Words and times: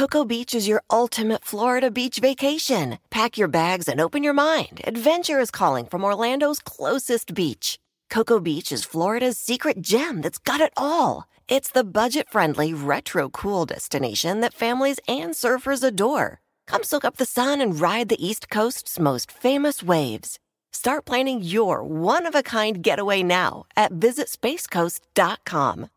Cocoa 0.00 0.24
Beach 0.24 0.54
is 0.54 0.66
your 0.66 0.82
ultimate 0.90 1.44
Florida 1.44 1.90
beach 1.90 2.20
vacation. 2.20 2.98
Pack 3.10 3.36
your 3.36 3.48
bags 3.48 3.86
and 3.86 4.00
open 4.00 4.24
your 4.24 4.32
mind. 4.32 4.80
Adventure 4.84 5.38
is 5.38 5.50
calling 5.50 5.84
from 5.84 6.02
Orlando's 6.02 6.58
closest 6.58 7.34
beach. 7.34 7.78
Cocoa 8.08 8.40
Beach 8.40 8.72
is 8.72 8.82
Florida's 8.82 9.36
secret 9.36 9.82
gem 9.82 10.22
that's 10.22 10.38
got 10.38 10.62
it 10.62 10.72
all. 10.74 11.28
It's 11.48 11.70
the 11.70 11.84
budget 11.84 12.30
friendly, 12.30 12.72
retro 12.72 13.28
cool 13.28 13.66
destination 13.66 14.40
that 14.40 14.54
families 14.54 15.00
and 15.06 15.34
surfers 15.34 15.84
adore. 15.84 16.40
Come 16.66 16.82
soak 16.82 17.04
up 17.04 17.18
the 17.18 17.26
sun 17.26 17.60
and 17.60 17.78
ride 17.78 18.08
the 18.08 18.26
East 18.26 18.48
Coast's 18.48 18.98
most 18.98 19.30
famous 19.30 19.82
waves. 19.82 20.38
Start 20.72 21.04
planning 21.04 21.42
your 21.42 21.84
one 21.84 22.24
of 22.24 22.34
a 22.34 22.42
kind 22.42 22.82
getaway 22.82 23.22
now 23.22 23.66
at 23.76 23.92
visitspacecoast.com. 23.92 25.90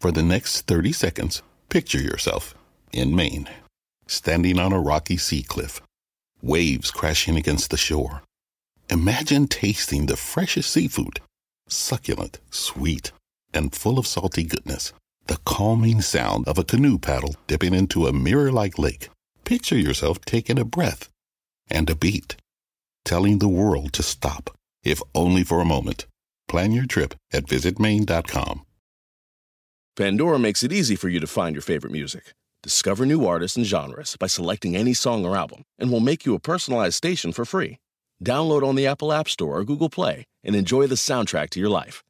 For 0.00 0.12
the 0.12 0.22
next 0.22 0.68
30 0.68 0.92
seconds, 0.92 1.42
picture 1.70 2.00
yourself 2.00 2.54
in 2.92 3.14
Maine, 3.14 3.48
standing 4.06 4.58
on 4.58 4.72
a 4.72 4.80
rocky 4.80 5.16
sea 5.16 5.42
cliff, 5.42 5.80
waves 6.42 6.90
crashing 6.90 7.36
against 7.36 7.70
the 7.70 7.76
shore. 7.76 8.22
Imagine 8.90 9.48
tasting 9.48 10.06
the 10.06 10.16
freshest 10.16 10.70
seafood, 10.70 11.20
succulent, 11.68 12.38
sweet, 12.50 13.12
and 13.52 13.74
full 13.74 13.98
of 13.98 14.06
salty 14.06 14.44
goodness. 14.44 14.92
The 15.26 15.38
calming 15.44 16.00
sound 16.00 16.48
of 16.48 16.56
a 16.56 16.64
canoe 16.64 16.98
paddle 16.98 17.36
dipping 17.46 17.74
into 17.74 18.06
a 18.06 18.12
mirror 18.12 18.50
like 18.50 18.78
lake. 18.78 19.10
Picture 19.44 19.76
yourself 19.76 20.20
taking 20.24 20.58
a 20.58 20.64
breath 20.64 21.08
and 21.70 21.90
a 21.90 21.94
beat, 21.94 22.36
telling 23.04 23.38
the 23.38 23.48
world 23.48 23.92
to 23.94 24.02
stop, 24.02 24.56
if 24.82 25.02
only 25.14 25.44
for 25.44 25.60
a 25.60 25.66
moment. 25.66 26.06
Plan 26.48 26.72
your 26.72 26.86
trip 26.86 27.14
at 27.32 27.44
visitmaine.com. 27.44 28.64
Pandora 29.96 30.38
makes 30.38 30.62
it 30.62 30.72
easy 30.72 30.96
for 30.96 31.08
you 31.08 31.20
to 31.20 31.26
find 31.26 31.54
your 31.54 31.62
favorite 31.62 31.92
music. 31.92 32.32
Discover 32.68 33.06
new 33.06 33.24
artists 33.24 33.56
and 33.56 33.64
genres 33.64 34.14
by 34.20 34.26
selecting 34.26 34.76
any 34.76 34.92
song 34.92 35.24
or 35.24 35.34
album, 35.34 35.62
and 35.78 35.90
we'll 35.90 36.00
make 36.00 36.26
you 36.26 36.34
a 36.34 36.38
personalized 36.38 36.96
station 36.96 37.32
for 37.32 37.46
free. 37.46 37.78
Download 38.22 38.62
on 38.62 38.74
the 38.74 38.86
Apple 38.86 39.10
App 39.10 39.26
Store 39.26 39.60
or 39.60 39.64
Google 39.64 39.88
Play 39.88 40.26
and 40.44 40.54
enjoy 40.54 40.86
the 40.86 40.94
soundtrack 40.94 41.48
to 41.50 41.60
your 41.60 41.70
life. 41.70 42.04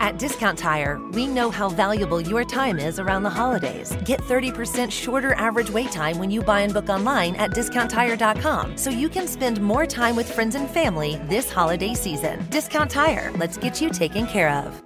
At 0.00 0.18
Discount 0.18 0.58
Tire, 0.58 1.00
we 1.12 1.26
know 1.26 1.50
how 1.50 1.70
valuable 1.70 2.20
your 2.20 2.44
time 2.44 2.78
is 2.78 2.98
around 2.98 3.22
the 3.22 3.30
holidays. 3.30 3.96
Get 4.04 4.20
30% 4.20 4.92
shorter 4.92 5.32
average 5.32 5.70
wait 5.70 5.90
time 5.90 6.18
when 6.18 6.30
you 6.30 6.42
buy 6.42 6.60
and 6.60 6.74
book 6.74 6.90
online 6.90 7.36
at 7.36 7.52
discounttire.com 7.52 8.76
so 8.76 8.90
you 8.90 9.08
can 9.08 9.26
spend 9.26 9.62
more 9.62 9.86
time 9.86 10.14
with 10.14 10.30
friends 10.30 10.56
and 10.56 10.68
family 10.68 11.16
this 11.30 11.50
holiday 11.50 11.94
season. 11.94 12.46
Discount 12.50 12.90
Tire, 12.90 13.32
let's 13.38 13.56
get 13.56 13.80
you 13.80 13.88
taken 13.88 14.26
care 14.26 14.50
of. 14.50 14.85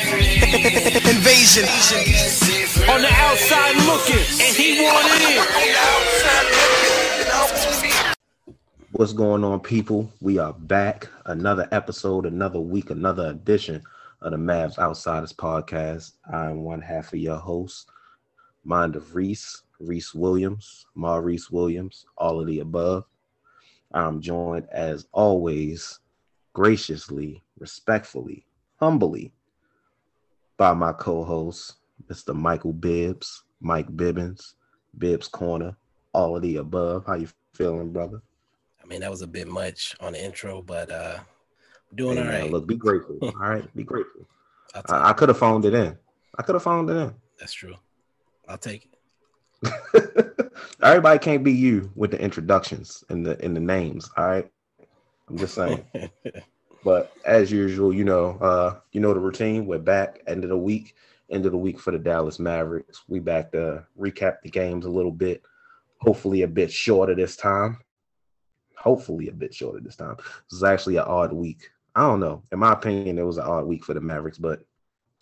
Invasion. 0.02 1.64
On 2.88 3.02
the 3.02 3.10
outside 3.12 3.76
looking, 3.84 4.24
and 4.40 4.56
he 4.56 4.80
wanted 4.82 5.20
it. 5.20 5.44
What's 8.92 9.12
going 9.12 9.44
on, 9.44 9.60
people? 9.60 10.10
We 10.22 10.38
are 10.38 10.54
back. 10.54 11.10
Another 11.26 11.68
episode, 11.70 12.24
another 12.24 12.60
week, 12.60 12.88
another 12.88 13.26
edition 13.26 13.82
of 14.22 14.30
the 14.30 14.38
Mavs 14.38 14.78
Outsiders 14.78 15.34
podcast. 15.34 16.12
I'm 16.32 16.64
one 16.64 16.80
half 16.80 17.12
of 17.12 17.18
your 17.18 17.36
host, 17.36 17.90
Mind 18.64 18.96
of 18.96 19.14
Reese, 19.14 19.64
Reese 19.80 20.14
Williams, 20.14 20.86
Maurice 20.94 21.50
Williams, 21.50 22.06
all 22.16 22.40
of 22.40 22.46
the 22.46 22.60
above. 22.60 23.04
I'm 23.92 24.22
joined, 24.22 24.66
as 24.72 25.06
always, 25.12 25.98
graciously, 26.54 27.42
respectfully, 27.58 28.46
humbly, 28.76 29.34
by 30.60 30.74
my 30.74 30.92
co-host, 30.92 31.76
Mr. 32.08 32.34
Michael 32.36 32.74
Bibbs, 32.74 33.44
Mike 33.62 33.88
Bibbins, 33.96 34.52
Bibs 34.98 35.26
Corner, 35.26 35.74
all 36.12 36.36
of 36.36 36.42
the 36.42 36.56
above. 36.56 37.06
How 37.06 37.14
you 37.14 37.28
feeling, 37.54 37.94
brother? 37.94 38.20
I 38.84 38.86
mean, 38.86 39.00
that 39.00 39.10
was 39.10 39.22
a 39.22 39.26
bit 39.26 39.48
much 39.48 39.96
on 40.00 40.12
the 40.12 40.22
intro, 40.22 40.60
but 40.60 40.90
uh 40.90 41.20
doing 41.94 42.18
Hey, 42.18 42.22
all 42.22 42.28
man. 42.28 42.50
Look, 42.50 42.66
be 42.66 42.76
grateful. 42.76 43.16
all 43.22 43.32
right, 43.32 43.74
be 43.74 43.84
grateful. 43.84 44.26
I, 44.74 45.08
I 45.08 45.12
could 45.14 45.30
have 45.30 45.38
phoned 45.38 45.64
it 45.64 45.72
in. 45.72 45.96
I 46.38 46.42
could 46.42 46.54
have 46.56 46.62
phoned 46.62 46.90
it 46.90 46.96
in. 46.96 47.14
That's 47.38 47.54
true. 47.54 47.76
I'll 48.46 48.58
take 48.58 48.86
it. 49.64 50.52
Everybody 50.82 51.18
can't 51.20 51.42
be 51.42 51.52
you 51.52 51.90
with 51.94 52.10
the 52.10 52.20
introductions 52.20 53.02
and 53.08 53.24
the 53.24 53.42
and 53.42 53.56
the 53.56 53.60
names. 53.60 54.10
All 54.14 54.28
right, 54.28 54.50
I'm 55.26 55.38
just 55.38 55.54
saying. 55.54 55.86
but 56.84 57.12
as 57.24 57.50
usual, 57.50 57.92
you 57.92 58.04
know, 58.04 58.38
uh, 58.40 58.76
you 58.92 59.00
know 59.00 59.12
the 59.14 59.20
routine. 59.20 59.66
We're 59.66 59.78
back 59.78 60.22
end 60.26 60.44
of 60.44 60.50
the 60.50 60.56
week, 60.56 60.94
end 61.30 61.46
of 61.46 61.52
the 61.52 61.58
week 61.58 61.78
for 61.78 61.90
the 61.90 61.98
Dallas 61.98 62.38
Mavericks. 62.38 63.02
We 63.08 63.20
back 63.20 63.52
to 63.52 63.84
recap 63.98 64.42
the 64.42 64.50
games 64.50 64.86
a 64.86 64.90
little 64.90 65.10
bit. 65.10 65.42
Hopefully, 65.98 66.42
a 66.42 66.48
bit 66.48 66.72
shorter 66.72 67.14
this 67.14 67.36
time. 67.36 67.78
Hopefully, 68.76 69.28
a 69.28 69.32
bit 69.32 69.52
shorter 69.54 69.80
this 69.80 69.96
time. 69.96 70.16
This 70.16 70.56
is 70.56 70.62
actually 70.62 70.96
an 70.96 71.04
odd 71.04 71.32
week. 71.32 71.70
I 71.94 72.02
don't 72.02 72.20
know. 72.20 72.42
In 72.52 72.58
my 72.58 72.72
opinion, 72.72 73.18
it 73.18 73.26
was 73.26 73.36
an 73.36 73.44
odd 73.44 73.66
week 73.66 73.84
for 73.84 73.94
the 73.94 74.00
Mavericks, 74.00 74.38
but 74.38 74.64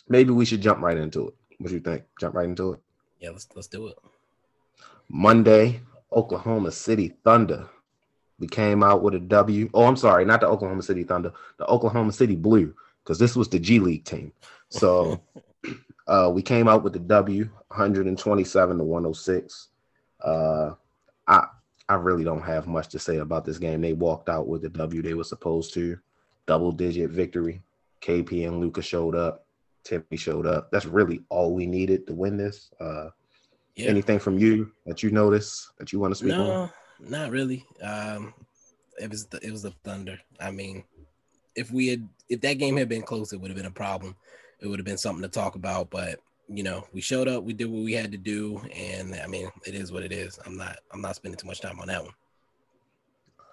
maybe 0.09 0.31
we 0.31 0.45
should 0.45 0.61
jump 0.61 0.81
right 0.81 0.97
into 0.97 1.29
it. 1.29 1.35
What 1.59 1.69
do 1.69 1.75
you 1.75 1.81
think? 1.81 2.05
Jump 2.21 2.35
right 2.35 2.49
into 2.49 2.75
it. 2.75 2.81
yeah, 3.21 3.31
let's 3.31 3.49
let's 3.57 3.67
do 3.67 3.89
it. 3.89 3.97
Monday, 5.09 5.81
Oklahoma 6.13 6.71
City 6.71 7.15
Thunder. 7.25 7.69
We 8.39 8.47
came 8.47 8.83
out 8.83 9.03
with 9.03 9.15
a 9.15 9.21
W. 9.21 9.69
Oh, 9.75 9.85
I'm 9.85 9.97
sorry, 9.97 10.25
not 10.25 10.41
the 10.41 10.47
Oklahoma 10.47 10.83
City 10.83 11.03
Thunder, 11.03 11.33
the 11.57 11.67
Oklahoma 11.67 12.13
City 12.13 12.37
Blue, 12.37 12.75
because 13.03 13.19
this 13.19 13.35
was 13.35 13.49
the 13.49 13.59
G 13.59 13.81
League 13.81 14.05
team. 14.05 14.33
So 14.69 15.21
uh, 16.07 16.31
we 16.33 16.43
came 16.43 16.69
out 16.69 16.85
with 16.85 16.93
the 16.93 17.01
W, 17.01 17.45
127 17.69 18.79
to 18.79 18.85
106. 18.85 19.69
Uh, 20.23 20.71
I 21.27 21.47
I 21.89 21.95
really 21.95 22.23
don't 22.25 22.43
have 22.43 22.67
much 22.67 22.89
to 22.89 22.99
say 22.99 23.17
about 23.19 23.45
this 23.45 23.59
game. 23.59 23.81
They 23.81 23.95
walked 23.95 24.29
out 24.29 24.47
with 24.47 24.63
the 24.63 24.69
W 24.69 25.03
they 25.03 25.15
were 25.15 25.25
supposed 25.25 25.73
to. 25.75 25.99
Double 26.47 26.71
digit 26.73 27.11
victory. 27.11 27.63
KP 28.03 28.47
and 28.47 28.61
Luka 28.61 28.83
showed 28.83 29.15
up. 29.15 29.47
Timmy 29.85 30.17
showed 30.17 30.47
up. 30.47 30.71
That's 30.71 30.85
really 30.87 31.21
all 31.31 31.55
we 31.55 31.67
needed 31.67 32.07
to 32.07 32.15
win 32.15 32.37
this. 32.37 32.71
Uh, 32.81 33.09
Yeah. 33.75 33.89
Anything 33.91 34.19
from 34.19 34.39
you 34.39 34.73
that 34.87 35.03
you 35.03 35.11
notice 35.11 35.71
that 35.79 35.93
you 35.93 35.99
want 36.01 36.13
to 36.13 36.19
speak 36.19 36.33
on? 36.35 36.71
No, 37.01 37.21
not 37.21 37.31
really. 37.31 37.65
Um 37.83 38.35
it 39.01 39.11
was 39.11 39.27
the, 39.27 39.39
it 39.45 39.53
was 39.53 39.63
the 39.63 39.71
Thunder. 39.85 40.19
I 40.41 40.51
mean, 40.51 40.85
if 41.55 41.71
we 41.71 41.89
had 41.89 42.09
if 42.29 42.41
that 42.43 42.55
game 42.55 42.77
had 42.77 42.89
been 42.89 43.03
close, 43.03 43.33
it 43.33 43.41
would 43.41 43.51
have 43.51 43.57
been 43.57 43.67
a 43.67 43.71
problem. 43.71 44.17
It 44.61 44.67
would 44.67 44.79
have 44.79 44.87
been 44.87 44.99
something 44.99 45.23
to 45.23 45.29
talk 45.29 45.55
about, 45.55 45.91
but 45.91 46.21
you 46.49 46.63
know, 46.63 46.85
we 46.93 47.01
showed 47.01 47.29
up, 47.29 47.45
we 47.45 47.53
did 47.53 47.71
what 47.71 47.83
we 47.83 47.93
had 47.93 48.11
to 48.11 48.19
do, 48.19 48.61
and 48.75 49.15
I 49.15 49.27
mean, 49.27 49.51
it 49.67 49.75
is 49.75 49.93
what 49.93 50.03
it 50.03 50.13
is. 50.13 50.39
I'm 50.47 50.57
not 50.57 50.79
I'm 50.93 51.01
not 51.01 51.17
spending 51.17 51.39
too 51.39 51.47
much 51.47 51.61
time 51.61 51.79
on 51.81 51.89
that 51.89 52.03
one. 52.03 52.15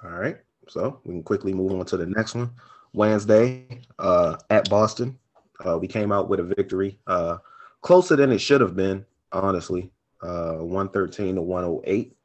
All 0.03 0.11
right. 0.11 0.37
So 0.67 0.99
we 1.03 1.13
can 1.13 1.23
quickly 1.23 1.53
move 1.53 1.71
on 1.73 1.85
to 1.87 1.97
the 1.97 2.05
next 2.05 2.35
one. 2.35 2.51
Wednesday, 2.93 3.81
uh, 3.99 4.37
at 4.49 4.69
Boston. 4.69 5.17
Uh, 5.65 5.77
we 5.77 5.87
came 5.87 6.11
out 6.11 6.29
with 6.29 6.39
a 6.39 6.43
victory. 6.43 6.97
Uh, 7.07 7.37
closer 7.81 8.15
than 8.15 8.31
it 8.31 8.39
should 8.39 8.61
have 8.61 8.75
been, 8.75 9.05
honestly. 9.31 9.91
Uh, 10.21 10.55
113 10.55 11.35
to 11.35 11.41
108. 11.41 12.15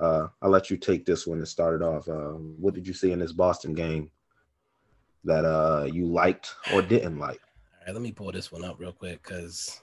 Uh, 0.00 0.28
I'll 0.40 0.50
let 0.50 0.70
you 0.70 0.76
take 0.76 1.04
this 1.04 1.26
one 1.26 1.38
and 1.38 1.48
start 1.48 1.80
it 1.80 1.84
off. 1.84 2.08
Uh, 2.08 2.32
what 2.58 2.74
did 2.74 2.86
you 2.86 2.94
see 2.94 3.12
in 3.12 3.18
this 3.18 3.32
Boston 3.32 3.74
game 3.74 4.10
that 5.24 5.44
uh, 5.44 5.84
you 5.84 6.06
liked 6.06 6.54
or 6.72 6.80
didn't 6.80 7.18
like? 7.18 7.40
All 7.80 7.86
right, 7.86 7.92
let 7.92 8.02
me 8.02 8.12
pull 8.12 8.32
this 8.32 8.50
one 8.50 8.64
up 8.64 8.78
real 8.78 8.92
quick 8.92 9.22
because 9.22 9.80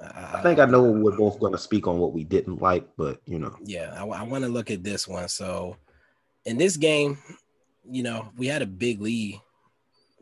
I 0.00 0.40
think 0.42 0.58
I 0.58 0.64
know 0.64 0.82
we're 0.82 1.16
both 1.16 1.38
going 1.38 1.52
to 1.52 1.58
speak 1.58 1.86
on 1.86 1.98
what 1.98 2.12
we 2.12 2.24
didn't 2.24 2.60
like, 2.60 2.86
but 2.96 3.20
you 3.26 3.38
know, 3.38 3.56
yeah, 3.62 3.94
I, 3.96 4.22
want 4.22 4.44
to 4.44 4.50
look 4.50 4.70
at 4.70 4.82
this 4.82 5.06
one. 5.06 5.28
So, 5.28 5.76
in 6.44 6.58
this 6.58 6.76
game, 6.76 7.18
you 7.88 8.02
know, 8.02 8.28
we 8.36 8.46
had 8.46 8.62
a 8.62 8.66
big 8.66 9.00
lead 9.00 9.40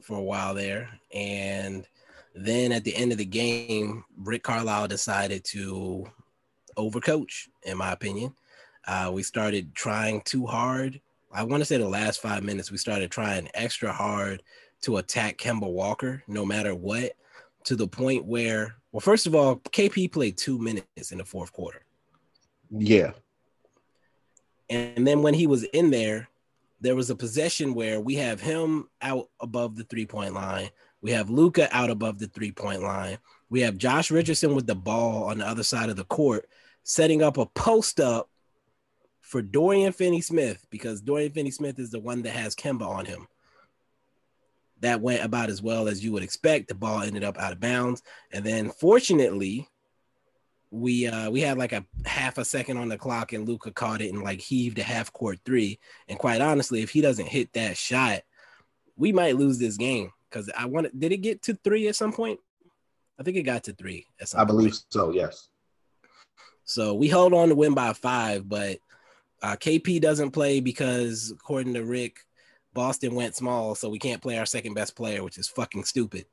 for 0.03 0.19
a 0.19 0.23
while 0.23 0.55
there, 0.55 0.91
and 1.15 1.87
then 2.35 2.73
at 2.73 2.85
the 2.85 2.95
end 2.95 3.13
of 3.13 3.19
the 3.19 3.25
game, 3.25 4.05
Rick 4.19 4.43
Carlisle 4.43 4.89
decided 4.89 5.45
to 5.45 6.07
overcoach, 6.77 7.49
in 7.65 7.79
my 7.79 7.93
opinion. 7.93 8.35
Uh, 8.87 9.11
we 9.13 9.23
started 9.23 9.75
trying 9.75 10.21
too 10.23 10.47
hard. 10.47 11.01
I 11.33 11.45
want 11.45 11.61
to 11.61 11.65
say 11.65 11.79
the 11.79 11.89
last 11.89 12.21
five 12.21 12.43
minutes, 12.43 12.71
we 12.71 12.77
started 12.77 13.11
trying 13.11 13.49
extra 13.55 13.93
hard 13.93 14.43
to 14.83 14.99
attack 14.99 15.39
Kemba 15.39 15.71
Walker, 15.71 16.23
no 16.27 16.45
matter 16.45 16.75
what, 16.75 17.13
to 17.65 17.77
the 17.77 17.87
point 17.87 18.25
where, 18.25 18.77
well, 18.91 19.01
first 19.01 19.27
of 19.27 19.35
all, 19.35 19.57
KP 19.57 20.13
played 20.13 20.37
two 20.37 20.59
minutes 20.59 21.13
in 21.13 21.19
the 21.19 21.25
fourth 21.25 21.53
quarter. 21.53 21.85
Yeah. 22.71 23.13
And 24.69 25.07
then 25.07 25.23
when 25.23 25.35
he 25.35 25.47
was 25.47 25.65
in 25.65 25.91
there, 25.91 26.29
there 26.81 26.97
was 26.97 27.11
a 27.11 27.17
possession 27.17 27.75
where 27.75 28.01
we 28.01 28.17
have 28.17 28.41
him 28.41 28.89
out 29.01 29.29
above 29.41 29.77
the 29.77 29.85
three 29.85 30.07
point 30.07 30.35
line. 30.35 30.71
We 31.01 31.13
have 31.13 31.31
Luka 31.31 31.69
out 31.75 31.91
above 31.91 32.19
the 32.19 32.27
three 32.27 32.53
point 32.53 32.83
line. 32.83 33.19
We 33.51 33.61
have 33.61 33.79
Josh 33.79 34.11
Richardson 34.11 34.55
with 34.55 34.67
the 34.67 34.75
ball 34.75 35.25
on 35.25 35.39
the 35.39 35.47
other 35.47 35.63
side 35.63 35.91
of 35.91 35.97
the 35.97 36.05
court, 36.05 36.49
setting 36.83 37.23
up 37.23 37.39
a 37.39 37.47
post 37.47 38.01
up 38.01 38.31
for 39.33 39.41
Dorian 39.41 39.95
Finney 39.95 40.21
Smith 40.21 40.67
because 40.69 41.01
Dorian 41.01 41.33
Finney 41.33 41.51
Smith 41.51 41.79
is 41.79 41.91
the 41.91 41.99
one 41.99 42.21
that 42.21 42.35
has 42.35 42.55
Kemba 42.55 42.87
on 42.87 43.07
him. 43.07 43.27
That 44.81 45.01
went 45.01 45.25
about 45.25 45.49
as 45.49 45.63
well 45.63 45.89
as 45.89 46.05
you 46.05 46.13
would 46.13 46.23
expect. 46.23 46.69
The 46.69 46.75
ball 46.75 47.01
ended 47.01 47.25
up 47.25 47.39
out 47.39 47.53
of 47.53 47.59
bounds. 47.59 48.03
And 48.31 48.45
then 48.45 48.69
fortunately, 48.69 49.71
we 50.71 51.07
uh 51.07 51.31
we 51.31 51.41
had 51.41 51.57
like 51.57 51.73
a 51.73 51.87
half 52.05 52.37
a 52.37 52.45
second 52.45 52.77
on 52.77 52.91
the 52.91 52.99
clock 52.99 53.33
and 53.33 53.49
Luka 53.49 53.71
caught 53.71 54.03
it 54.03 54.13
and 54.13 54.23
like 54.23 54.43
heaved 54.43 54.79
a 54.79 54.83
half 54.83 55.11
court 55.15 55.39
three. 55.47 55.79
And 56.09 56.19
quite 56.19 56.43
honestly, 56.43 56.83
if 56.83 56.91
he 56.91 57.01
doesn't 57.01 57.29
hit 57.29 57.55
that 57.55 57.79
shot, 57.79 58.21
we 58.97 59.13
might 59.13 59.37
lose 59.37 59.59
this 59.59 59.79
game. 59.79 60.13
Cause 60.31 60.51
I 60.55 60.67
want 60.67 60.99
did 60.99 61.13
it 61.13 61.19
get 61.19 61.41
to 61.45 61.55
three 61.65 61.89
at 61.89 61.97
some 61.97 62.13
point? 62.13 62.39
I 63.19 63.23
think 63.23 63.39
it 63.39 63.45
got 63.45 63.65
to 63.65 63.73
three 63.73 64.05
at 64.21 64.29
some 64.29 64.43
I 64.43 64.45
believe 64.45 64.73
point. 64.73 64.85
so, 64.91 65.11
yes. 65.11 65.49
So 66.65 66.93
we 66.93 67.09
held 67.09 67.33
on 67.33 67.49
to 67.49 67.55
win 67.55 67.73
by 67.73 67.95
five, 67.95 68.47
but 68.47 68.79
uh, 69.43 69.57
KP 69.57 70.01
doesn't 70.01 70.31
play 70.31 70.61
because 70.61 71.33
according 71.33 71.75
to 71.75 71.85
Rick, 71.85 72.19
Boston 72.75 73.15
went 73.15 73.37
small, 73.37 73.75
so 73.75 73.89
we 73.89 73.99
can't 73.99 74.23
play 74.23 74.39
our 74.39 74.47
second 74.47 74.75
best 74.75 74.97
player, 74.97 75.23
which 75.23 75.39
is 75.39 75.49
fucking 75.49 75.85
stupid. 75.85 76.27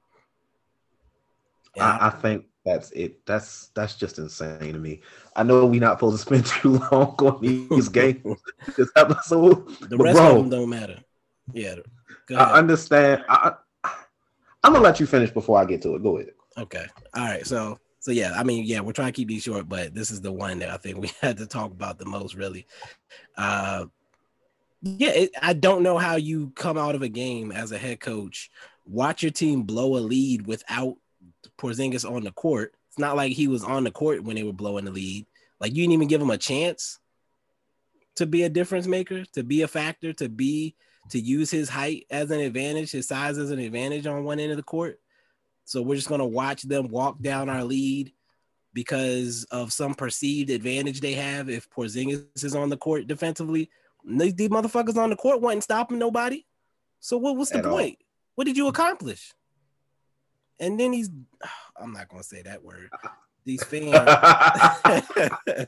I, 1.80 2.08
I 2.08 2.10
think 2.10 2.46
that's 2.66 2.92
it. 2.92 3.26
That's 3.26 3.68
that's 3.74 3.96
just 3.96 4.20
insane 4.20 4.74
to 4.74 4.80
me. 4.80 5.02
I 5.36 5.44
know 5.44 5.66
we're 5.66 5.82
not 5.82 5.98
supposed 5.98 6.18
to 6.18 6.22
spend 6.22 6.46
too 6.62 6.78
long 6.92 7.16
on 7.20 7.42
these 7.42 7.90
games 7.90 8.40
this 8.78 8.92
episode, 8.96 9.68
the 9.90 9.98
rest 9.98 10.18
bro, 10.18 10.30
of 10.30 10.36
them 10.38 10.50
don't 10.50 10.70
matter. 10.70 11.00
Yeah. 11.54 11.76
I 12.38 12.60
understand. 12.60 13.24
I, 13.28 13.54
I'm 14.64 14.74
gonna 14.74 14.84
let 14.84 15.00
you 15.00 15.08
finish 15.08 15.32
before 15.32 15.58
I 15.58 15.66
get 15.66 15.82
to 15.84 15.96
it. 15.96 16.04
Go 16.04 16.18
ahead. 16.18 16.34
Okay. 16.58 16.86
All 17.16 17.26
right. 17.26 17.46
So 17.46 17.80
so 18.00 18.12
yeah, 18.12 18.34
I 18.36 18.44
mean, 18.44 18.66
yeah, 18.66 18.80
we're 18.80 18.94
trying 18.94 19.10
to 19.10 19.16
keep 19.16 19.28
these 19.28 19.44
short, 19.44 19.68
but 19.68 19.94
this 19.94 20.12
is 20.12 20.22
the 20.22 20.32
one 20.32 20.60
that 20.60 20.70
I 20.70 20.78
think 20.78 20.98
we 20.98 21.12
had 21.22 21.38
to 21.38 21.46
talk 21.46 21.72
about 21.72 22.00
the 22.00 22.06
most, 22.06 22.36
really. 22.36 22.66
Uh 23.38 23.86
yeah, 24.82 25.10
it, 25.10 25.32
I 25.42 25.54
don't 25.54 25.84
know 25.84 25.98
how 25.98 26.16
you 26.16 26.52
come 26.56 26.78
out 26.78 26.96
of 26.96 27.02
a 27.02 27.10
game 27.10 27.52
as 27.52 27.74
a 27.74 27.78
head 27.78 28.00
coach, 28.00 28.50
watch 28.86 29.22
your 29.22 29.32
team 29.32 29.64
blow 29.64 29.98
a 29.98 30.00
lead 30.00 30.48
without 30.48 30.96
Porzingis 31.58 32.10
on 32.10 32.24
the 32.24 32.32
court. 32.32 32.74
It's 32.88 32.98
not 32.98 33.18
like 33.18 33.34
he 33.34 33.48
was 33.48 33.64
on 33.64 33.84
the 33.84 33.92
court 33.92 34.24
when 34.24 34.36
they 34.36 34.44
were 34.44 34.54
blowing 34.54 34.86
the 34.86 34.92
lead. 34.92 35.26
Like 35.60 35.72
you 35.72 35.84
didn't 35.84 35.94
even 35.94 36.08
give 36.08 36.22
him 36.22 36.30
a 36.30 36.38
chance 36.38 37.00
to 38.16 38.26
be 38.26 38.44
a 38.44 38.50
difference 38.50 38.88
maker, 38.88 39.26
to 39.34 39.44
be 39.44 39.62
a 39.62 39.68
factor, 39.68 40.14
to 40.14 40.30
be 40.30 40.76
to 41.10 41.20
use 41.20 41.52
his 41.52 41.70
height 41.70 42.06
as 42.10 42.32
an 42.32 42.40
advantage, 42.40 42.92
his 42.92 43.08
size 43.08 43.38
as 43.38 43.52
an 43.52 43.60
advantage 43.60 44.06
on 44.06 44.24
one 44.24 44.40
end 44.40 44.52
of 44.52 44.58
the 44.58 44.64
court. 44.64 45.00
So 45.70 45.84
we're 45.84 45.98
just 45.98 46.10
gonna 46.10 46.26
watch 46.26 46.64
them 46.64 46.88
walk 46.88 47.22
down 47.22 47.48
our 47.48 47.64
lead 47.64 48.12
because 48.74 49.44
of 49.52 49.72
some 49.72 49.94
perceived 49.94 50.50
advantage 50.50 51.00
they 51.00 51.14
have 51.14 51.48
if 51.48 51.70
Porzingis 51.70 52.26
is 52.44 52.56
on 52.56 52.70
the 52.70 52.78
court 52.78 53.06
defensively. 53.06 53.70
These, 54.04 54.34
these 54.34 54.50
motherfuckers 54.50 54.98
on 54.98 55.12
the 55.12 55.16
court 55.16 55.42
wasn't 55.42 55.62
stopping 55.62 56.00
nobody. 56.00 56.44
So 57.00 57.20
what 57.20 57.38
was 57.38 57.52
the 57.52 57.60
At 57.60 57.68
all. 57.68 57.74
point? 57.74 58.00
What 58.34 58.46
did 58.46 58.58
you 58.58 58.68
accomplish? 58.68 59.32
And 60.60 60.80
then 60.80 60.92
he's 60.92 61.12
I'm 61.80 61.94
not 61.94 62.10
gonna 62.10 62.24
say 62.24 62.42
that 62.42 62.64
word. 62.64 62.90
These 63.46 63.64
fans 63.64 63.94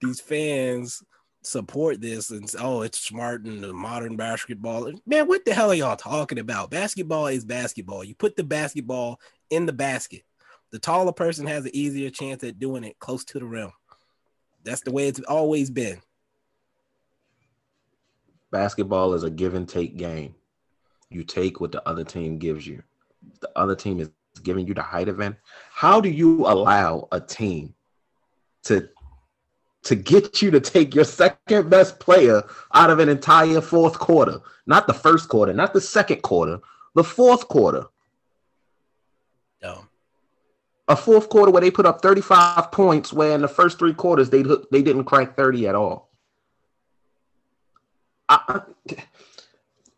these 0.00 0.20
fans 0.20 1.02
support 1.42 2.00
this 2.00 2.30
and 2.30 2.48
say, 2.48 2.58
oh, 2.60 2.82
it's 2.82 2.98
smart 3.00 3.44
and 3.46 3.64
the 3.64 3.72
modern 3.72 4.16
basketball. 4.16 4.92
Man, 5.06 5.26
what 5.26 5.44
the 5.44 5.54
hell 5.54 5.72
are 5.72 5.74
y'all 5.74 5.96
talking 5.96 6.38
about? 6.38 6.70
Basketball 6.70 7.26
is 7.26 7.44
basketball. 7.44 8.04
You 8.04 8.14
put 8.14 8.36
the 8.36 8.44
basketball 8.44 9.18
in 9.50 9.66
the 9.66 9.72
basket. 9.72 10.22
The 10.70 10.78
taller 10.78 11.12
person 11.12 11.46
has 11.46 11.64
an 11.64 11.74
easier 11.74 12.10
chance 12.10 12.44
at 12.44 12.58
doing 12.58 12.84
it 12.84 12.98
close 12.98 13.24
to 13.26 13.38
the 13.38 13.44
rim. 13.44 13.72
That's 14.64 14.82
the 14.82 14.92
way 14.92 15.08
it's 15.08 15.20
always 15.20 15.70
been. 15.70 16.00
Basketball 18.50 19.14
is 19.14 19.22
a 19.22 19.30
give 19.30 19.54
and 19.54 19.68
take 19.68 19.96
game. 19.96 20.34
You 21.08 21.24
take 21.24 21.60
what 21.60 21.72
the 21.72 21.86
other 21.88 22.04
team 22.04 22.38
gives 22.38 22.66
you. 22.66 22.82
The 23.40 23.50
other 23.56 23.74
team 23.74 24.00
is 24.00 24.10
giving 24.42 24.66
you 24.66 24.74
the 24.74 24.82
height 24.82 25.08
event. 25.08 25.36
How 25.72 26.00
do 26.00 26.08
you 26.08 26.46
allow 26.46 27.08
a 27.12 27.20
team 27.20 27.74
to 28.64 28.88
to 29.82 29.94
get 29.94 30.42
you 30.42 30.50
to 30.50 30.60
take 30.60 30.94
your 30.94 31.04
second 31.04 31.70
best 31.70 31.98
player 31.98 32.42
out 32.74 32.90
of 32.90 32.98
an 32.98 33.08
entire 33.08 33.60
fourth 33.60 33.98
quarter? 33.98 34.40
Not 34.66 34.86
the 34.86 34.94
first 34.94 35.28
quarter, 35.28 35.52
not 35.52 35.72
the 35.72 35.80
second 35.80 36.22
quarter, 36.22 36.58
the 36.94 37.04
fourth 37.04 37.48
quarter. 37.48 37.86
A 40.88 40.96
fourth 40.96 41.28
quarter 41.28 41.52
where 41.52 41.60
they 41.60 41.70
put 41.70 41.86
up 41.86 42.02
35 42.02 42.72
points, 42.72 43.12
where 43.12 43.32
in 43.32 43.42
the 43.42 43.48
first 43.48 43.78
three 43.78 43.94
quarters 43.94 44.28
they 44.30 44.42
they 44.72 44.82
didn't 44.82 45.04
crack 45.04 45.36
30 45.36 45.68
at 45.68 45.74
all. 45.74 46.10
I- 48.28 48.62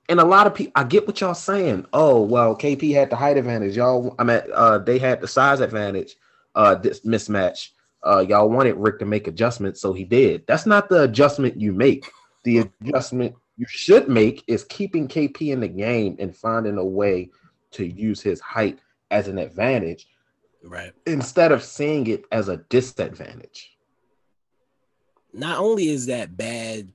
and 0.09 0.21
a 0.21 0.25
lot 0.25 0.47
of 0.47 0.55
people, 0.55 0.73
I 0.75 0.85
get 0.85 1.07
what 1.07 1.21
y'all 1.21 1.35
saying. 1.35 1.87
Oh, 1.93 2.21
well, 2.23 2.57
KP 2.57 2.93
had 2.93 3.09
the 3.09 3.17
height 3.17 3.37
advantage. 3.37 3.77
Y'all, 3.77 4.15
I 4.19 4.25
mean, 4.25 4.41
uh, 4.53 4.79
they 4.79 4.99
had 4.99 5.21
the 5.21 5.29
size 5.29 5.61
advantage. 5.61 6.17
Uh, 6.55 6.75
this 6.75 7.01
mismatch. 7.01 7.71
Uh, 8.05 8.19
y'all 8.29 8.51
wanted 8.51 8.77
Rick 8.77 8.99
to 8.99 9.07
make 9.07 9.27
adjustments, 9.27 9.81
so 9.81 9.93
he 9.93 10.05
did. 10.05 10.45
That's 10.47 10.67
not 10.67 10.89
the 10.89 11.05
adjustment 11.05 11.59
you 11.59 11.73
make. 11.73 12.11
The 12.45 12.69
adjustment 12.83 13.35
you 13.57 13.65
should 13.67 14.09
make 14.09 14.45
is 14.49 14.65
keeping 14.65 15.09
KP 15.09 15.53
in 15.53 15.61
the 15.61 15.69
game 15.69 16.17
and 16.19 16.37
finding 16.37 16.77
a 16.77 16.85
way 16.85 17.31
to 17.71 17.87
use 17.87 18.21
his 18.21 18.41
height 18.41 18.81
as 19.13 19.29
an 19.29 19.39
advantage 19.39 20.09
Right. 20.65 20.93
instead 21.07 21.53
of 21.53 21.63
seeing 21.63 22.07
it 22.09 22.25
as 22.33 22.49
a 22.49 22.57
disadvantage. 22.57 23.69
not 25.35 25.59
only 25.59 25.89
is 25.89 26.07
that 26.07 26.37
bad 26.37 26.93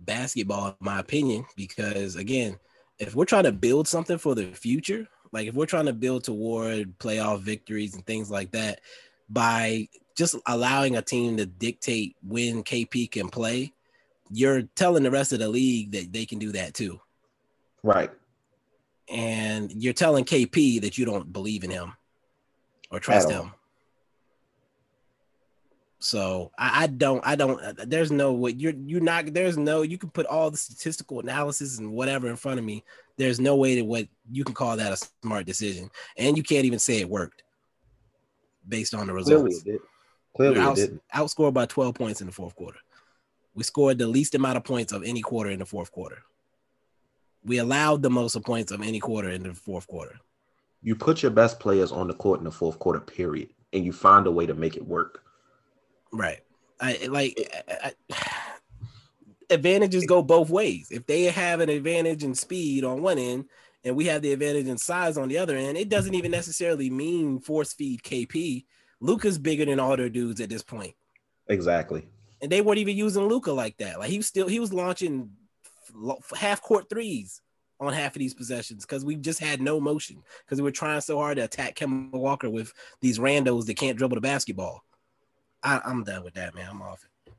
basketball, 0.00 0.68
in 0.68 0.74
my 0.80 0.98
opinion, 0.98 1.46
because 1.54 2.16
again, 2.16 2.58
if 2.98 3.14
we're 3.14 3.24
trying 3.24 3.44
to 3.44 3.52
build 3.52 3.86
something 3.86 4.18
for 4.18 4.34
the 4.34 4.46
future, 4.46 5.06
like 5.30 5.46
if 5.46 5.54
we're 5.54 5.64
trying 5.66 5.86
to 5.86 5.92
build 5.92 6.24
toward 6.24 6.98
playoff 6.98 7.40
victories 7.42 7.94
and 7.94 8.04
things 8.04 8.32
like 8.32 8.50
that, 8.50 8.80
by 9.28 9.88
just 10.16 10.34
allowing 10.46 10.96
a 10.96 11.02
team 11.02 11.36
to 11.36 11.46
dictate 11.46 12.16
when 12.22 12.64
KP 12.64 13.10
can 13.12 13.28
play, 13.28 13.72
you're 14.30 14.62
telling 14.74 15.04
the 15.04 15.10
rest 15.10 15.32
of 15.32 15.38
the 15.38 15.48
league 15.48 15.92
that 15.92 16.12
they 16.12 16.26
can 16.26 16.40
do 16.40 16.50
that 16.52 16.74
too. 16.74 17.00
Right. 17.84 18.10
And 19.08 19.72
you're 19.72 19.92
telling 19.92 20.24
KP 20.24 20.80
that 20.82 20.98
you 20.98 21.04
don't 21.04 21.32
believe 21.32 21.62
in 21.64 21.70
him 21.70 21.92
or 22.90 22.98
trust 22.98 23.30
him. 23.30 23.52
So 25.98 26.52
I, 26.58 26.84
I 26.84 26.86
don't, 26.88 27.26
I 27.26 27.36
don't. 27.36 27.60
There's 27.88 28.12
no 28.12 28.32
way 28.32 28.54
you're 28.56 28.74
you're 28.84 29.00
not. 29.00 29.32
There's 29.32 29.56
no. 29.56 29.82
You 29.82 29.96
can 29.96 30.10
put 30.10 30.26
all 30.26 30.50
the 30.50 30.56
statistical 30.56 31.20
analysis 31.20 31.78
and 31.78 31.92
whatever 31.92 32.28
in 32.28 32.36
front 32.36 32.58
of 32.58 32.64
me. 32.64 32.84
There's 33.16 33.40
no 33.40 33.56
way 33.56 33.76
that 33.76 33.84
what 33.84 34.06
you 34.30 34.44
can 34.44 34.54
call 34.54 34.76
that 34.76 34.92
a 34.92 35.08
smart 35.22 35.46
decision, 35.46 35.90
and 36.18 36.36
you 36.36 36.42
can't 36.42 36.66
even 36.66 36.78
say 36.78 36.98
it 37.00 37.08
worked 37.08 37.42
based 38.68 38.94
on 38.94 39.06
the 39.06 39.12
Clearly 39.14 39.44
results. 39.44 39.58
it 39.58 39.64
did. 39.64 39.80
Clearly 40.36 40.60
outs- 40.60 40.80
didn't. 40.80 41.02
outscored 41.14 41.54
by 41.54 41.64
12 41.64 41.94
points 41.94 42.20
in 42.20 42.26
the 42.26 42.32
fourth 42.32 42.54
quarter. 42.54 42.78
We 43.54 43.64
scored 43.64 43.96
the 43.96 44.06
least 44.06 44.34
amount 44.34 44.58
of 44.58 44.64
points 44.64 44.92
of 44.92 45.02
any 45.02 45.22
quarter 45.22 45.50
in 45.50 45.60
the 45.60 45.64
fourth 45.66 45.90
quarter. 45.90 46.18
We 47.46 47.58
allowed 47.58 48.02
the 48.02 48.10
most 48.10 48.40
points 48.42 48.72
of 48.72 48.82
any 48.82 48.98
quarter 48.98 49.30
in 49.30 49.44
the 49.44 49.54
fourth 49.54 49.86
quarter. 49.86 50.18
You 50.82 50.96
put 50.96 51.22
your 51.22 51.30
best 51.30 51.60
players 51.60 51.92
on 51.92 52.08
the 52.08 52.14
court 52.14 52.40
in 52.40 52.44
the 52.44 52.50
fourth 52.50 52.80
quarter, 52.80 52.98
period, 52.98 53.50
and 53.72 53.84
you 53.84 53.92
find 53.92 54.26
a 54.26 54.32
way 54.32 54.46
to 54.46 54.54
make 54.54 54.76
it 54.76 54.84
work. 54.84 55.22
Right. 56.12 56.40
I 56.80 57.06
like 57.08 57.38
I, 57.68 57.92
advantages 59.50 60.04
go 60.06 60.22
both 60.22 60.50
ways. 60.50 60.88
If 60.90 61.06
they 61.06 61.24
have 61.24 61.60
an 61.60 61.68
advantage 61.68 62.24
in 62.24 62.34
speed 62.34 62.82
on 62.82 63.00
one 63.00 63.18
end 63.18 63.44
and 63.84 63.94
we 63.94 64.06
have 64.06 64.22
the 64.22 64.32
advantage 64.32 64.66
in 64.66 64.76
size 64.76 65.16
on 65.16 65.28
the 65.28 65.38
other 65.38 65.56
end, 65.56 65.78
it 65.78 65.88
doesn't 65.88 66.14
even 66.14 66.32
necessarily 66.32 66.90
mean 66.90 67.38
force 67.38 67.72
feed 67.72 68.02
KP. 68.02 68.64
Luka's 69.00 69.38
bigger 69.38 69.64
than 69.64 69.78
all 69.78 69.96
their 69.96 70.08
dudes 70.08 70.40
at 70.40 70.48
this 70.48 70.64
point. 70.64 70.94
Exactly. 71.46 72.08
And 72.42 72.50
they 72.50 72.60
weren't 72.60 72.78
even 72.78 72.96
using 72.96 73.28
Luka 73.28 73.52
like 73.52 73.76
that. 73.78 74.00
Like 74.00 74.10
he 74.10 74.16
was 74.16 74.26
still 74.26 74.48
he 74.48 74.58
was 74.58 74.72
launching 74.72 75.30
half 76.36 76.62
court 76.62 76.88
threes 76.88 77.40
on 77.80 77.92
half 77.92 78.14
of 78.16 78.20
these 78.20 78.34
possessions 78.34 78.84
because 78.86 79.04
we 79.04 79.16
just 79.16 79.38
had 79.38 79.60
no 79.60 79.78
motion 79.80 80.22
because 80.44 80.58
we 80.58 80.64
were 80.64 80.70
trying 80.70 81.00
so 81.00 81.18
hard 81.18 81.36
to 81.36 81.44
attack 81.44 81.76
Kemba 81.76 82.12
Walker 82.12 82.48
with 82.48 82.72
these 83.00 83.18
randos 83.18 83.66
that 83.66 83.76
can't 83.76 83.98
dribble 83.98 84.14
the 84.14 84.20
basketball. 84.20 84.82
I, 85.62 85.80
I'm 85.84 86.04
done 86.04 86.24
with 86.24 86.34
that, 86.34 86.54
man. 86.54 86.68
I'm 86.70 86.80
off 86.82 87.04
it. 87.04 87.32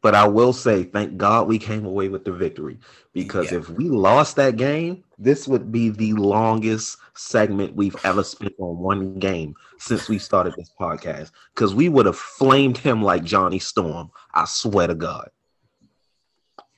but 0.00 0.14
I 0.14 0.26
will 0.26 0.52
say, 0.52 0.84
thank 0.84 1.16
God 1.16 1.48
we 1.48 1.58
came 1.58 1.84
away 1.84 2.08
with 2.08 2.24
the 2.24 2.32
victory 2.32 2.78
because 3.12 3.50
Yeah. 3.52 3.58
if 3.58 3.68
we 3.70 3.88
lost 3.88 4.36
that 4.36 4.56
game, 4.56 5.04
this 5.18 5.46
would 5.48 5.70
be 5.72 5.90
the 5.90 6.12
longest 6.14 6.96
segment 7.14 7.74
we've 7.74 7.96
ever 8.04 8.22
spent 8.24 8.54
on 8.58 8.78
one 8.78 9.18
game 9.18 9.54
since 9.78 10.08
we 10.08 10.18
started 10.18 10.54
this 10.56 10.70
podcast. 10.80 11.32
Because 11.54 11.74
we 11.74 11.88
would 11.88 12.06
have 12.06 12.16
flamed 12.18 12.78
him 12.78 13.02
like 13.02 13.22
Johnny 13.24 13.58
Storm. 13.58 14.10
I 14.34 14.44
swear 14.44 14.86
to 14.86 14.94
God. 14.94 15.30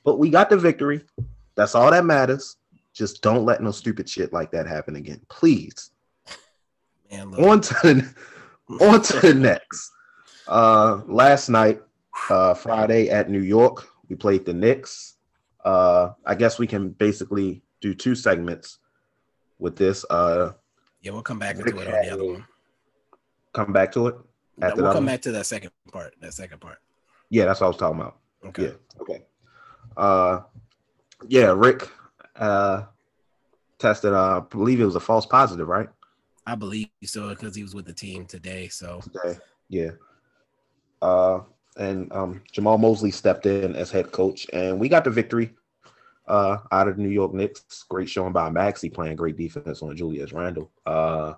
But 0.03 0.17
we 0.19 0.29
got 0.29 0.49
the 0.49 0.57
victory. 0.57 1.01
That's 1.55 1.75
all 1.75 1.91
that 1.91 2.05
matters. 2.05 2.57
Just 2.93 3.21
don't 3.21 3.45
let 3.45 3.61
no 3.61 3.71
stupid 3.71 4.09
shit 4.09 4.33
like 4.33 4.51
that 4.51 4.67
happen 4.67 4.95
again, 4.95 5.21
please. 5.29 5.91
Man, 7.11 7.31
look, 7.31 7.39
On 7.39 7.61
to 7.61 7.73
the, 7.83 8.85
on 8.85 9.01
to 9.01 9.19
the 9.19 9.33
next. 9.33 9.91
Uh, 10.47 11.01
last 11.07 11.49
night, 11.49 11.81
uh, 12.29 12.53
Friday 12.53 13.09
at 13.09 13.29
New 13.29 13.41
York, 13.41 13.87
we 14.09 14.15
played 14.15 14.45
the 14.45 14.53
Knicks. 14.53 15.15
Uh, 15.63 16.11
I 16.25 16.35
guess 16.35 16.59
we 16.59 16.67
can 16.67 16.89
basically 16.89 17.61
do 17.79 17.93
two 17.93 18.15
segments 18.15 18.79
with 19.59 19.75
this. 19.77 20.05
Uh, 20.09 20.53
yeah, 21.01 21.11
we'll 21.11 21.21
come 21.21 21.39
back 21.39 21.57
to 21.57 21.63
it 21.63 21.75
on 21.75 21.85
the 21.85 22.11
other 22.11 22.25
one. 22.25 22.45
come 23.53 23.71
back 23.73 23.91
to 23.93 24.07
it. 24.07 24.15
No, 24.57 24.73
we'll 24.75 24.85
come 24.87 24.93
one? 24.95 25.05
back 25.05 25.21
to 25.23 25.31
that 25.31 25.45
second 25.45 25.71
part. 25.91 26.13
That 26.21 26.33
second 26.33 26.59
part. 26.59 26.79
Yeah, 27.29 27.45
that's 27.45 27.61
what 27.61 27.67
I 27.67 27.69
was 27.69 27.77
talking 27.77 27.99
about. 28.01 28.17
Okay. 28.45 28.63
Yeah. 28.63 29.01
Okay. 29.01 29.23
Uh, 29.97 30.41
yeah, 31.27 31.53
Rick 31.55 31.89
uh, 32.35 32.83
tested. 33.79 34.13
Uh, 34.13 34.37
I 34.37 34.39
believe 34.39 34.79
it 34.79 34.85
was 34.85 34.95
a 34.95 34.99
false 34.99 35.25
positive, 35.25 35.67
right? 35.67 35.89
I 36.45 36.55
believe 36.55 36.89
so 37.03 37.29
because 37.29 37.55
he 37.55 37.63
was 37.63 37.75
with 37.75 37.85
the 37.85 37.93
team 37.93 38.25
today. 38.25 38.67
So 38.67 39.01
today. 39.01 39.39
Yeah. 39.69 39.91
Uh, 41.01 41.41
and 41.77 42.11
um, 42.11 42.41
Jamahl 42.53 42.79
Mosley 42.79 43.11
stepped 43.11 43.45
in 43.45 43.75
as 43.75 43.91
head 43.91 44.11
coach, 44.11 44.47
and 44.53 44.79
we 44.79 44.89
got 44.89 45.03
the 45.03 45.09
victory 45.09 45.53
uh, 46.27 46.57
out 46.71 46.87
of 46.87 46.97
the 46.97 47.01
New 47.01 47.09
York 47.09 47.33
Knicks. 47.33 47.83
Great 47.89 48.09
showing 48.09 48.33
by 48.33 48.49
Maxi 48.49 48.93
playing 48.93 49.15
great 49.15 49.37
defense 49.37 49.81
on 49.81 49.95
Julius 49.95 50.33
Randle. 50.33 50.69
Uh, 50.85 51.33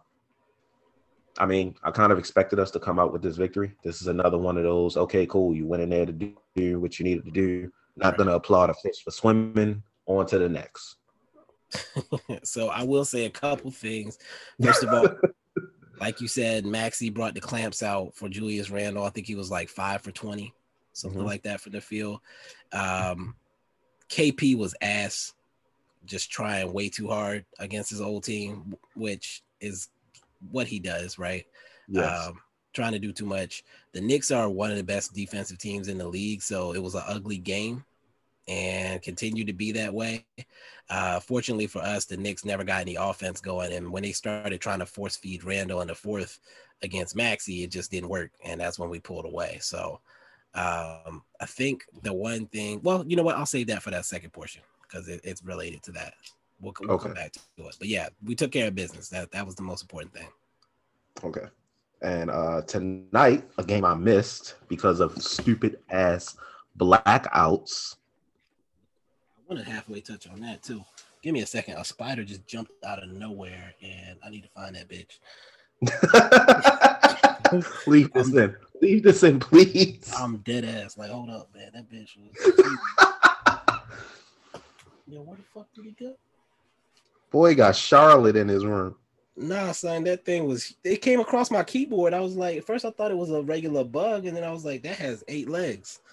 I 1.38 1.46
mean, 1.46 1.76
I 1.84 1.92
kind 1.92 2.12
of 2.12 2.20
expected 2.20 2.60
us 2.60 2.72
to 2.72 2.80
come 2.80 3.00
out 3.00 3.12
with 3.12 3.22
this 3.22 3.38
victory. 3.38 3.74
This 3.84 4.02
is 4.02 4.08
another 4.08 4.38
one 4.38 4.58
of 4.58 4.64
those. 4.64 4.98
Okay, 4.98 5.26
cool. 5.26 5.56
You 5.56 5.66
went 5.66 5.84
in 5.84 5.90
there 5.90 6.06
to 6.06 6.12
do, 6.12 6.34
do 6.56 6.80
what 6.80 7.00
you 7.00 7.06
needed 7.06 7.26
to 7.26 7.32
do. 7.32 7.72
Not 7.96 8.18
going 8.18 8.28
to 8.28 8.36
applaud 8.36 8.70
a 8.70 8.74
fish 8.74 9.04
for 9.04 9.12
swimming. 9.12 9.84
On 10.06 10.26
to 10.26 10.38
the 10.38 10.50
next. 10.50 10.98
so 12.44 12.68
I 12.68 12.84
will 12.84 13.06
say 13.06 13.26
a 13.26 13.30
couple 13.30 13.72
things. 13.72 14.18
First 14.62 14.84
of 14.84 14.94
all, 14.94 15.08
like 16.02 16.20
you 16.20 16.28
said, 16.28 16.66
Maxi 16.66 17.14
brought 17.14 17.36
the 17.36 17.42
clamps 17.42 17.82
out 17.82 18.14
for 18.16 18.28
Julius 18.28 18.70
Randle. 18.70 19.06
I 19.06 19.10
think 19.10 19.28
he 19.28 19.36
was 19.36 19.50
like 19.50 19.70
five 19.70 20.02
for 20.02 20.12
20, 20.12 20.54
something 20.92 21.22
Mhm. 21.22 21.26
like 21.26 21.44
that 21.44 21.62
for 21.62 21.70
the 21.70 21.80
field. 21.80 22.20
Um, 22.74 23.36
KP 24.10 24.58
was 24.58 24.76
ass, 24.82 25.34
just 26.06 26.30
trying 26.30 26.74
way 26.74 26.90
too 26.90 27.08
hard 27.08 27.46
against 27.60 27.90
his 27.90 28.02
old 28.02 28.26
team, 28.26 28.76
which 28.96 29.42
is 29.62 29.88
what 30.52 30.68
he 30.68 30.80
does, 30.80 31.18
right? 31.18 31.46
Yes. 31.88 32.28
Um, 32.28 32.42
trying 32.74 32.92
to 32.94 33.00
do 33.00 33.12
too 33.12 33.26
much. 33.26 33.64
The 33.94 34.02
Knicks 34.02 34.32
are 34.32 34.50
one 34.50 34.72
of 34.72 34.78
the 34.78 34.84
best 34.84 35.14
defensive 35.14 35.58
teams 35.58 35.88
in 35.88 35.98
the 35.98 36.08
league, 36.08 36.42
so 36.42 36.74
it 36.74 36.82
was 36.82 36.96
an 36.96 37.04
ugly 37.08 37.38
game 37.38 37.84
and 38.48 39.02
continue 39.02 39.46
to 39.46 39.54
be 39.54 39.72
that 39.72 39.94
way. 39.94 40.26
Uh, 40.90 41.20
fortunately 41.20 41.68
for 41.68 41.80
us, 41.80 42.06
the 42.06 42.18
Knicks 42.18 42.44
never 42.44 42.64
got 42.64 42.82
any 42.82 42.96
offense 42.96 43.40
going, 43.40 43.72
and 43.74 43.92
when 43.92 44.04
they 44.04 44.12
started 44.12 44.60
trying 44.60 44.80
to 44.80 44.86
force 44.86 45.16
feed 45.16 45.44
Randle 45.44 45.82
in 45.82 45.88
the 45.88 45.96
fourth 45.96 46.40
against 46.82 47.16
Maxi, 47.16 47.64
it 47.64 47.72
just 47.72 47.92
didn't 47.92 48.10
work, 48.10 48.32
and 48.44 48.60
that's 48.60 48.78
when 48.78 48.90
we 48.90 49.00
pulled 49.00 49.26
away. 49.26 49.58
So 49.62 50.02
um, 50.56 51.24
I 51.40 51.46
think 51.46 51.86
the 52.02 52.14
one 52.14 52.48
thing, 52.48 52.82
well, 52.84 53.06
you 53.08 53.16
know 53.16 53.24
what? 53.24 53.38
I'll 53.38 53.46
save 53.46 53.68
that 53.68 53.82
for 53.82 53.92
that 53.92 54.06
second 54.06 54.32
portion 54.32 54.62
because 54.82 55.08
it, 55.08 55.22
it's 55.24 55.44
related 55.44 55.82
to 55.84 55.92
that. 55.94 56.14
We'll, 56.60 56.74
we'll 56.82 56.98
come 56.98 57.14
back 57.14 57.32
to 57.34 57.40
it, 57.58 57.76
but 57.80 57.88
yeah, 57.88 58.10
we 58.24 58.36
took 58.36 58.52
care 58.52 58.68
of 58.68 58.76
business. 58.76 59.10
That 59.10 59.32
that 59.32 59.46
was 59.46 59.56
the 59.56 59.64
most 59.64 59.82
important 59.82 60.14
thing. 60.14 60.28
Okay. 61.24 61.48
And 62.04 62.30
uh 62.30 62.62
tonight, 62.64 63.46
a 63.58 63.64
game 63.64 63.86
I 63.86 63.96
missed 63.96 64.56
because 64.68 65.00
of 65.00 65.20
stupid 65.22 65.80
ass 65.90 66.36
blackouts. 66.78 67.96
I 69.38 69.42
want 69.48 69.64
to 69.66 69.72
halfway 69.72 70.02
touch 70.02 70.28
on 70.28 70.42
that 70.42 70.62
too. 70.62 70.84
Give 71.22 71.34
me 71.34 71.42
a 71.42 71.46
second. 71.46 71.76
A 71.76 71.86
spider 71.86 72.26
just 72.26 72.46
jumped 72.46 72.74
out 72.86 73.02
of 73.02 73.10
nowhere, 73.10 73.74
and 73.82 74.20
I 74.24 74.30
need 74.30 74.44
to 74.44 74.50
find 74.50 74.76
that 74.76 74.90
bitch. 74.90 75.20
Leave 77.88 78.12
this 78.12 78.34
in. 78.34 78.56
Leave 78.82 79.04
this 79.04 79.24
in, 79.24 79.40
please. 79.40 80.14
I'm 80.18 80.38
dead 80.38 80.66
ass. 80.66 80.98
Like, 80.98 81.12
hold 81.12 81.30
up, 81.30 81.50
man. 81.56 81.70
That 81.74 81.90
bitch 81.90 82.18
was. 82.18 82.36
Yo, 85.08 85.22
where 85.22 85.38
the 85.38 85.44
fuck 85.54 85.68
did 85.74 85.86
he 85.86 85.92
go? 85.92 86.16
Boy 87.32 87.56
got 87.56 87.74
Charlotte 87.76 88.36
in 88.36 88.50
his 88.50 88.66
room. 88.66 88.96
Nah, 89.36 89.72
son, 89.72 90.04
that 90.04 90.26
thing 90.26 90.46
was. 90.48 90.76
It 90.84 91.02
came 91.02 91.20
across 91.20 91.50
my 91.50 91.64
keyboard. 91.64 92.14
I 92.14 92.20
was 92.20 92.36
like, 92.36 92.66
first 92.66 92.86
I 92.86 92.92
thought 92.92 93.12
it 93.12 93.18
was 93.18 93.32
a 93.32 93.42
regular 93.42 93.84
bug, 93.84 94.26
and 94.26 94.38
then 94.38 94.44
I 94.44 94.52
was 94.52 94.64
like, 94.64 94.84
that 94.84 94.98
has 94.98 95.24
eight 95.28 95.50
legs. 95.50 96.02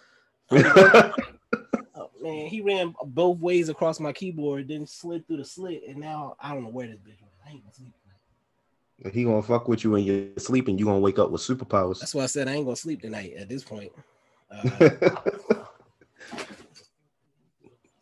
Oh, 2.01 2.11
man, 2.23 2.47
he 2.47 2.63
ran 2.63 2.95
both 3.05 3.39
ways 3.41 3.69
across 3.69 4.01
my 4.01 4.13
keyboard, 4.13 4.69
then 4.69 4.87
slid 4.87 5.27
through 5.27 5.39
the 5.39 5.45
slit, 5.45 5.83
and 5.87 5.99
now 5.99 6.35
I 6.41 6.55
don't 6.55 6.63
know 6.63 6.71
where 6.71 6.87
this 6.87 6.97
bitch 6.97 7.21
went. 7.21 7.35
I 7.47 7.51
ain't 7.51 7.63
gonna 7.63 7.75
sleep. 7.75 7.93
tonight. 8.99 9.15
he 9.15 9.25
gonna 9.25 9.43
fuck 9.43 9.69
with 9.69 9.85
you 9.85 9.91
when 9.91 10.05
you're 10.05 10.29
sleeping. 10.39 10.79
You 10.79 10.87
gonna 10.87 11.01
wake 11.01 11.19
up 11.19 11.31
with 11.31 11.43
superpowers. 11.43 12.01
That's 12.01 12.15
why 12.15 12.23
I 12.23 12.27
said 12.27 12.49
I 12.49 12.53
ain't 12.53 12.65
gonna 12.65 12.77
sleep 12.77 13.03
tonight. 13.03 13.35
At 13.37 13.51
this 13.51 13.63
point, 13.63 13.93
uh, 14.51 14.91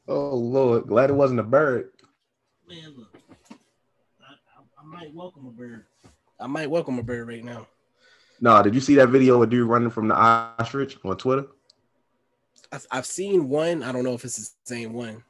oh 0.07 0.37
Lord, 0.37 0.87
glad 0.87 1.11
it 1.11 1.15
wasn't 1.15 1.41
a 1.41 1.45
bird. 1.45 1.91
man, 2.69 2.95
look, 2.97 3.08
might 4.89 5.15
welcome 5.15 5.47
a 5.47 5.51
bird. 5.51 5.85
I 6.41 6.47
might 6.47 6.71
welcome 6.71 6.99
a 6.99 7.03
bird 7.03 7.29
right 7.29 7.45
now. 7.45 7.67
No, 8.41 8.63
did 8.63 8.75
you 8.75 8.81
see 8.81 8.95
that 8.97 9.09
video 9.09 9.43
of 9.43 9.51
dude 9.51 9.69
running 9.69 9.91
from 9.91 10.09
the 10.09 10.15
ostrich 10.15 10.97
on 11.05 11.17
Twitter? 11.17 11.47
I've, 12.73 12.87
I've 12.91 13.07
seen 13.07 13.49
one. 13.49 13.83
I 13.83 13.93
don't 13.93 14.05
know 14.05 14.15
if 14.15 14.25
it's 14.25 14.37
the 14.37 14.51
same 14.65 14.93
one. 14.93 15.23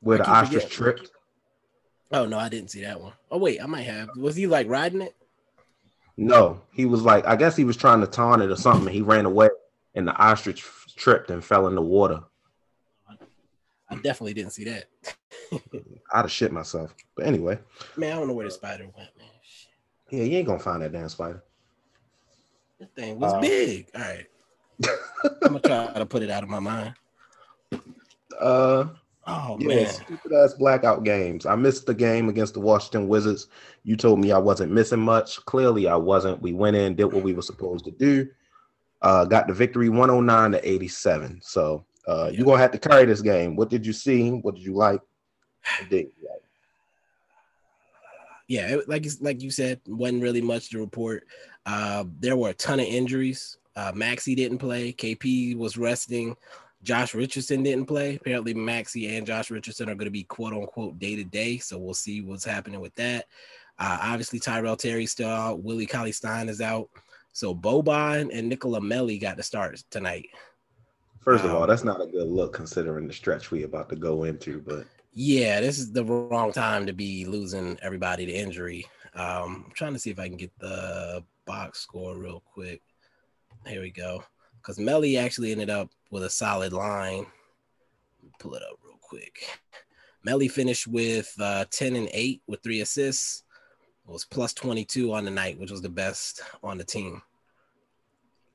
Where 0.00 0.18
the 0.18 0.28
ostrich 0.28 0.64
forgetting. 0.64 0.76
tripped. 0.76 1.10
Oh 2.12 2.26
no, 2.26 2.38
I 2.38 2.48
didn't 2.48 2.70
see 2.70 2.82
that 2.82 3.00
one. 3.00 3.14
Oh 3.30 3.38
wait, 3.38 3.62
I 3.62 3.66
might 3.66 3.82
have. 3.82 4.10
Was 4.16 4.36
he 4.36 4.46
like 4.46 4.68
riding 4.68 5.00
it? 5.00 5.16
No, 6.16 6.60
he 6.72 6.84
was 6.84 7.02
like, 7.02 7.26
I 7.26 7.36
guess 7.36 7.56
he 7.56 7.64
was 7.64 7.76
trying 7.76 8.00
to 8.00 8.06
taunt 8.06 8.42
it 8.42 8.50
or 8.50 8.56
something. 8.56 8.92
He 8.92 9.00
ran 9.00 9.24
away, 9.24 9.48
and 9.94 10.06
the 10.06 10.14
ostrich 10.14 10.64
tripped 10.94 11.30
and 11.30 11.42
fell 11.42 11.66
in 11.68 11.74
the 11.74 11.82
water. 11.82 12.20
I 13.92 13.96
definitely 13.96 14.34
didn't 14.34 14.52
see 14.52 14.64
that. 14.64 14.84
I'd 16.12 16.22
have 16.22 16.30
shit 16.30 16.52
myself. 16.52 16.94
But 17.16 17.26
anyway, 17.26 17.58
Man, 17.96 18.12
I 18.12 18.16
don't 18.16 18.28
know 18.28 18.34
where 18.34 18.46
the 18.46 18.50
spider 18.50 18.84
went, 18.84 19.10
man. 19.18 19.28
Shit. 19.42 19.70
yeah, 20.10 20.24
you 20.24 20.38
ain't 20.38 20.46
gonna 20.46 20.58
find 20.58 20.82
that 20.82 20.92
damn 20.92 21.08
spider. 21.08 21.42
That 22.80 22.94
thing 22.94 23.18
was 23.20 23.32
Uh, 23.32 23.40
big. 23.40 23.88
All 23.94 24.00
right. 24.00 24.26
I'm 25.44 25.58
gonna 25.58 25.60
try 25.60 25.92
to 25.94 26.06
put 26.06 26.22
it 26.22 26.30
out 26.30 26.42
of 26.42 26.48
my 26.48 26.58
mind. 26.60 26.94
Uh, 28.40 28.86
Oh 29.24 29.56
yeah, 29.60 29.68
man. 29.68 29.86
stupid 29.86 30.32
ass 30.32 30.54
blackout 30.54 31.04
games. 31.04 31.46
I 31.46 31.54
missed 31.54 31.86
the 31.86 31.94
game 31.94 32.28
against 32.28 32.54
the 32.54 32.60
Washington 32.60 33.06
Wizards. 33.06 33.46
You 33.84 33.96
told 33.96 34.18
me 34.18 34.32
I 34.32 34.38
wasn't 34.38 34.72
missing 34.72 34.98
much. 34.98 35.44
Clearly, 35.44 35.86
I 35.86 35.94
wasn't. 35.94 36.42
We 36.42 36.52
went 36.52 36.74
in, 36.74 36.96
did 36.96 37.04
what 37.04 37.22
we 37.22 37.32
were 37.32 37.42
supposed 37.42 37.84
to 37.84 37.92
do. 37.92 38.28
Uh, 39.00 39.24
got 39.24 39.46
the 39.46 39.52
victory 39.54 39.88
109 39.88 40.52
to 40.52 40.68
87. 40.68 41.38
So 41.40 41.84
uh, 42.08 42.24
Yeah. 42.30 42.36
you're 42.38 42.44
gonna 42.46 42.58
have 42.58 42.70
to 42.72 42.78
carry 42.78 43.04
this 43.06 43.20
game. 43.22 43.56
What 43.56 43.70
did 43.70 43.86
you 43.86 43.92
see? 43.92 44.30
What 44.30 44.54
did 44.56 44.64
you 44.64 44.74
like? 44.74 45.00
Did 45.88 46.10
you 46.20 46.28
like? 46.28 46.42
yeah, 48.48 48.66
it, 48.76 48.88
like 48.88 49.04
you- 49.04 49.10
like 49.20 49.40
you 49.42 49.50
said, 49.50 49.80
wasn't 49.86 50.22
really 50.22 50.40
much 50.42 50.70
to 50.70 50.78
report. 50.78 51.26
Uh, 51.64 52.04
there 52.20 52.36
were 52.36 52.50
a 52.50 52.54
ton 52.54 52.80
of 52.80 52.86
injuries. 52.86 53.56
Uh, 53.76 53.92
Maxi 53.92 54.36
didn't 54.36 54.58
play. 54.58 54.92
KP 54.92 55.56
was 55.56 55.76
resting. 55.78 56.36
Josh 56.82 57.14
Richardson 57.14 57.62
didn't 57.62 57.86
play. 57.86 58.16
Apparently, 58.16 58.52
Maxi 58.52 59.16
and 59.16 59.26
Josh 59.26 59.50
Richardson 59.50 59.88
are 59.88 59.94
going 59.94 60.06
to 60.06 60.10
be 60.10 60.24
quote 60.24 60.52
unquote 60.52 60.98
day 60.98 61.14
to 61.16 61.24
day. 61.24 61.58
So 61.58 61.78
we'll 61.78 61.94
see 61.94 62.20
what's 62.20 62.44
happening 62.44 62.80
with 62.80 62.94
that. 62.96 63.26
Uh, 63.78 63.98
obviously, 64.02 64.40
Tyrell 64.40 64.76
Terry's 64.76 65.12
still 65.12 65.30
out. 65.30 65.62
Willie 65.62 65.86
Cauley 65.86 66.12
Stein 66.12 66.48
is 66.48 66.60
out. 66.60 66.90
So 67.32 67.54
Boban 67.54 68.36
and 68.36 68.52
Nicolò 68.52 68.80
Melli 68.80 69.18
got 69.20 69.36
to 69.38 69.42
start 69.42 69.82
tonight. 69.90 70.28
First 71.22 71.44
of 71.44 71.54
all, 71.54 71.66
that's 71.68 71.84
not 71.84 72.02
a 72.02 72.06
good 72.06 72.28
look 72.28 72.52
considering 72.52 73.06
the 73.06 73.12
stretch 73.12 73.50
we 73.50 73.62
about 73.62 73.88
to 73.90 73.96
go 73.96 74.24
into. 74.24 74.60
But 74.60 74.86
Yeah, 75.12 75.60
this 75.60 75.78
is 75.78 75.92
the 75.92 76.04
wrong 76.04 76.52
time 76.52 76.84
to 76.86 76.92
be 76.92 77.24
losing 77.24 77.78
everybody 77.80 78.26
to 78.26 78.32
injury. 78.32 78.86
Um, 79.14 79.64
I'm 79.66 79.72
trying 79.74 79.92
to 79.92 79.98
see 80.00 80.10
if 80.10 80.18
I 80.18 80.26
can 80.28 80.36
get 80.36 80.50
the 80.58 81.22
box 81.44 81.80
score 81.80 82.16
real 82.18 82.42
quick. 82.52 82.82
Here 83.66 83.82
we 83.82 83.90
go. 83.90 84.24
Because 84.56 84.78
Melli 84.78 85.20
actually 85.20 85.52
ended 85.52 85.70
up 85.70 85.90
with 86.10 86.24
a 86.24 86.30
solid 86.30 86.72
line. 86.72 87.26
Pull 88.40 88.54
it 88.54 88.62
up 88.62 88.78
real 88.84 88.98
quick. 89.00 89.46
Melli 90.26 90.50
finished 90.50 90.88
with 90.88 91.32
uh, 91.40 91.66
10 91.70 91.94
and 91.94 92.08
8 92.12 92.42
with 92.48 92.62
three 92.62 92.80
assists. 92.80 93.44
It 94.08 94.10
was 94.10 94.24
plus 94.24 94.52
22 94.54 95.12
on 95.12 95.24
the 95.24 95.30
night, 95.30 95.58
which 95.60 95.70
was 95.70 95.82
the 95.82 95.88
best 95.88 96.42
on 96.64 96.78
the 96.78 96.84
team. 96.84 97.22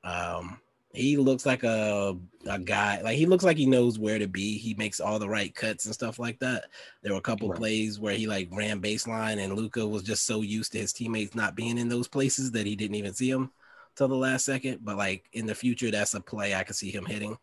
Um, 0.03 0.59
he 0.97 1.17
looks 1.17 1.45
like 1.45 1.63
a 1.63 2.17
a 2.47 2.59
guy 2.59 3.01
like 3.01 3.17
he 3.17 3.25
looks 3.25 3.43
like 3.43 3.57
he 3.57 3.65
knows 3.65 3.99
where 3.99 4.19
to 4.19 4.27
be. 4.27 4.57
He 4.57 4.73
makes 4.75 4.99
all 4.99 5.19
the 5.19 5.29
right 5.29 5.53
cuts 5.53 5.85
and 5.85 5.93
stuff 5.93 6.19
like 6.19 6.39
that. 6.39 6.65
There 7.01 7.13
were 7.13 7.19
a 7.19 7.21
couple 7.21 7.49
right. 7.49 7.57
plays 7.57 7.99
where 7.99 8.15
he 8.15 8.27
like 8.27 8.49
ran 8.51 8.81
baseline 8.81 9.43
and 9.43 9.53
Luka 9.53 9.85
was 9.85 10.03
just 10.03 10.25
so 10.25 10.41
used 10.41 10.71
to 10.71 10.79
his 10.79 10.93
teammates 10.93 11.35
not 11.35 11.55
being 11.55 11.77
in 11.77 11.89
those 11.89 12.07
places 12.07 12.51
that 12.51 12.65
he 12.65 12.75
didn't 12.75 12.95
even 12.95 13.13
see 13.13 13.29
him 13.29 13.51
till 13.95 14.07
the 14.07 14.15
last 14.15 14.45
second. 14.45 14.79
But 14.81 14.97
like 14.97 15.25
in 15.33 15.45
the 15.45 15.55
future, 15.55 15.91
that's 15.91 16.13
a 16.13 16.21
play 16.21 16.55
I 16.55 16.63
could 16.63 16.75
see 16.75 16.91
him 16.91 17.05
hitting. 17.05 17.37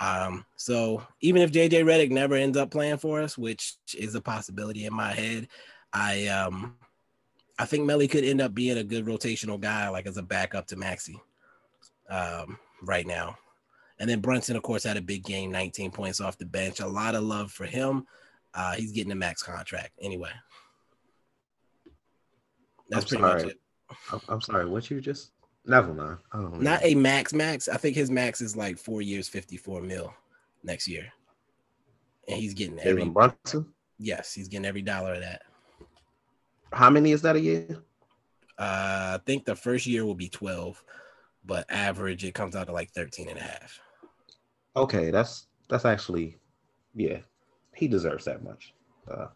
Um, 0.00 0.44
so 0.56 1.02
even 1.20 1.42
if 1.42 1.52
JJ 1.52 1.84
Redick 1.84 2.10
never 2.10 2.34
ends 2.34 2.56
up 2.56 2.70
playing 2.70 2.98
for 2.98 3.20
us, 3.20 3.36
which 3.36 3.76
is 3.96 4.14
a 4.14 4.20
possibility 4.20 4.86
in 4.86 4.94
my 4.94 5.12
head, 5.12 5.48
I 5.92 6.26
um 6.28 6.76
I 7.58 7.64
think 7.64 7.88
Melli 7.88 8.08
could 8.08 8.24
end 8.24 8.40
up 8.40 8.54
being 8.54 8.78
a 8.78 8.84
good 8.84 9.04
rotational 9.04 9.58
guy, 9.60 9.88
like 9.88 10.06
as 10.06 10.16
a 10.16 10.22
backup 10.22 10.68
to 10.68 10.76
Maxi. 10.76 11.16
Um, 12.08 12.58
right 12.82 13.06
now. 13.06 13.36
And 13.98 14.08
then 14.08 14.20
Brunson, 14.20 14.56
of 14.56 14.62
course, 14.62 14.84
had 14.84 14.96
a 14.96 15.02
big 15.02 15.24
game, 15.24 15.50
19 15.50 15.90
points 15.90 16.20
off 16.20 16.38
the 16.38 16.46
bench. 16.46 16.80
A 16.80 16.86
lot 16.86 17.14
of 17.14 17.24
love 17.24 17.50
for 17.50 17.64
him. 17.66 18.06
Uh, 18.54 18.74
he's 18.74 18.92
getting 18.92 19.12
a 19.12 19.16
max 19.16 19.42
contract 19.42 19.92
anyway. 20.00 20.30
That's 22.88 23.04
I'm 23.04 23.08
pretty 23.08 23.22
sorry. 23.22 23.42
much 23.42 23.52
it. 23.52 24.22
I'm 24.28 24.40
sorry. 24.40 24.66
What 24.66 24.90
you 24.90 25.00
just? 25.00 25.32
Never 25.66 25.92
mind. 25.92 26.18
Not 26.62 26.80
a 26.82 26.94
max 26.94 27.34
max. 27.34 27.68
I 27.68 27.76
think 27.76 27.94
his 27.94 28.10
max 28.10 28.40
is 28.40 28.56
like 28.56 28.78
four 28.78 29.02
years, 29.02 29.28
54 29.28 29.82
mil 29.82 30.14
next 30.62 30.88
year. 30.88 31.06
And 32.26 32.38
he's 32.38 32.54
getting 32.54 32.78
every 32.80 33.04
Brunson? 33.04 33.66
Yes, 33.98 34.32
he's 34.32 34.48
getting 34.48 34.66
every 34.66 34.82
dollar 34.82 35.14
of 35.14 35.20
that. 35.20 35.42
How 36.72 36.88
many 36.90 37.12
is 37.12 37.22
that 37.22 37.36
a 37.36 37.40
year? 37.40 37.66
Uh, 38.58 39.18
I 39.18 39.20
think 39.24 39.44
the 39.44 39.56
first 39.56 39.86
year 39.86 40.04
will 40.04 40.14
be 40.14 40.28
12 40.28 40.82
but 41.48 41.64
average 41.70 42.24
it 42.24 42.34
comes 42.34 42.54
out 42.54 42.66
to 42.66 42.72
like 42.72 42.90
13 42.90 43.28
and 43.28 43.38
a 43.38 43.42
half. 43.42 43.80
Okay, 44.76 45.10
that's 45.10 45.46
that's 45.68 45.84
actually 45.84 46.36
yeah, 46.94 47.18
he 47.74 47.88
deserves 47.88 48.24
that 48.26 48.44
much. 48.44 48.74
Uh, 49.10 49.28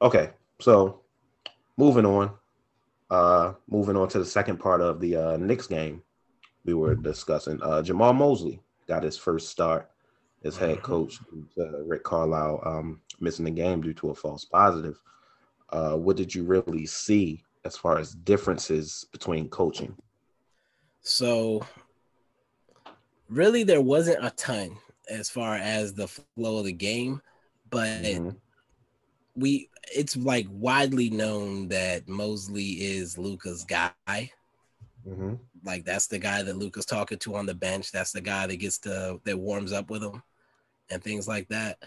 okay, 0.00 0.30
so 0.60 1.00
moving 1.76 2.06
on. 2.06 2.30
Uh 3.10 3.54
moving 3.68 3.96
on 3.96 4.08
to 4.08 4.18
the 4.18 4.24
second 4.24 4.58
part 4.58 4.80
of 4.80 5.00
the 5.00 5.16
uh 5.16 5.36
Knicks 5.38 5.66
game 5.66 6.02
we 6.64 6.74
were 6.74 6.94
discussing. 6.94 7.60
Uh 7.62 7.82
Jamahl 7.82 8.14
Mosley 8.14 8.60
got 8.86 9.02
his 9.02 9.18
first 9.18 9.48
start 9.48 9.90
as 10.44 10.56
head 10.56 10.76
mm-hmm. 10.76 10.84
coach. 10.84 11.18
Uh, 11.58 11.82
Rick 11.84 12.04
Carlisle 12.04 12.62
um, 12.64 13.00
missing 13.20 13.44
the 13.44 13.50
game 13.50 13.80
due 13.80 13.94
to 13.94 14.10
a 14.10 14.14
false 14.14 14.44
positive. 14.44 14.98
Uh, 15.70 15.96
what 15.96 16.16
did 16.16 16.34
you 16.34 16.44
really 16.44 16.84
see 16.86 17.42
as 17.64 17.76
far 17.76 17.98
as 17.98 18.12
differences 18.12 19.06
between 19.12 19.48
coaching? 19.48 19.94
So, 21.00 21.66
really, 23.28 23.62
there 23.62 23.80
wasn't 23.80 24.24
a 24.24 24.30
ton 24.30 24.76
as 25.08 25.28
far 25.28 25.56
as 25.56 25.92
the 25.92 26.08
flow 26.08 26.58
of 26.58 26.64
the 26.64 26.72
game, 26.72 27.20
but 27.70 28.02
mm-hmm. 28.02 28.30
we 29.34 29.68
it's 29.94 30.16
like 30.16 30.46
widely 30.50 31.10
known 31.10 31.68
that 31.68 32.08
Mosley 32.08 32.70
is 32.70 33.18
Luka's 33.18 33.64
guy. 33.64 33.92
Mm-hmm. 34.06 35.34
Like 35.64 35.84
that's 35.84 36.06
the 36.06 36.18
guy 36.18 36.42
that 36.42 36.56
Luka's 36.56 36.86
talking 36.86 37.18
to 37.18 37.36
on 37.36 37.46
the 37.46 37.54
bench. 37.54 37.90
That's 37.90 38.12
the 38.12 38.20
guy 38.20 38.46
that 38.46 38.56
gets 38.56 38.78
to 38.78 39.20
that 39.24 39.38
warms 39.38 39.72
up 39.72 39.90
with 39.90 40.02
him 40.02 40.22
and 40.90 41.02
things 41.02 41.26
like 41.26 41.48
that. 41.48 41.78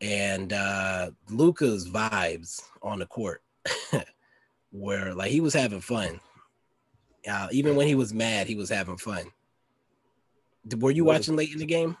And 0.00 0.52
uh 0.52 1.10
Luka's 1.30 1.88
vibes 1.88 2.62
on 2.82 2.98
the 2.98 3.06
court 3.06 3.42
where 4.74 5.14
like 5.14 5.30
he 5.30 5.40
was 5.40 5.54
having 5.54 5.80
fun. 5.80 6.20
Uh, 7.28 7.48
even 7.52 7.76
when 7.76 7.86
he 7.86 7.94
was 7.94 8.12
mad, 8.12 8.46
he 8.46 8.56
was 8.56 8.68
having 8.68 8.98
fun. 8.98 9.24
Were 10.78 10.90
you 10.90 11.04
watching 11.04 11.36
late 11.36 11.52
in 11.52 11.58
the 11.58 11.66
game? 11.66 11.96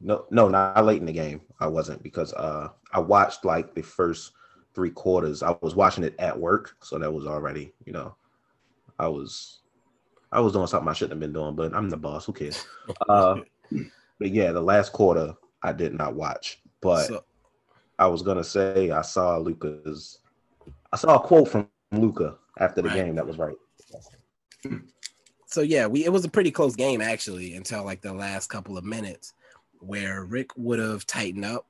No, 0.00 0.24
no, 0.30 0.48
not 0.48 0.84
late 0.84 1.00
in 1.00 1.06
the 1.06 1.12
game. 1.12 1.42
I 1.60 1.68
wasn't 1.68 2.02
because 2.02 2.32
uh, 2.32 2.70
I 2.92 2.98
watched 2.98 3.44
like 3.44 3.74
the 3.74 3.82
first 3.82 4.32
three 4.74 4.90
quarters. 4.90 5.42
I 5.42 5.56
was 5.60 5.76
watching 5.76 6.02
it 6.02 6.16
at 6.18 6.38
work, 6.38 6.76
so 6.82 6.98
that 6.98 7.12
was 7.12 7.26
already, 7.26 7.72
you 7.84 7.92
know, 7.92 8.16
I 8.98 9.06
was, 9.06 9.60
I 10.32 10.40
was 10.40 10.52
doing 10.52 10.66
something 10.66 10.88
I 10.88 10.94
shouldn't 10.94 11.12
have 11.12 11.20
been 11.20 11.32
doing, 11.32 11.54
but 11.54 11.74
I'm 11.74 11.90
the 11.90 11.96
boss. 11.96 12.24
Who 12.24 12.32
cares? 12.32 12.64
Uh, 13.08 13.36
but 14.18 14.30
yeah, 14.30 14.52
the 14.52 14.60
last 14.60 14.92
quarter 14.92 15.34
I 15.62 15.72
did 15.72 15.94
not 15.94 16.14
watch, 16.14 16.60
but 16.80 17.06
so, 17.06 17.24
I 17.98 18.06
was 18.06 18.22
gonna 18.22 18.44
say 18.44 18.90
I 18.90 19.02
saw 19.02 19.38
Luka's. 19.38 20.18
I 20.92 20.96
saw 20.96 21.16
a 21.16 21.20
quote 21.20 21.48
from 21.48 21.68
Luka 22.00 22.36
after 22.58 22.82
the 22.82 22.88
right. 22.88 22.96
game. 22.96 23.14
That 23.14 23.26
was 23.26 23.38
right. 23.38 23.56
So 25.46 25.60
yeah, 25.60 25.86
we 25.86 26.04
it 26.04 26.12
was 26.12 26.24
a 26.24 26.30
pretty 26.30 26.50
close 26.50 26.74
game 26.74 27.00
actually 27.00 27.54
until 27.54 27.84
like 27.84 28.00
the 28.00 28.12
last 28.12 28.48
couple 28.48 28.76
of 28.76 28.84
minutes 28.84 29.34
where 29.78 30.24
Rick 30.24 30.50
would 30.56 30.78
have 30.78 31.06
tightened 31.06 31.44
up 31.44 31.66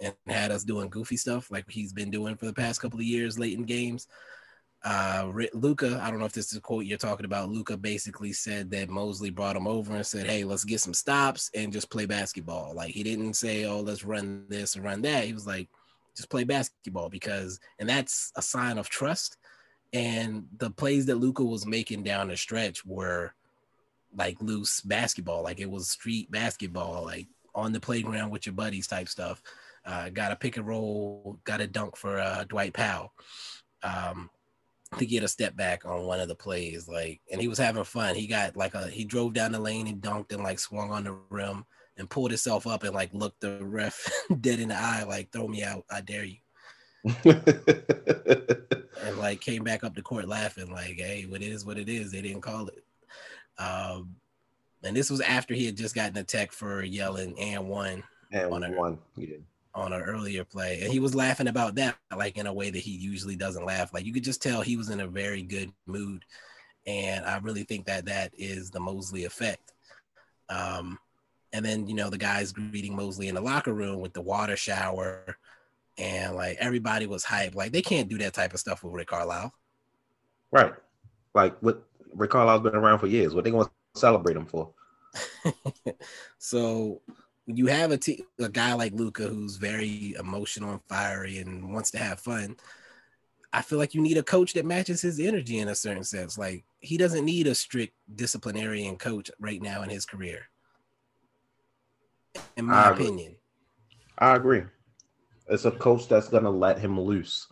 and 0.00 0.14
had 0.26 0.50
us 0.50 0.64
doing 0.64 0.88
goofy 0.88 1.16
stuff 1.16 1.50
like 1.50 1.68
he's 1.68 1.92
been 1.92 2.10
doing 2.10 2.36
for 2.36 2.46
the 2.46 2.52
past 2.52 2.80
couple 2.80 2.98
of 2.98 3.04
years 3.04 3.38
late 3.38 3.56
in 3.56 3.64
games. 3.64 4.06
Uh, 4.84 5.30
Luka, 5.54 6.00
I 6.02 6.10
don't 6.10 6.18
know 6.18 6.24
if 6.24 6.32
this 6.32 6.50
is 6.50 6.58
a 6.58 6.60
quote 6.60 6.84
you're 6.84 6.98
talking 6.98 7.24
about. 7.24 7.50
Luka 7.50 7.76
basically 7.76 8.32
said 8.32 8.70
that 8.72 8.88
Mosley 8.88 9.30
brought 9.30 9.56
him 9.56 9.68
over 9.68 9.94
and 9.94 10.04
said, 10.04 10.26
"Hey, 10.26 10.42
let's 10.44 10.64
get 10.64 10.80
some 10.80 10.94
stops 10.94 11.50
and 11.54 11.72
just 11.72 11.90
play 11.90 12.04
basketball." 12.04 12.74
Like 12.74 12.92
he 12.92 13.04
didn't 13.04 13.34
say, 13.34 13.64
"Oh, 13.64 13.80
let's 13.80 14.04
run 14.04 14.44
this 14.48 14.74
and 14.74 14.84
run 14.84 15.02
that." 15.02 15.24
He 15.24 15.32
was 15.32 15.46
like, 15.46 15.68
just 16.16 16.30
play 16.30 16.44
basketball 16.44 17.08
because 17.08 17.60
and 17.78 17.88
that's 17.88 18.32
a 18.36 18.42
sign 18.42 18.78
of 18.78 18.88
trust. 18.88 19.36
And 19.92 20.46
the 20.56 20.70
plays 20.70 21.06
that 21.06 21.16
Luka 21.16 21.44
was 21.44 21.66
making 21.66 22.02
down 22.02 22.28
the 22.28 22.36
stretch 22.36 22.84
were 22.84 23.34
like 24.16 24.40
loose 24.40 24.80
basketball. 24.80 25.42
Like 25.42 25.60
it 25.60 25.70
was 25.70 25.90
street 25.90 26.30
basketball 26.30 27.04
like 27.04 27.28
on 27.54 27.72
the 27.72 27.80
playground 27.80 28.30
with 28.30 28.46
your 28.46 28.54
buddies 28.54 28.86
type 28.86 29.08
stuff. 29.08 29.42
Uh, 29.84 30.08
got 30.10 30.32
a 30.32 30.36
pick 30.36 30.56
and 30.56 30.66
roll 30.66 31.38
got 31.44 31.60
a 31.60 31.66
dunk 31.66 31.96
for 31.96 32.18
uh, 32.18 32.44
Dwight 32.44 32.72
Powell 32.72 33.12
um, 33.82 34.30
to 34.96 35.04
get 35.04 35.24
a 35.24 35.28
step 35.28 35.56
back 35.56 35.84
on 35.84 36.04
one 36.04 36.20
of 36.20 36.28
the 36.28 36.36
plays 36.36 36.86
like 36.86 37.20
and 37.32 37.40
he 37.40 37.48
was 37.48 37.58
having 37.58 37.84
fun. 37.84 38.14
He 38.14 38.26
got 38.26 38.56
like 38.56 38.74
a 38.74 38.88
he 38.88 39.04
drove 39.04 39.34
down 39.34 39.52
the 39.52 39.60
lane 39.60 39.88
and 39.88 40.00
dunked 40.00 40.32
and 40.32 40.42
like 40.42 40.58
swung 40.58 40.90
on 40.92 41.04
the 41.04 41.16
rim 41.30 41.64
and 41.96 42.08
pulled 42.08 42.30
himself 42.30 42.66
up 42.66 42.84
and 42.84 42.94
like 42.94 43.12
looked 43.12 43.40
the 43.40 43.58
ref 43.62 44.10
dead 44.40 44.60
in 44.60 44.68
the 44.68 44.76
eye, 44.76 45.04
like 45.06 45.30
throw 45.30 45.46
me 45.46 45.62
out, 45.62 45.84
I 45.90 46.00
dare 46.00 46.24
you. 46.24 46.36
and 47.24 49.18
like 49.18 49.40
came 49.40 49.64
back 49.64 49.84
up 49.84 49.94
the 49.94 50.02
court 50.02 50.28
laughing, 50.28 50.70
like, 50.70 50.96
hey, 50.96 51.26
what 51.28 51.42
it 51.42 51.48
is 51.48 51.64
what 51.64 51.78
it 51.78 51.88
is. 51.88 52.12
They 52.12 52.22
didn't 52.22 52.42
call 52.42 52.68
it. 52.68 52.84
Um, 53.58 54.16
and 54.84 54.96
this 54.96 55.10
was 55.10 55.20
after 55.20 55.54
he 55.54 55.66
had 55.66 55.76
just 55.76 55.94
gotten 55.94 56.16
a 56.16 56.24
tech 56.24 56.52
for 56.52 56.82
yelling 56.82 57.38
and 57.38 57.68
one 57.68 58.02
and 58.32 58.52
on 58.52 58.64
a, 58.64 58.70
one 58.70 58.98
yeah. 59.16 59.36
on 59.74 59.92
an 59.92 60.02
earlier 60.02 60.44
play. 60.44 60.80
And 60.82 60.92
he 60.92 60.98
was 60.98 61.14
laughing 61.14 61.48
about 61.48 61.74
that, 61.76 61.96
like 62.16 62.36
in 62.36 62.46
a 62.46 62.52
way 62.52 62.70
that 62.70 62.78
he 62.78 62.90
usually 62.90 63.36
doesn't 63.36 63.64
laugh. 63.64 63.92
Like 63.92 64.04
you 64.04 64.12
could 64.12 64.24
just 64.24 64.42
tell 64.42 64.62
he 64.62 64.76
was 64.76 64.90
in 64.90 65.00
a 65.00 65.06
very 65.06 65.42
good 65.42 65.72
mood. 65.86 66.24
And 66.86 67.24
I 67.24 67.38
really 67.38 67.62
think 67.62 67.86
that 67.86 68.06
that 68.06 68.32
is 68.36 68.70
the 68.70 68.80
Mosley 68.80 69.24
effect. 69.24 69.72
Um, 70.48 70.98
and 71.52 71.64
then 71.64 71.86
you 71.86 71.94
know 71.94 72.10
the 72.10 72.18
guys 72.18 72.52
greeting 72.52 72.96
Mosley 72.96 73.28
in 73.28 73.34
the 73.34 73.40
locker 73.40 73.72
room 73.72 74.00
with 74.00 74.12
the 74.12 74.22
water 74.22 74.56
shower, 74.56 75.36
and 75.98 76.34
like 76.34 76.56
everybody 76.58 77.06
was 77.06 77.24
hyped. 77.24 77.54
Like 77.54 77.72
they 77.72 77.82
can't 77.82 78.08
do 78.08 78.18
that 78.18 78.34
type 78.34 78.54
of 78.54 78.60
stuff 78.60 78.82
with 78.82 78.94
Rick 78.94 79.08
Carlisle. 79.08 79.52
Right. 80.50 80.72
Like 81.34 81.56
what 81.60 81.82
Rick 82.14 82.30
Carlisle's 82.30 82.62
been 82.62 82.74
around 82.74 82.98
for 82.98 83.06
years. 83.06 83.34
What 83.34 83.44
they 83.44 83.50
gonna 83.50 83.70
celebrate 83.94 84.36
him 84.36 84.46
for? 84.46 84.70
so 86.38 87.00
you 87.46 87.66
have 87.66 87.90
a, 87.90 87.98
t- 87.98 88.24
a 88.38 88.48
guy 88.48 88.72
like 88.74 88.92
Luka 88.92 89.24
who's 89.24 89.56
very 89.56 90.14
emotional 90.18 90.70
and 90.70 90.80
fiery 90.88 91.38
and 91.38 91.72
wants 91.72 91.90
to 91.90 91.98
have 91.98 92.20
fun. 92.20 92.56
I 93.52 93.60
feel 93.60 93.78
like 93.78 93.94
you 93.94 94.00
need 94.00 94.16
a 94.16 94.22
coach 94.22 94.54
that 94.54 94.64
matches 94.64 95.02
his 95.02 95.20
energy 95.20 95.58
in 95.58 95.68
a 95.68 95.74
certain 95.74 96.04
sense. 96.04 96.38
Like 96.38 96.64
he 96.80 96.96
doesn't 96.96 97.24
need 97.24 97.46
a 97.46 97.54
strict 97.54 97.94
disciplinarian 98.14 98.96
coach 98.96 99.30
right 99.38 99.60
now 99.60 99.82
in 99.82 99.90
his 99.90 100.06
career 100.06 100.48
in 102.56 102.66
my 102.66 102.86
I 102.86 102.90
opinion. 102.90 103.36
I 104.18 104.36
agree. 104.36 104.62
It's 105.48 105.64
a 105.64 105.70
coach 105.70 106.08
that's 106.08 106.28
gonna 106.28 106.50
let 106.50 106.78
him 106.78 107.00
loose. 107.00 107.48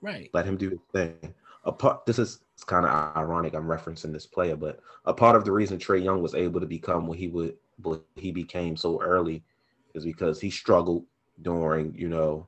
Right. 0.00 0.30
Let 0.32 0.46
him 0.46 0.56
do 0.56 0.70
his 0.70 0.80
thing. 0.92 1.34
A 1.64 1.72
part 1.72 2.06
this 2.06 2.18
is 2.18 2.40
it's 2.54 2.64
kind 2.64 2.86
of 2.86 3.16
ironic 3.16 3.54
I'm 3.54 3.66
referencing 3.66 4.12
this 4.12 4.26
player, 4.26 4.56
but 4.56 4.80
a 5.04 5.12
part 5.12 5.36
of 5.36 5.44
the 5.44 5.52
reason 5.52 5.78
Trae 5.78 6.02
Young 6.02 6.22
was 6.22 6.34
able 6.34 6.60
to 6.60 6.66
become 6.66 7.06
what 7.06 7.18
he 7.18 7.28
would 7.28 7.56
what 7.82 8.02
he 8.14 8.30
became 8.30 8.76
so 8.76 9.00
early 9.02 9.44
is 9.94 10.04
because 10.04 10.40
he 10.40 10.50
struggled 10.50 11.04
during, 11.42 11.94
you 11.94 12.08
know, 12.08 12.46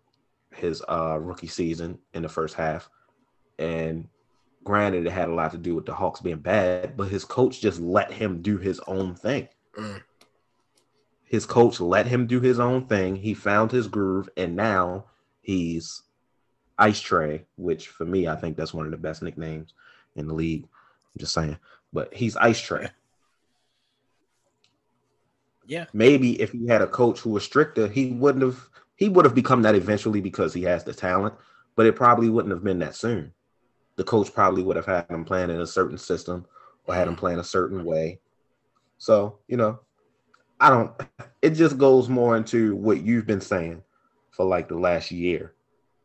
his 0.55 0.83
uh 0.89 1.19
rookie 1.21 1.47
season 1.47 1.99
in 2.15 2.23
the 2.23 2.29
first 2.29 2.55
half. 2.55 2.89
And 3.59 4.09
granted 4.65 5.07
it 5.07 5.13
had 5.13 5.29
a 5.29 5.35
lot 5.35 5.51
to 5.53 5.59
do 5.59 5.75
with 5.75 5.85
the 5.85 5.95
Hawks 5.95 6.21
being 6.21 6.39
bad, 6.39 6.97
but 6.97 7.09
his 7.09 7.25
coach 7.25 7.61
just 7.61 7.81
let 7.81 8.13
him 8.13 8.41
do 8.41 8.57
his 8.57 8.81
own 8.87 9.15
thing. 9.15 9.49
Mm. 9.77 10.03
His 11.29 11.45
coach 11.45 11.79
let 11.79 12.07
him 12.07 12.27
do 12.27 12.41
his 12.41 12.59
own 12.59 12.87
thing. 12.87 13.17
He 13.17 13.35
found 13.35 13.71
his 13.71 13.87
groove, 13.87 14.29
and 14.37 14.57
now 14.57 15.05
he's 15.43 16.03
Ice 16.79 17.03
Trae, 17.03 17.45
which 17.57 17.89
for 17.89 18.05
me, 18.05 18.29
I 18.29 18.37
think 18.37 18.57
that's 18.57 18.73
one 18.73 18.87
of 18.87 18.93
the 18.93 18.97
best 18.97 19.23
nicknames 19.23 19.75
in 20.17 20.27
the 20.27 20.35
league. 20.35 20.63
I'm 20.65 21.19
just 21.19 21.35
saying. 21.35 21.59
but 21.93 22.15
he's 22.15 22.37
ice 22.37 22.61
Trae. 22.61 22.91
Yeah. 25.67 25.85
Maybe 25.93 26.41
if 26.41 26.53
he 26.53 26.67
had 26.67 26.81
a 26.81 26.87
coach 26.87 27.21
who 27.21 27.31
was 27.31 27.45
stricter, 27.45 27.89
he 27.89 28.13
wouldn't 28.13 28.45
have 28.45 28.69
he 28.97 29.09
would 29.09 29.25
have 29.25 29.35
become 29.35 29.63
that 29.63 29.75
eventually 29.75 30.21
because 30.21 30.55
he 30.55 30.63
has 30.63 30.83
the 30.83 30.95
talent, 30.95 31.35
but 31.77 31.87
it 31.87 31.95
probably 31.95 32.29
wouldn't 32.29 32.53
have 32.53 32.65
been 32.65 32.79
that 32.81 32.97
soon. 32.97 33.33
The 33.97 34.05
coach 34.05 34.33
probably 34.33 34.63
would 34.63 34.77
have 34.77 34.87
had 34.87 35.11
him 35.11 35.25
playing 35.25 35.51
in 35.51 35.61
a 35.61 35.67
certain 35.67 35.99
system 35.99 36.47
or 36.87 36.95
had 36.95 37.07
him 37.07 37.17
playing 37.17 37.39
a 37.39 37.45
certain 37.45 37.85
way. 37.85 38.21
So, 38.97 39.39
you 39.47 39.57
know, 39.57 39.81
I 40.61 40.71
don't 40.71 40.93
it 41.43 41.51
just 41.51 41.79
goes 41.79 42.09
more 42.09 42.37
into 42.37 42.75
what 42.77 43.03
you've 43.03 43.27
been 43.27 43.41
saying 43.41 43.83
for 44.31 44.45
like 44.45 44.69
the 44.69 44.79
last 44.79 45.11
year 45.11 45.55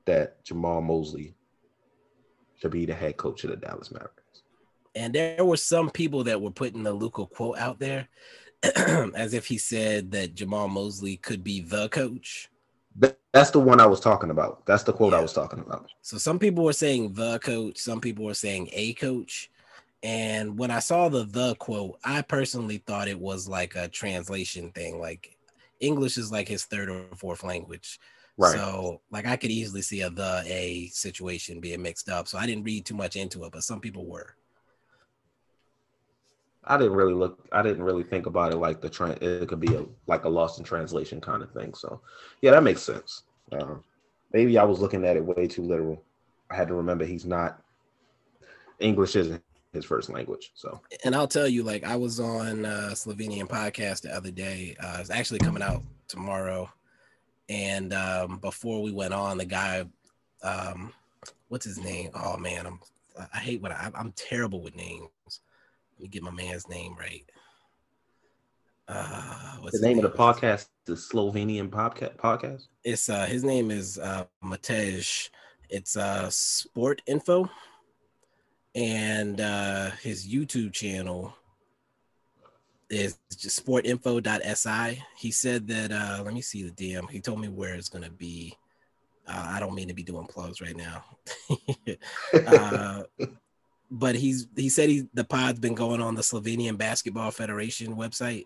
that 0.05 0.43
Jamahl 0.43 0.83
Mosley 0.83 1.35
should 2.59 2.71
be 2.71 2.85
the 2.85 2.93
head 2.93 3.17
coach 3.17 3.43
of 3.43 3.49
the 3.49 3.57
Dallas 3.57 3.91
Mavericks. 3.91 4.43
And 4.95 5.13
there 5.13 5.43
were 5.43 5.57
some 5.57 5.89
people 5.89 6.23
that 6.25 6.39
were 6.39 6.51
putting 6.51 6.83
the 6.83 6.93
Luka 6.93 7.25
quote 7.25 7.57
out 7.57 7.79
there 7.79 8.07
as 9.15 9.33
if 9.33 9.47
he 9.47 9.57
said 9.57 10.11
that 10.11 10.35
Jamahl 10.35 10.69
Mosley 10.69 11.17
could 11.17 11.43
be 11.43 11.61
the 11.61 11.89
coach. 11.89 12.49
That's 13.33 13.49
the 13.49 13.59
one 13.59 13.79
I 13.79 13.87
was 13.87 13.99
talking 13.99 14.29
about. 14.29 14.65
That's 14.67 14.83
the 14.83 14.93
quote 14.93 15.13
yeah. 15.13 15.19
I 15.19 15.21
was 15.21 15.33
talking 15.33 15.59
about. 15.59 15.87
So 16.03 16.17
some 16.17 16.37
people 16.37 16.63
were 16.63 16.73
saying 16.73 17.13
the 17.13 17.39
coach, 17.39 17.79
some 17.79 17.99
people 17.99 18.25
were 18.25 18.35
saying 18.35 18.69
a 18.71 18.93
coach. 18.93 19.49
And 20.03 20.59
when 20.59 20.69
I 20.69 20.79
saw 20.79 21.07
the 21.07 21.23
the 21.23 21.55
quote, 21.55 21.97
I 22.03 22.21
personally 22.21 22.83
thought 22.85 23.07
it 23.07 23.19
was 23.19 23.47
like 23.47 23.75
a 23.75 23.87
translation 23.87 24.71
thing. 24.71 24.99
Like 24.99 25.37
English 25.79 26.17
is 26.17 26.31
like 26.31 26.47
his 26.47 26.65
third 26.65 26.89
or 26.89 27.05
fourth 27.15 27.43
language. 27.43 27.99
Right. 28.37 28.53
So 28.53 29.01
like 29.11 29.25
I 29.25 29.37
could 29.37 29.51
easily 29.51 29.81
see 29.81 30.01
a 30.01 30.09
the 30.09 30.43
a 30.45 30.89
situation 30.91 31.61
being 31.61 31.81
mixed 31.81 32.09
up. 32.09 32.27
So 32.27 32.37
I 32.37 32.45
didn't 32.45 32.65
read 32.65 32.85
too 32.85 32.95
much 32.95 33.15
into 33.15 33.45
it, 33.45 33.53
but 33.53 33.63
some 33.63 33.79
people 33.79 34.05
were. 34.05 34.35
I 36.65 36.77
didn't 36.77 36.93
really 36.93 37.13
look. 37.13 37.47
I 37.53 37.61
didn't 37.61 37.83
really 37.83 38.03
think 38.03 38.25
about 38.25 38.51
it 38.51 38.57
like 38.57 38.81
the 38.81 38.89
trend. 38.89 39.21
It 39.21 39.47
could 39.47 39.59
be 39.61 39.73
a 39.73 39.85
like 40.07 40.25
a 40.25 40.29
lost 40.29 40.59
in 40.59 40.65
translation 40.65 41.21
kind 41.21 41.43
of 41.43 41.51
thing. 41.51 41.73
So, 41.73 42.01
yeah, 42.41 42.51
that 42.51 42.63
makes 42.63 42.81
sense. 42.81 43.23
Uh, 43.51 43.75
maybe 44.31 44.57
I 44.57 44.63
was 44.63 44.79
looking 44.79 45.05
at 45.05 45.17
it 45.17 45.25
way 45.25 45.47
too 45.47 45.61
literal. 45.61 46.01
I 46.49 46.55
had 46.55 46.67
to 46.69 46.73
remember 46.73 47.05
he's 47.05 47.25
not 47.25 47.61
English 48.79 49.15
isn't 49.15 49.41
his 49.73 49.86
first 49.86 50.09
language. 50.09 50.51
So, 50.53 50.79
and 51.03 51.15
I'll 51.15 51.27
tell 51.27 51.47
you, 51.47 51.63
like 51.63 51.83
I 51.83 51.95
was 51.95 52.19
on 52.19 52.65
uh, 52.65 52.91
Slovenian 52.93 53.47
podcast 53.47 54.01
the 54.01 54.15
other 54.15 54.31
day. 54.31 54.75
Uh, 54.79 54.97
it's 54.99 55.09
actually 55.09 55.39
coming 55.39 55.63
out 55.63 55.83
tomorrow. 56.07 56.69
And 57.49 57.93
um, 57.93 58.38
before 58.38 58.81
we 58.81 58.91
went 58.91 59.13
on, 59.13 59.38
the 59.38 59.45
guy, 59.45 59.86
um, 60.43 60.93
what's 61.49 61.65
his 61.65 61.79
name? 61.79 62.12
Oh 62.13 62.38
man, 62.38 62.65
I'm 62.65 62.79
I 63.33 63.38
hate 63.38 63.62
what 63.62 63.71
I, 63.71 63.91
I'm 63.95 64.12
terrible 64.13 64.62
with 64.62 64.75
names 64.75 65.09
Let 65.97 66.03
me 66.03 66.07
get 66.07 66.23
my 66.23 66.31
man's 66.31 66.67
name 66.67 66.95
right. 66.97 67.23
Uh, 68.88 69.57
what's 69.62 69.79
the 69.79 69.86
name, 69.86 69.97
name 69.97 70.05
of 70.05 70.12
the 70.12 70.17
podcast? 70.17 70.67
The 70.86 70.93
Slovenian 70.93 71.69
podcast. 71.69 72.17
Podcast. 72.17 72.67
It's 72.83 73.09
uh, 73.09 73.25
his 73.25 73.43
name 73.43 73.71
is 73.71 73.97
uh, 73.97 74.25
Matej. 74.43 75.29
It's 75.69 75.95
uh, 75.95 76.29
Sport 76.29 77.01
Info, 77.07 77.49
and 78.75 79.39
uh, 79.39 79.91
his 80.01 80.27
YouTube 80.27 80.73
channel 80.73 81.33
is 82.89 83.17
just 83.36 83.65
sportinfo.si. 83.65 85.03
He 85.17 85.31
said 85.31 85.67
that. 85.67 85.91
Uh, 85.91 86.23
let 86.23 86.33
me 86.33 86.41
see 86.41 86.63
the 86.63 86.71
DM. 86.71 87.09
He 87.09 87.19
told 87.19 87.39
me 87.39 87.47
where 87.47 87.75
it's 87.75 87.89
gonna 87.89 88.09
be. 88.09 88.57
Uh, 89.27 89.51
I 89.51 89.59
don't 89.59 89.75
mean 89.75 89.88
to 89.88 89.93
be 89.93 90.03
doing 90.03 90.27
plugs 90.27 90.62
right 90.62 90.75
now. 90.75 91.03
uh, 92.47 93.03
but 93.91 94.15
he's 94.15 94.47
he 94.55 94.69
said 94.69 94.89
he 94.89 95.07
the 95.13 95.23
pod's 95.23 95.59
been 95.59 95.75
going 95.75 96.01
on 96.01 96.15
the 96.15 96.21
Slovenian 96.21 96.77
Basketball 96.77 97.31
Federation 97.31 97.95
website, 97.95 98.45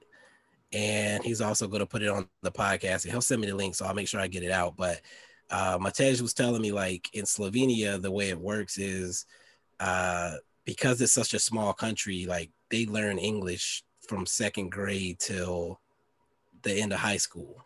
and 0.74 1.24
he's 1.24 1.42
also 1.42 1.68
going 1.68 1.80
to 1.80 1.86
put 1.86 2.04
it 2.04 2.10
on 2.10 2.28
the 2.42 2.52
podcast. 2.52 3.04
And 3.04 3.12
he'll 3.12 3.22
send 3.22 3.42
me 3.42 3.48
the 3.48 3.56
link, 3.56 3.76
so 3.76 3.86
I'll 3.86 3.94
make 3.94 4.08
sure 4.08 4.20
I 4.20 4.28
get 4.28 4.44
it 4.44 4.52
out. 4.52 4.76
But 4.76 5.02
uh, 5.50 5.78
Matej 5.78 6.22
was 6.22 6.34
telling 6.34 6.62
me 6.62 6.72
like 6.72 7.10
in 7.14 7.24
Slovenia, 7.24 8.02
the 8.02 8.12
way 8.12 8.30
it 8.30 8.40
works 8.40 8.78
is 8.78 9.26
uh, 9.80 10.36
because 10.66 11.02
it's 11.02 11.14
such 11.14 11.34
a 11.34 11.40
small 11.40 11.74
country, 11.74 12.26
like 12.26 12.52
they 12.70 12.86
learn 12.86 13.18
English 13.18 13.84
from 14.08 14.26
second 14.26 14.72
grade 14.72 15.20
till 15.20 15.80
the 16.64 16.74
end 16.74 16.94
of 16.94 17.00
high 17.00 17.18
school 17.18 17.64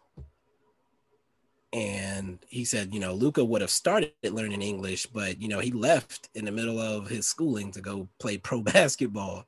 and 1.74 2.40
he 2.50 2.66
said, 2.66 2.94
you 2.94 3.00
know, 3.00 3.14
Luka 3.14 3.44
would 3.44 3.62
have 3.62 3.70
started 3.70 4.12
learning 4.24 4.62
English, 4.62 5.06
but 5.06 5.42
you 5.42 5.48
know, 5.48 5.60
he 5.60 5.72
left 5.72 6.30
in 6.36 6.46
the 6.46 6.52
middle 6.52 6.80
of 6.80 7.08
his 7.08 7.26
schooling 7.26 7.72
to 7.72 7.82
go 7.82 8.10
play 8.20 8.38
pro 8.38 8.62
basketball. 8.62 9.46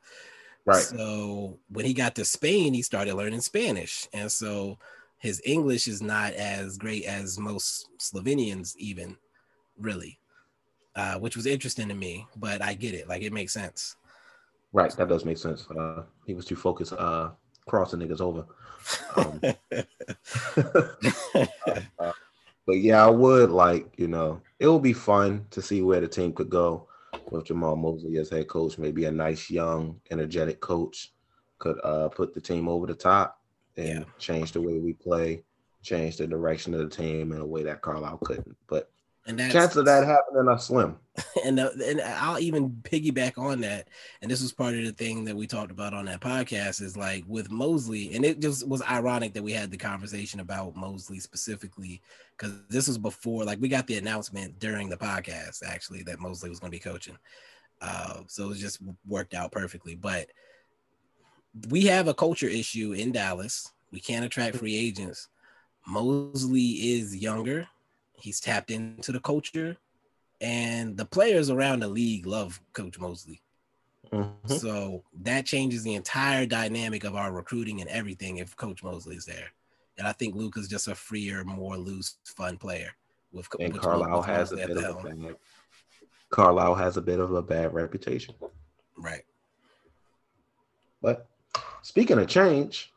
Right. 0.65 0.81
So 0.81 1.59
when 1.69 1.85
he 1.85 1.93
got 1.93 2.15
to 2.15 2.25
Spain, 2.25 2.73
he 2.73 2.81
started 2.81 3.15
learning 3.15 3.41
Spanish, 3.41 4.07
and 4.13 4.31
so 4.31 4.77
his 5.17 5.41
English 5.45 5.87
is 5.87 6.01
not 6.01 6.33
as 6.33 6.77
great 6.77 7.03
as 7.03 7.37
most 7.37 7.89
Slovenians, 7.99 8.75
even 8.77 9.17
really, 9.77 10.19
uh, 10.95 11.15
which 11.15 11.35
was 11.35 11.45
interesting 11.45 11.87
to 11.89 11.95
me. 11.95 12.27
But 12.35 12.61
I 12.61 12.73
get 12.73 12.93
it; 12.93 13.07
like 13.07 13.21
it 13.21 13.33
makes 13.33 13.53
sense. 13.53 13.95
Right, 14.71 14.95
that 14.97 15.07
does 15.07 15.25
make 15.25 15.37
sense. 15.37 15.67
Uh, 15.69 16.03
he 16.25 16.33
was 16.33 16.45
too 16.45 16.55
focused 16.55 16.93
uh, 16.93 17.29
crossing 17.67 17.99
niggas 17.99 18.21
over. 18.21 18.45
Um, 19.15 19.39
uh, 21.99 22.11
but 22.65 22.79
yeah, 22.79 23.05
I 23.05 23.09
would 23.09 23.51
like, 23.51 23.87
you 23.97 24.07
know, 24.07 24.41
it 24.59 24.67
would 24.67 24.81
be 24.81 24.93
fun 24.93 25.45
to 25.51 25.61
see 25.61 25.81
where 25.81 26.01
the 26.01 26.07
team 26.07 26.33
could 26.33 26.49
go 26.49 26.87
with 27.29 27.45
Jamahl 27.45 27.77
Mosley 27.77 28.17
as 28.17 28.29
head 28.29 28.47
coach. 28.47 28.77
Maybe 28.77 29.05
a 29.05 29.11
nice, 29.11 29.49
young, 29.49 29.99
energetic 30.11 30.59
coach 30.59 31.13
could 31.59 31.79
uh, 31.83 32.09
put 32.09 32.33
the 32.33 32.41
team 32.41 32.67
over 32.67 32.87
the 32.87 32.95
top 32.95 33.39
and 33.77 33.87
yeah. 33.87 34.03
change 34.17 34.53
the 34.53 34.61
way 34.61 34.79
we 34.79 34.93
play, 34.93 35.43
change 35.81 36.17
the 36.17 36.27
direction 36.27 36.73
of 36.73 36.79
the 36.79 36.95
team 36.95 37.31
in 37.31 37.41
a 37.41 37.45
way 37.45 37.63
that 37.63 37.81
Carlisle 37.81 38.19
couldn't. 38.23 38.57
But 38.67 38.89
and 39.25 39.39
that's, 39.39 39.53
chance 39.53 39.75
of 39.75 39.85
that 39.85 40.05
happening 40.05 40.47
are 40.47 40.59
slim. 40.59 40.97
And 41.45 41.59
uh, 41.59 41.69
and 41.85 42.01
I'll 42.01 42.39
even 42.39 42.71
piggyback 42.83 43.37
on 43.37 43.61
that. 43.61 43.87
And 44.21 44.31
this 44.31 44.41
was 44.41 44.51
part 44.51 44.73
of 44.73 44.83
the 44.83 44.91
thing 44.91 45.25
that 45.25 45.35
we 45.35 45.45
talked 45.45 45.71
about 45.71 45.93
on 45.93 46.05
that 46.05 46.21
podcast 46.21 46.81
is 46.81 46.97
like 46.97 47.23
with 47.27 47.51
Mosley, 47.51 48.15
and 48.15 48.25
it 48.25 48.39
just 48.39 48.67
was 48.67 48.81
ironic 48.81 49.33
that 49.33 49.43
we 49.43 49.51
had 49.51 49.69
the 49.69 49.77
conversation 49.77 50.39
about 50.39 50.75
Mosley 50.75 51.19
specifically 51.19 52.01
because 52.35 52.53
this 52.69 52.87
was 52.87 52.97
before 52.97 53.43
like 53.43 53.59
we 53.61 53.67
got 53.67 53.85
the 53.85 53.97
announcement 53.97 54.57
during 54.59 54.89
the 54.89 54.97
podcast 54.97 55.61
actually 55.63 56.01
that 56.03 56.19
Mosley 56.19 56.49
was 56.49 56.59
going 56.59 56.71
to 56.71 56.75
be 56.75 56.79
coaching. 56.79 57.17
Uh, 57.81 58.21
so 58.27 58.49
it 58.49 58.55
just 58.55 58.79
worked 59.07 59.33
out 59.33 59.51
perfectly. 59.51 59.93
But 59.93 60.29
we 61.69 61.85
have 61.85 62.07
a 62.07 62.13
culture 62.13 62.47
issue 62.47 62.93
in 62.93 63.11
Dallas. 63.11 63.71
We 63.91 63.99
can't 63.99 64.25
attract 64.25 64.55
free 64.55 64.75
agents. 64.75 65.27
Mosley 65.85 66.95
is 66.95 67.15
younger 67.15 67.67
He's 68.23 68.39
tapped 68.39 68.71
into 68.71 69.11
the 69.11 69.19
culture, 69.19 69.75
and 70.39 70.95
the 70.95 71.03
players 71.03 71.49
around 71.49 71.81
the 71.81 71.89
league 71.89 72.25
love 72.25 72.61
Coach 72.71 72.97
Mosley. 72.97 73.41
Mm-hmm. 74.13 74.53
So 74.53 75.03
that 75.23 75.45
changes 75.45 75.83
the 75.83 75.95
entire 75.95 76.45
dynamic 76.45 77.03
of 77.03 77.15
our 77.15 77.33
recruiting 77.33 77.81
and 77.81 77.89
everything 77.89 78.37
if 78.37 78.55
Coach 78.55 78.81
Mosley 78.81 79.17
is 79.17 79.25
there. 79.25 79.51
And 79.97 80.07
I 80.07 80.13
think 80.13 80.35
Luka 80.35 80.61
is 80.61 80.69
just 80.69 80.87
a 80.87 80.95
freer, 80.95 81.43
more 81.43 81.77
loose, 81.77 82.15
fun 82.23 82.55
player. 82.57 82.91
With 83.33 83.49
and 83.59 83.77
Carlisle 83.77 84.21
has 84.21 84.53
a 84.53 84.55
bit 84.55 84.77
of 84.77 84.77
a 84.77 85.09
bad, 85.09 85.35
Carlisle 86.29 86.75
has 86.75 86.95
a 86.95 87.01
bit 87.01 87.19
of 87.19 87.33
a 87.33 87.41
bad 87.41 87.73
reputation. 87.73 88.35
Right. 88.95 89.25
But 91.01 91.27
speaking 91.81 92.19
of 92.19 92.27
change, 92.27 92.92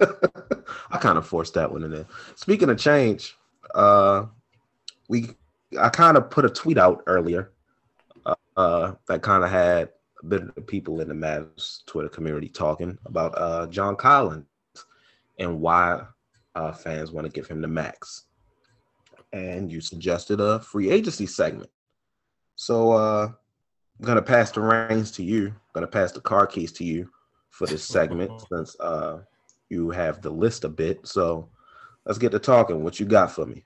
I 0.90 0.98
kind 0.98 1.18
of 1.18 1.26
forced 1.26 1.54
that 1.54 1.70
one 1.70 1.84
in 1.84 1.90
there. 1.90 2.06
Speaking 2.34 2.70
of 2.70 2.78
change, 2.78 3.36
uh, 3.74 4.26
we 5.08 5.30
I 5.78 5.88
kind 5.88 6.16
of 6.16 6.30
put 6.30 6.44
a 6.44 6.50
tweet 6.50 6.78
out 6.78 7.02
earlier 7.06 7.52
uh, 8.26 8.34
uh, 8.56 8.92
that 9.08 9.22
kind 9.22 9.44
of 9.44 9.50
had 9.50 9.90
a 10.22 10.26
bit 10.26 10.42
of 10.56 10.66
people 10.66 11.00
in 11.00 11.08
the 11.08 11.14
Mavs 11.14 11.84
Twitter 11.86 12.08
community 12.08 12.48
talking 12.48 12.98
about 13.06 13.34
uh, 13.36 13.66
John 13.66 13.96
Collins 13.96 14.46
and 15.38 15.60
why 15.60 16.02
uh, 16.54 16.72
fans 16.72 17.10
want 17.10 17.26
to 17.26 17.32
give 17.32 17.46
him 17.46 17.60
the 17.60 17.68
max. 17.68 18.24
And 19.32 19.70
you 19.70 19.80
suggested 19.80 20.40
a 20.40 20.60
free 20.60 20.90
agency 20.90 21.26
segment. 21.26 21.70
So 22.56 22.92
uh, 22.92 23.28
I'm 23.98 24.06
gonna 24.06 24.22
pass 24.22 24.52
the 24.52 24.60
reins 24.60 25.10
to 25.12 25.24
you. 25.24 25.48
I'm 25.48 25.72
gonna 25.74 25.86
pass 25.88 26.12
the 26.12 26.20
car 26.20 26.46
keys 26.46 26.72
to 26.72 26.84
you 26.84 27.10
for 27.50 27.66
this 27.66 27.84
segment 27.84 28.30
since 28.48 28.78
uh, 28.78 29.18
you 29.74 29.90
have 29.90 30.22
the 30.22 30.30
list 30.30 30.64
a 30.64 30.68
bit. 30.68 31.06
So 31.06 31.48
let's 32.06 32.18
get 32.18 32.32
to 32.32 32.38
talking. 32.38 32.82
What 32.82 33.00
you 33.00 33.06
got 33.06 33.32
for 33.32 33.44
me? 33.44 33.64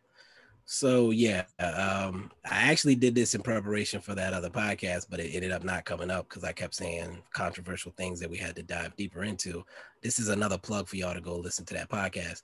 So 0.71 1.13
yeah, 1.13 1.45
um, 1.61 2.31
I 2.45 2.71
actually 2.71 2.95
did 2.95 3.15
this 3.15 3.35
in 3.35 3.41
preparation 3.41 4.03
for 4.03 4.15
that 4.15 4.35
other 4.35 4.51
podcast, 4.51 5.07
but 5.09 5.19
it 5.19 5.35
ended 5.35 5.51
up 5.51 5.65
not 5.65 5.87
coming 5.87 6.11
up 6.11 6.29
because 6.29 6.45
I 6.45 6.53
kept 6.53 6.75
saying 6.75 7.23
controversial 7.33 7.93
things 7.97 8.21
that 8.21 8.29
we 8.29 8.37
had 8.37 8.55
to 8.57 8.63
dive 8.63 8.95
deeper 8.95 9.25
into. 9.25 9.65
This 10.03 10.19
is 10.19 10.29
another 10.29 10.59
plug 10.59 10.87
for 10.87 10.97
y'all 10.97 11.15
to 11.15 11.23
go 11.23 11.37
listen 11.37 11.65
to 11.67 11.75
that 11.75 11.89
podcast. 11.89 12.43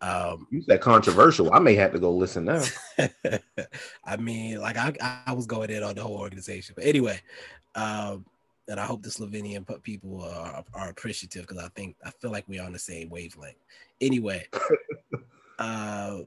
Um, 0.00 0.46
you 0.52 0.62
said 0.62 0.80
controversial. 0.80 1.52
I 1.52 1.58
may 1.58 1.74
have 1.74 1.92
to 1.92 1.98
go 1.98 2.12
listen 2.12 2.44
now. 2.44 2.62
I 4.04 4.16
mean, 4.16 4.60
like 4.60 4.76
I, 4.76 4.94
I 5.26 5.32
was 5.32 5.46
going 5.46 5.70
in 5.70 5.82
on 5.82 5.96
the 5.96 6.02
whole 6.02 6.18
organization, 6.18 6.74
but 6.76 6.84
anyway, 6.84 7.20
um, 7.74 8.24
and 8.68 8.78
I 8.78 8.84
hope 8.84 9.02
the 9.02 9.08
Slovenian 9.08 9.66
people 9.82 10.22
are, 10.22 10.62
are 10.74 10.90
appreciative 10.90 11.46
because 11.46 11.62
I 11.62 11.68
think 11.68 11.96
I 12.04 12.10
feel 12.10 12.30
like 12.30 12.44
we're 12.48 12.62
on 12.62 12.72
the 12.72 12.78
same 12.78 13.08
wavelength. 13.08 13.56
Anyway, 14.00 14.46
uh, 15.58 16.18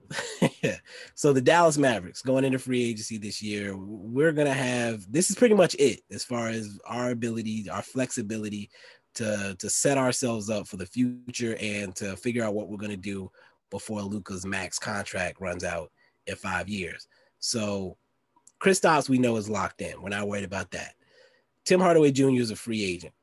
so 1.15 1.33
the 1.33 1.41
Dallas 1.41 1.77
Mavericks 1.77 2.23
going 2.23 2.43
into 2.43 2.59
free 2.59 2.83
agency 2.83 3.17
this 3.17 3.41
year, 3.41 3.77
we're 3.77 4.31
gonna 4.31 4.53
have 4.53 5.09
this 5.11 5.29
is 5.29 5.35
pretty 5.35 5.55
much 5.55 5.75
it 5.75 6.01
as 6.11 6.23
far 6.23 6.49
as 6.49 6.79
our 6.85 7.11
ability, 7.11 7.69
our 7.69 7.83
flexibility 7.83 8.69
to 9.13 9.55
to 9.59 9.69
set 9.69 9.97
ourselves 9.97 10.49
up 10.49 10.67
for 10.67 10.77
the 10.77 10.85
future 10.85 11.55
and 11.61 11.95
to 11.95 12.15
figure 12.17 12.43
out 12.43 12.55
what 12.55 12.69
we're 12.69 12.77
gonna 12.77 12.97
do 12.97 13.31
before 13.69 14.01
Luka's 14.01 14.45
max 14.45 14.79
contract 14.79 15.39
runs 15.39 15.63
out 15.63 15.91
in 16.25 16.35
five 16.35 16.67
years. 16.67 17.07
So 17.39 17.97
Kristaps 18.59 19.09
we 19.09 19.17
know 19.17 19.37
is 19.37 19.49
locked 19.49 19.81
in. 19.81 20.01
We're 20.01 20.09
not 20.09 20.27
worried 20.27 20.43
about 20.43 20.71
that. 20.71 20.95
Tim 21.65 21.79
Hardaway 21.79 22.11
Jr. 22.11 22.31
is 22.31 22.51
a 22.51 22.55
free 22.55 22.83
agent. 22.83 23.13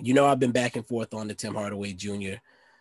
You 0.00 0.14
know, 0.14 0.26
I've 0.26 0.38
been 0.38 0.52
back 0.52 0.76
and 0.76 0.86
forth 0.86 1.14
on 1.14 1.28
the 1.28 1.34
Tim 1.34 1.54
Hardaway 1.54 1.92
Jr., 1.92 2.38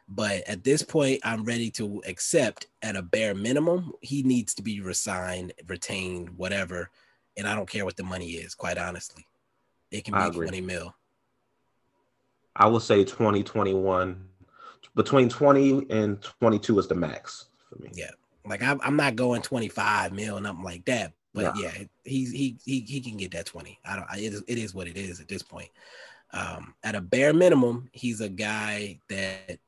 but 0.09 0.47
at 0.47 0.63
this 0.63 0.81
point, 0.81 1.21
I'm 1.23 1.43
ready 1.43 1.69
to 1.71 2.01
accept 2.07 2.65
at 2.81 2.95
a 2.95 3.01
bare 3.01 3.35
minimum, 3.35 3.93
he 4.01 4.23
needs 4.23 4.55
to 4.55 4.63
be 4.63 4.81
resigned, 4.81 5.53
retained, 5.67 6.29
whatever. 6.35 6.89
And 7.37 7.47
I 7.47 7.55
don't 7.55 7.69
care 7.69 7.85
what 7.85 7.95
the 7.95 8.03
money 8.03 8.31
is, 8.31 8.55
quite 8.55 8.79
honestly. 8.79 9.27
It 9.91 10.03
can 10.03 10.15
be 10.15 10.35
20 10.35 10.61
mil. 10.61 10.95
I 12.55 12.65
will 12.67 12.79
say 12.79 13.03
2021. 13.03 14.25
Between 14.95 15.29
20 15.29 15.85
and 15.91 16.21
22 16.21 16.79
is 16.79 16.87
the 16.87 16.95
max 16.95 17.45
for 17.69 17.79
me. 17.81 17.91
Yeah. 17.93 18.09
Like 18.45 18.63
I'm, 18.63 18.81
I'm 18.81 18.95
not 18.95 19.15
going 19.15 19.43
25 19.43 20.11
mil, 20.11 20.37
and 20.37 20.43
nothing 20.43 20.63
like 20.63 20.85
that. 20.85 21.13
But 21.45 21.57
yeah, 21.57 21.71
he's 22.03 22.31
he 22.31 22.57
he 22.65 22.81
he 22.81 22.99
can 23.01 23.17
get 23.17 23.31
that 23.31 23.45
20. 23.45 23.79
I 23.85 23.95
don't 23.95 24.07
it 24.17 24.33
is, 24.33 24.43
it 24.47 24.57
is 24.57 24.73
what 24.73 24.87
it 24.87 24.97
is 24.97 25.19
at 25.19 25.27
this 25.27 25.43
point. 25.43 25.69
Um, 26.31 26.75
at 26.83 26.95
a 26.95 27.01
bare 27.01 27.33
minimum, 27.33 27.89
he's 27.91 28.21
a 28.21 28.29
guy 28.29 28.99
that 29.09 29.59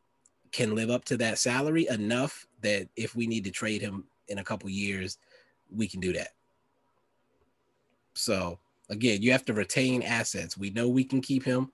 can 0.51 0.75
live 0.75 0.89
up 0.89 1.05
to 1.05 1.17
that 1.17 1.37
salary 1.37 1.87
enough 1.87 2.45
that 2.61 2.87
if 2.95 3.15
we 3.15 3.25
need 3.25 3.43
to 3.45 3.51
trade 3.51 3.81
him 3.81 4.03
in 4.27 4.37
a 4.37 4.43
couple 4.43 4.69
years, 4.69 5.17
we 5.75 5.87
can 5.87 5.99
do 5.99 6.13
that. 6.13 6.29
So 8.13 8.59
again, 8.89 9.21
you 9.21 9.31
have 9.31 9.45
to 9.45 9.53
retain 9.53 10.03
assets. 10.03 10.57
We 10.57 10.69
know 10.69 10.87
we 10.87 11.03
can 11.03 11.21
keep 11.21 11.43
him, 11.43 11.71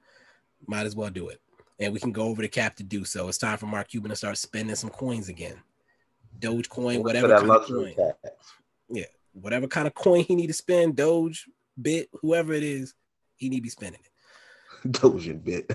might 0.68 0.86
as 0.86 0.96
well 0.96 1.10
do 1.10 1.30
it. 1.30 1.42
And 1.80 1.94
we 1.94 2.00
can 2.00 2.12
go 2.12 2.24
over 2.24 2.42
the 2.42 2.48
cap 2.48 2.76
to 2.78 2.84
do 2.84 3.04
so. 3.04 3.28
It's 3.28 3.38
time 3.38 3.58
for 3.58 3.68
Mark 3.68 3.90
Cuban 3.90 4.10
to 4.10 4.16
start 4.16 4.38
spending 4.38 4.76
some 4.76 4.90
coins 4.90 5.30
again. 5.30 5.58
Dogecoin, 6.40 7.04
whatever. 7.04 7.38
Kind 7.38 7.52
of 7.52 7.66
coin. 7.66 7.94
Yeah, 8.90 9.06
whatever 9.42 9.68
kind 9.68 9.88
of 9.88 9.94
coin 9.94 10.24
he 10.24 10.36
need 10.36 10.48
to 10.48 10.54
spend, 10.54 10.96
Doge, 10.96 11.48
Bit, 11.80 12.10
whoever 12.22 12.54
it 12.54 12.64
is, 12.64 12.96
he 13.36 13.50
need 13.50 13.58
to 13.58 13.64
be 13.64 13.70
spending 13.70 14.02
it. 14.02 14.92
Doge 14.92 15.28
and 15.28 15.44
Bit. 15.44 15.72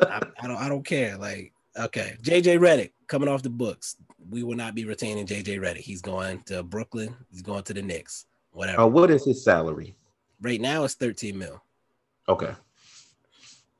I, 0.00 0.20
I, 0.40 0.46
don't. 0.46 0.56
I 0.56 0.68
don't 0.68 0.84
care. 0.84 1.16
Like, 1.16 1.52
okay, 1.78 2.16
JJ 2.22 2.58
Redick 2.58 2.90
coming 3.06 3.28
off 3.28 3.42
the 3.42 3.50
books. 3.50 3.96
We 4.30 4.42
will 4.42 4.56
not 4.56 4.74
be 4.74 4.84
retaining 4.84 5.26
JJ 5.26 5.60
Redick. 5.60 5.78
He's 5.78 6.02
going 6.02 6.42
to 6.44 6.62
Brooklyn. 6.62 7.14
He's 7.30 7.42
going 7.42 7.62
to 7.64 7.74
the 7.74 7.82
Knicks. 7.82 8.26
Whatever. 8.52 8.82
Uh, 8.82 8.86
what 8.86 9.10
is 9.10 9.24
his 9.24 9.44
salary? 9.44 9.96
Right 10.40 10.60
now, 10.60 10.84
it's 10.84 10.94
13 10.94 11.38
mil. 11.38 11.62
Okay. 12.28 12.52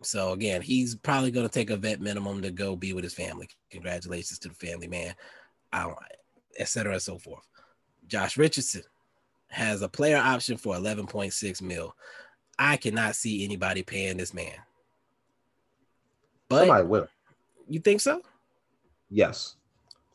So 0.02 0.32
again, 0.32 0.60
he's 0.60 0.94
probably 0.94 1.30
going 1.30 1.46
to 1.46 1.52
take 1.52 1.70
a 1.70 1.76
vet 1.76 2.00
minimum 2.00 2.42
to 2.42 2.50
go 2.50 2.76
be 2.76 2.92
with 2.92 3.04
his 3.04 3.14
family. 3.14 3.48
Congratulations 3.70 4.38
to 4.40 4.48
the 4.48 4.54
family, 4.54 4.86
man. 4.86 5.14
Et 6.58 6.68
cetera, 6.68 6.92
and 6.92 7.02
so 7.02 7.18
forth. 7.18 7.46
Josh 8.06 8.36
Richardson, 8.36 8.82
has 9.54 9.82
a 9.82 9.88
player 9.88 10.16
option 10.16 10.56
for 10.56 10.74
11.6 10.74 11.62
mil. 11.62 11.94
I 12.58 12.76
cannot 12.76 13.16
see 13.16 13.44
anybody 13.44 13.82
paying 13.82 14.16
this 14.16 14.34
man. 14.34 14.52
But 16.48 16.60
somebody 16.60 16.86
will. 16.86 17.08
You 17.68 17.80
think 17.80 18.00
so? 18.00 18.20
Yes. 19.08 19.56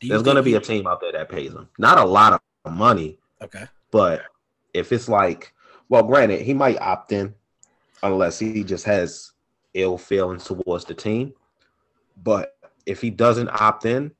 There's 0.00 0.22
going 0.22 0.36
to 0.36 0.42
be 0.42 0.54
a 0.54 0.60
team 0.60 0.86
out 0.86 1.00
there 1.00 1.12
that 1.12 1.28
pays 1.28 1.52
him. 1.52 1.68
Not 1.78 1.98
a 1.98 2.04
lot 2.04 2.40
of 2.64 2.72
money. 2.72 3.18
Okay. 3.42 3.64
But 3.90 4.22
if 4.72 4.92
it's 4.92 5.08
like, 5.08 5.52
well, 5.88 6.02
granted, 6.02 6.42
he 6.42 6.54
might 6.54 6.80
opt 6.80 7.12
in 7.12 7.34
unless 8.02 8.38
he 8.38 8.62
just 8.64 8.84
has 8.84 9.32
ill 9.74 9.98
feelings 9.98 10.44
towards 10.44 10.84
the 10.84 10.94
team. 10.94 11.34
But 12.22 12.56
if 12.86 13.00
he 13.00 13.10
doesn't 13.10 13.48
opt 13.48 13.84
in 13.84 14.12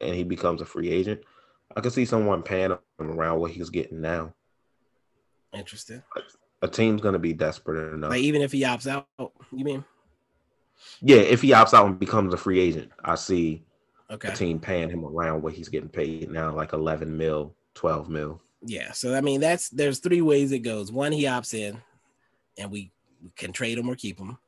and 0.00 0.14
he 0.14 0.24
becomes 0.24 0.60
a 0.60 0.66
free 0.66 0.90
agent, 0.90 1.20
I 1.76 1.80
could 1.80 1.92
see 1.92 2.04
someone 2.04 2.42
paying 2.42 2.70
him 2.70 2.78
around 2.98 3.40
what 3.40 3.50
he's 3.50 3.70
getting 3.70 4.00
now. 4.00 4.34
Interesting. 5.52 6.02
A 6.62 6.68
team's 6.68 7.00
gonna 7.00 7.18
be 7.18 7.32
desperate 7.32 7.92
enough. 7.92 8.10
Like 8.10 8.20
even 8.20 8.42
if 8.42 8.52
he 8.52 8.62
opts 8.62 8.86
out, 8.86 9.06
you 9.18 9.64
mean? 9.64 9.84
Yeah, 11.00 11.18
if 11.18 11.42
he 11.42 11.50
opts 11.50 11.74
out 11.74 11.86
and 11.86 11.98
becomes 11.98 12.34
a 12.34 12.36
free 12.36 12.60
agent, 12.60 12.90
I 13.04 13.14
see 13.16 13.64
okay. 14.10 14.28
a 14.28 14.32
team 14.36 14.58
paying 14.58 14.90
him 14.90 15.04
around 15.04 15.42
what 15.42 15.54
he's 15.54 15.68
getting 15.68 15.88
paid 15.88 16.30
now, 16.30 16.54
like 16.54 16.72
eleven 16.72 17.16
mil, 17.16 17.54
twelve 17.74 18.08
mil. 18.08 18.40
Yeah, 18.64 18.92
so 18.92 19.14
I 19.14 19.20
mean 19.20 19.40
that's 19.40 19.68
there's 19.70 19.98
three 19.98 20.22
ways 20.22 20.52
it 20.52 20.60
goes. 20.60 20.92
One, 20.92 21.12
he 21.12 21.24
opts 21.24 21.54
in, 21.54 21.80
and 22.56 22.70
we, 22.70 22.92
we 23.22 23.30
can 23.36 23.52
trade 23.52 23.78
him 23.78 23.88
or 23.88 23.96
keep 23.96 24.18
him. 24.18 24.38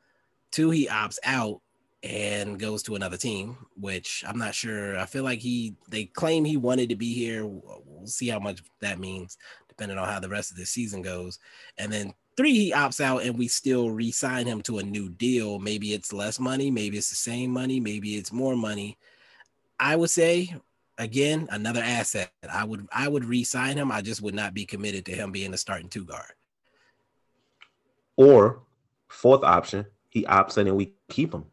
Two, 0.52 0.70
he 0.70 0.86
opts 0.86 1.18
out 1.24 1.60
and 2.04 2.60
goes 2.60 2.82
to 2.84 2.94
another 2.94 3.16
team, 3.16 3.56
which 3.80 4.22
I'm 4.26 4.38
not 4.38 4.54
sure. 4.54 4.98
I 4.98 5.06
feel 5.06 5.24
like 5.24 5.40
he 5.40 5.74
they 5.88 6.04
claim 6.04 6.44
he 6.44 6.56
wanted 6.56 6.90
to 6.90 6.96
be 6.96 7.12
here. 7.12 7.44
We'll 7.46 8.06
see 8.06 8.28
how 8.28 8.38
much 8.38 8.62
that 8.80 9.00
means 9.00 9.36
depending 9.76 9.98
on 9.98 10.08
how 10.08 10.20
the 10.20 10.28
rest 10.28 10.50
of 10.50 10.56
the 10.56 10.66
season 10.66 11.02
goes. 11.02 11.38
And 11.78 11.92
then 11.92 12.14
three, 12.36 12.54
he 12.54 12.72
opts 12.72 13.00
out 13.00 13.22
and 13.22 13.38
we 13.38 13.48
still 13.48 13.90
re-sign 13.90 14.46
him 14.46 14.62
to 14.62 14.78
a 14.78 14.82
new 14.82 15.08
deal. 15.08 15.58
Maybe 15.58 15.92
it's 15.92 16.12
less 16.12 16.38
money, 16.38 16.70
maybe 16.70 16.96
it's 16.98 17.10
the 17.10 17.16
same 17.16 17.50
money, 17.50 17.80
maybe 17.80 18.16
it's 18.16 18.32
more 18.32 18.56
money. 18.56 18.98
I 19.78 19.96
would 19.96 20.10
say 20.10 20.54
again, 20.98 21.48
another 21.50 21.82
asset. 21.82 22.32
I 22.48 22.64
would 22.64 22.86
I 22.92 23.08
would 23.08 23.24
re-sign 23.24 23.76
him. 23.76 23.90
I 23.90 24.00
just 24.00 24.22
would 24.22 24.34
not 24.34 24.54
be 24.54 24.64
committed 24.64 25.04
to 25.06 25.12
him 25.12 25.32
being 25.32 25.54
a 25.54 25.56
starting 25.56 25.88
two 25.88 26.04
guard. 26.04 26.32
Or 28.16 28.60
fourth 29.08 29.42
option, 29.42 29.86
he 30.08 30.24
opts 30.24 30.58
in 30.58 30.68
and 30.68 30.76
we 30.76 30.94
keep 31.08 31.34
him. 31.34 31.44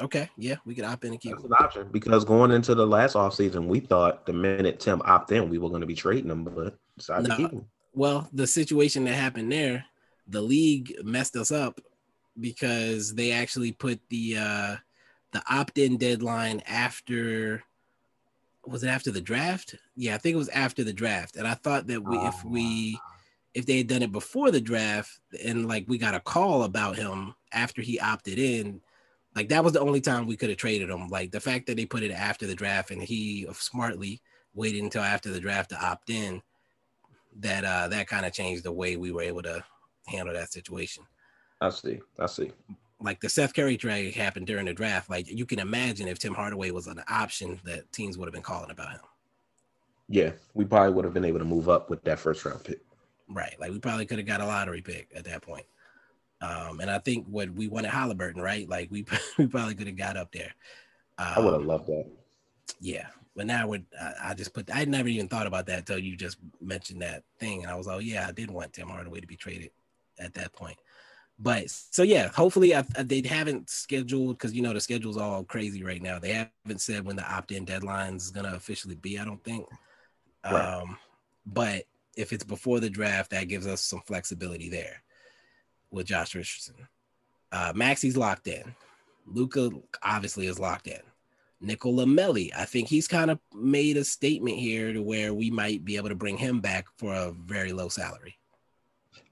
Okay, 0.00 0.28
yeah, 0.36 0.56
we 0.66 0.74
could 0.74 0.84
opt 0.84 1.04
in 1.04 1.12
and 1.12 1.20
keep 1.20 1.32
That's 1.32 1.44
him. 1.44 1.52
an 1.52 1.64
option 1.64 1.88
because 1.90 2.24
going 2.24 2.50
into 2.50 2.74
the 2.74 2.86
last 2.86 3.16
offseason, 3.16 3.66
we 3.66 3.80
thought 3.80 4.26
the 4.26 4.32
minute 4.32 4.78
Tim 4.78 5.00
opt 5.04 5.32
in, 5.32 5.48
we 5.48 5.58
were 5.58 5.70
going 5.70 5.80
to 5.80 5.86
be 5.86 5.94
trading 5.94 6.30
him, 6.30 6.44
but 6.44 6.76
decided 6.96 7.28
no. 7.28 7.36
to 7.36 7.42
keep 7.42 7.52
him. 7.52 7.66
Well, 7.94 8.28
the 8.32 8.46
situation 8.46 9.04
that 9.04 9.14
happened 9.14 9.50
there, 9.50 9.86
the 10.28 10.42
league 10.42 10.94
messed 11.02 11.34
us 11.36 11.50
up 11.50 11.80
because 12.38 13.14
they 13.14 13.32
actually 13.32 13.72
put 13.72 14.00
the 14.10 14.36
uh 14.38 14.76
the 15.32 15.42
opt-in 15.50 15.96
deadline 15.96 16.62
after 16.66 17.62
was 18.66 18.82
it 18.82 18.88
after 18.88 19.10
the 19.10 19.20
draft? 19.20 19.76
Yeah, 19.94 20.14
I 20.14 20.18
think 20.18 20.34
it 20.34 20.38
was 20.38 20.48
after 20.48 20.82
the 20.84 20.92
draft. 20.92 21.36
And 21.36 21.46
I 21.46 21.54
thought 21.54 21.86
that 21.86 22.02
we, 22.02 22.16
if 22.18 22.44
we 22.44 23.00
if 23.54 23.64
they 23.64 23.78
had 23.78 23.86
done 23.86 24.02
it 24.02 24.12
before 24.12 24.50
the 24.50 24.60
draft 24.60 25.18
and 25.44 25.66
like 25.66 25.84
we 25.88 25.98
got 25.98 26.14
a 26.14 26.20
call 26.20 26.64
about 26.64 26.96
him 26.96 27.34
after 27.52 27.80
he 27.80 27.98
opted 27.98 28.38
in, 28.38 28.80
like 29.36 29.50
that 29.50 29.62
was 29.62 29.74
the 29.74 29.80
only 29.80 30.00
time 30.00 30.26
we 30.26 30.36
could 30.36 30.48
have 30.48 30.58
traded 30.58 30.88
him. 30.88 31.08
Like 31.08 31.30
the 31.30 31.40
fact 31.40 31.66
that 31.66 31.76
they 31.76 31.84
put 31.84 32.02
it 32.02 32.10
after 32.10 32.46
the 32.46 32.54
draft 32.54 32.90
and 32.90 33.02
he 33.02 33.46
smartly 33.52 34.22
waited 34.54 34.82
until 34.82 35.02
after 35.02 35.30
the 35.30 35.38
draft 35.38 35.70
to 35.70 35.86
opt 35.86 36.08
in 36.08 36.42
that 37.38 37.64
uh 37.64 37.86
that 37.88 38.08
kind 38.08 38.24
of 38.24 38.32
changed 38.32 38.64
the 38.64 38.72
way 38.72 38.96
we 38.96 39.12
were 39.12 39.22
able 39.22 39.42
to 39.42 39.62
handle 40.06 40.34
that 40.34 40.50
situation. 40.50 41.04
I 41.60 41.68
see. 41.68 42.00
I 42.18 42.26
see. 42.26 42.50
Like 42.98 43.20
the 43.20 43.28
Seth 43.28 43.52
Curry 43.52 43.76
trade 43.76 44.14
happened 44.14 44.46
during 44.46 44.64
the 44.64 44.72
draft. 44.72 45.10
Like 45.10 45.28
you 45.28 45.44
can 45.44 45.58
imagine 45.58 46.08
if 46.08 46.18
Tim 46.18 46.34
Hardaway 46.34 46.70
was 46.70 46.86
an 46.86 47.02
option 47.08 47.60
that 47.64 47.92
teams 47.92 48.16
would 48.16 48.26
have 48.26 48.34
been 48.34 48.42
calling 48.42 48.70
about 48.70 48.92
him. 48.92 49.00
Yeah, 50.08 50.30
we 50.54 50.64
probably 50.64 50.94
would 50.94 51.04
have 51.04 51.12
been 51.12 51.24
able 51.26 51.40
to 51.40 51.44
move 51.44 51.68
up 51.68 51.90
with 51.90 52.02
that 52.04 52.18
first 52.18 52.42
round 52.46 52.64
pick. 52.64 52.80
Right. 53.28 53.54
Like 53.60 53.70
we 53.70 53.80
probably 53.80 54.06
could 54.06 54.18
have 54.18 54.26
got 54.26 54.40
a 54.40 54.46
lottery 54.46 54.80
pick 54.80 55.10
at 55.14 55.24
that 55.24 55.42
point. 55.42 55.66
Um, 56.40 56.80
and 56.80 56.90
I 56.90 56.98
think 56.98 57.26
what 57.26 57.50
we 57.50 57.68
wanted 57.68 57.90
Halliburton, 57.90 58.42
right? 58.42 58.68
Like 58.68 58.90
we 58.90 59.04
we 59.38 59.46
probably 59.46 59.74
could 59.74 59.86
have 59.86 59.96
got 59.96 60.16
up 60.16 60.32
there. 60.32 60.54
Um, 61.18 61.32
I 61.36 61.40
would 61.40 61.54
have 61.54 61.64
loved 61.64 61.86
that. 61.86 62.06
Yeah, 62.80 63.06
but 63.34 63.46
now 63.46 63.68
would 63.68 63.86
I, 64.00 64.30
I, 64.30 64.34
just 64.34 64.52
put 64.52 64.68
I 64.74 64.84
never 64.84 65.08
even 65.08 65.28
thought 65.28 65.46
about 65.46 65.66
that 65.66 65.80
until 65.80 65.98
you 65.98 66.16
just 66.16 66.38
mentioned 66.60 67.02
that 67.02 67.22
thing, 67.38 67.62
and 67.62 67.70
I 67.70 67.76
was 67.76 67.86
like, 67.86 67.96
oh 67.96 68.00
yeah, 68.00 68.26
I 68.28 68.32
did 68.32 68.50
want 68.50 68.72
Tim 68.72 68.88
Hardaway 68.88 69.20
to 69.20 69.26
be 69.26 69.36
traded 69.36 69.70
at 70.18 70.34
that 70.34 70.52
point. 70.52 70.76
But 71.38 71.70
so 71.70 72.02
yeah, 72.02 72.28
hopefully 72.28 72.74
I, 72.74 72.82
they 72.98 73.22
haven't 73.22 73.70
scheduled 73.70 74.38
because 74.38 74.54
you 74.54 74.62
know 74.62 74.72
the 74.72 74.80
schedule's 74.80 75.16
all 75.16 75.44
crazy 75.44 75.82
right 75.82 76.02
now. 76.02 76.18
They 76.18 76.32
haven't 76.64 76.80
said 76.80 77.04
when 77.04 77.16
the 77.16 77.30
opt-in 77.30 77.64
deadline 77.64 78.16
is 78.16 78.30
gonna 78.30 78.54
officially 78.54 78.96
be. 78.96 79.18
I 79.18 79.24
don't 79.24 79.42
think. 79.42 79.66
Right. 80.44 80.54
Um, 80.54 80.98
but 81.46 81.84
if 82.14 82.32
it's 82.32 82.44
before 82.44 82.80
the 82.80 82.90
draft, 82.90 83.30
that 83.30 83.48
gives 83.48 83.66
us 83.66 83.80
some 83.82 84.00
flexibility 84.06 84.68
there 84.68 85.02
with 85.90 86.06
Josh 86.06 86.34
Richardson. 86.34 86.74
Uh, 87.52 87.72
Maxi's 87.74 88.16
locked 88.16 88.48
in. 88.48 88.74
Luka 89.26 89.70
obviously 90.02 90.46
is 90.46 90.58
locked 90.58 90.86
in. 90.86 91.00
Nicolò 91.62 92.06
Melli. 92.06 92.50
I 92.56 92.64
think 92.64 92.88
he's 92.88 93.08
kind 93.08 93.30
of 93.30 93.38
made 93.54 93.96
a 93.96 94.04
statement 94.04 94.58
here 94.58 94.92
to 94.92 95.02
where 95.02 95.32
we 95.32 95.50
might 95.50 95.84
be 95.84 95.96
able 95.96 96.10
to 96.10 96.14
bring 96.14 96.36
him 96.36 96.60
back 96.60 96.86
for 96.96 97.14
a 97.14 97.32
very 97.32 97.72
low 97.72 97.88
salary. 97.88 98.36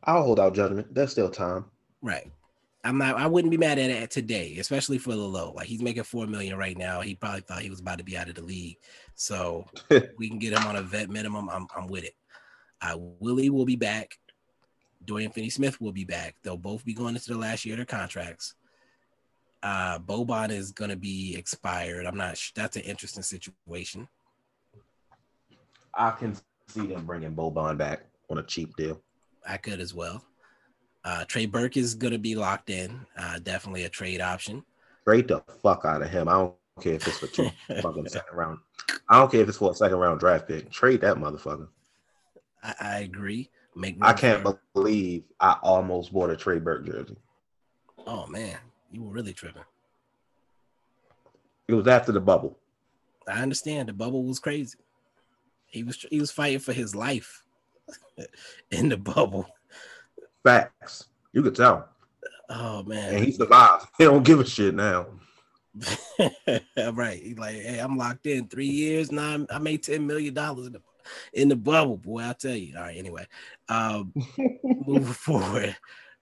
I'll 0.05 0.23
hold 0.23 0.41
out 0.41 0.55
judgment. 0.55 0.95
There's 0.95 1.11
still 1.11 1.31
time. 1.31 1.67
Right. 2.03 2.31
I'm 2.83 2.99
not. 2.99 3.17
I 3.17 3.27
wouldn't 3.27 3.51
be 3.51 3.57
mad 3.57 3.79
at 3.79 3.91
it 3.91 4.11
today, 4.11 4.57
especially 4.59 4.99
for 4.99 5.13
the 5.13 5.17
low. 5.17 5.53
Like 5.53 5.67
he's 5.67 5.83
making 5.83 6.03
four 6.03 6.27
million 6.27 6.59
right 6.59 6.77
now. 6.77 7.01
He 7.01 7.15
probably 7.15 7.41
thought 7.41 7.63
he 7.63 7.71
was 7.71 7.81
about 7.81 7.99
to 7.99 8.05
be 8.05 8.17
out 8.17 8.29
of 8.29 8.35
the 8.35 8.43
league. 8.43 8.77
So 9.15 9.65
we 10.19 10.29
can 10.29 10.39
get 10.39 10.53
him 10.53 10.67
on 10.67 10.77
a 10.77 10.83
vet 10.83 11.09
minimum. 11.09 11.49
I'm, 11.49 11.67
I'm 11.75 11.87
with 11.87 12.05
it. 12.05 12.15
Uh, 12.83 12.97
Willie 12.99 13.49
will 13.49 13.65
be 13.65 13.77
back. 13.77 14.19
Dorian 15.05 15.31
Finney-Smith 15.31 15.81
will 15.81 15.93
be 15.93 16.05
back. 16.05 16.37
They'll 16.43 16.57
both 16.57 16.85
be 16.85 16.95
going 16.95 17.15
into 17.15 17.33
the 17.33 17.39
last 17.39 17.65
year 17.65 17.75
of 17.75 17.79
their 17.79 17.87
contracts. 17.87 18.55
Uh, 19.63 19.99
Boban 19.99 20.51
is 20.51 20.73
going 20.73 20.91
to 20.91 20.97
be 20.97 21.37
expired. 21.37 22.07
I'm 22.07 22.17
not. 22.17 22.39
That's 22.55 22.77
an 22.77 22.83
interesting 22.83 23.23
situation. 23.23 24.09
I 25.95 26.11
can 26.11 26.37
see 26.69 26.87
them 26.87 27.07
bringing 27.07 27.35
Boban 27.35 27.79
back 27.79 28.01
on 28.31 28.39
a 28.39 28.43
cheap 28.43 28.77
deal. 28.77 29.01
I 29.47 29.57
could 29.57 29.81
as 29.81 29.95
well. 29.95 30.25
Uh, 31.05 31.25
Trey 31.27 31.47
Burke 31.47 31.77
is 31.77 31.95
going 31.95 32.13
to 32.13 32.19
be 32.19 32.35
locked 32.35 32.71
in. 32.71 33.07
Uh, 33.17 33.39
definitely 33.39 33.85
a 33.85 33.89
trade 33.89 34.21
option. 34.21 34.65
Trade 35.07 35.29
the 35.29 35.43
fuck 35.63 35.85
out 35.85 36.03
of 36.03 36.11
him. 36.11 36.29
I 36.29 36.33
don't 36.33 36.55
care 36.81 36.95
if 36.95 37.07
it's 37.07 37.19
for 37.19 37.27
two 37.27 37.51
fucking 37.83 38.09
second 38.09 38.37
round. 38.37 38.59
I 39.09 39.19
don't 39.19 39.31
care 39.31 39.43
if 39.43 39.49
it's 39.49 39.59
for 39.59 39.71
a 39.71 39.75
second 39.75 39.99
round 39.99 40.21
draft 40.21 40.49
pick. 40.49 40.71
Trade 40.71 41.03
that 41.03 41.17
motherfucker. 41.17 41.69
I, 42.63 42.75
I 42.81 42.99
agree. 43.01 43.51
Make 43.77 43.97
I 44.01 44.13
can't 44.13 44.47
believe 44.73 45.25
I 45.41 45.57
almost 45.63 46.13
bought 46.13 46.31
a 46.31 46.37
Trey 46.37 46.59
Burke 46.59 46.87
jersey. 46.87 47.17
Oh 48.07 48.27
man, 48.27 48.57
you 48.91 49.03
were 49.03 49.13
really 49.13 49.33
tripping. 49.33 49.63
It 51.67 51.75
was 51.75 51.89
after 51.89 52.13
the 52.13 52.21
bubble. 52.21 52.59
I 53.27 53.43
understand 53.43 53.89
the 53.89 53.93
bubble 53.93 54.23
was 54.25 54.39
crazy. 54.39 54.79
He 55.67 55.83
was 55.83 56.07
he 56.11 56.21
was 56.21 56.31
fighting 56.31 56.61
for 56.61 56.73
his 56.73 56.95
life 56.95 57.43
in 58.71 58.91
the 58.91 58.97
bubble. 58.97 59.47
Facts. 60.45 61.07
You 61.33 61.43
could 61.43 61.57
tell. 61.57 61.89
Oh 62.51 62.83
man. 62.85 63.15
And 63.15 63.25
he 63.25 63.33
survived. 63.33 63.87
He 63.99 64.05
don't 64.05 64.25
give 64.25 64.41
a 64.41 64.47
shit 64.47 64.75
now. 64.75 65.07
right. 66.93 67.21
He's 67.21 67.39
like, 67.39 67.57
hey, 67.57 67.79
I'm 67.79 67.97
locked 67.97 68.27
in 68.27 68.47
three 68.47 68.69
years. 68.69 69.11
Now 69.11 69.45
I 69.51 69.59
made 69.59 69.83
$10 69.83 70.05
million 70.05 70.29
in 70.29 70.73
the, 70.73 70.83
in 71.33 71.49
the 71.49 71.57
bubble, 71.57 71.97
boy. 71.97 72.23
I'll 72.23 72.35
tell 72.35 72.55
you. 72.55 72.77
All 72.77 72.83
right, 72.83 72.97
anyway. 72.97 73.27
Um 73.69 74.13
moving 74.65 75.05
forward. 75.05 75.77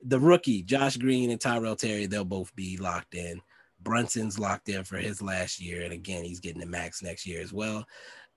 The 0.04 0.18
rookie, 0.18 0.62
Josh 0.62 0.96
Green 0.96 1.30
and 1.30 1.40
Tyrell 1.40 1.76
Terry, 1.76 2.06
they'll 2.06 2.24
both 2.24 2.54
be 2.56 2.76
locked 2.76 3.14
in. 3.14 3.40
Brunson's 3.82 4.38
locked 4.38 4.68
in 4.68 4.84
for 4.84 4.96
his 4.96 5.22
last 5.22 5.60
year. 5.60 5.82
And 5.82 5.92
again, 5.92 6.24
he's 6.24 6.40
getting 6.40 6.60
the 6.60 6.66
max 6.66 7.02
next 7.02 7.26
year 7.26 7.40
as 7.40 7.52
well. 7.52 7.84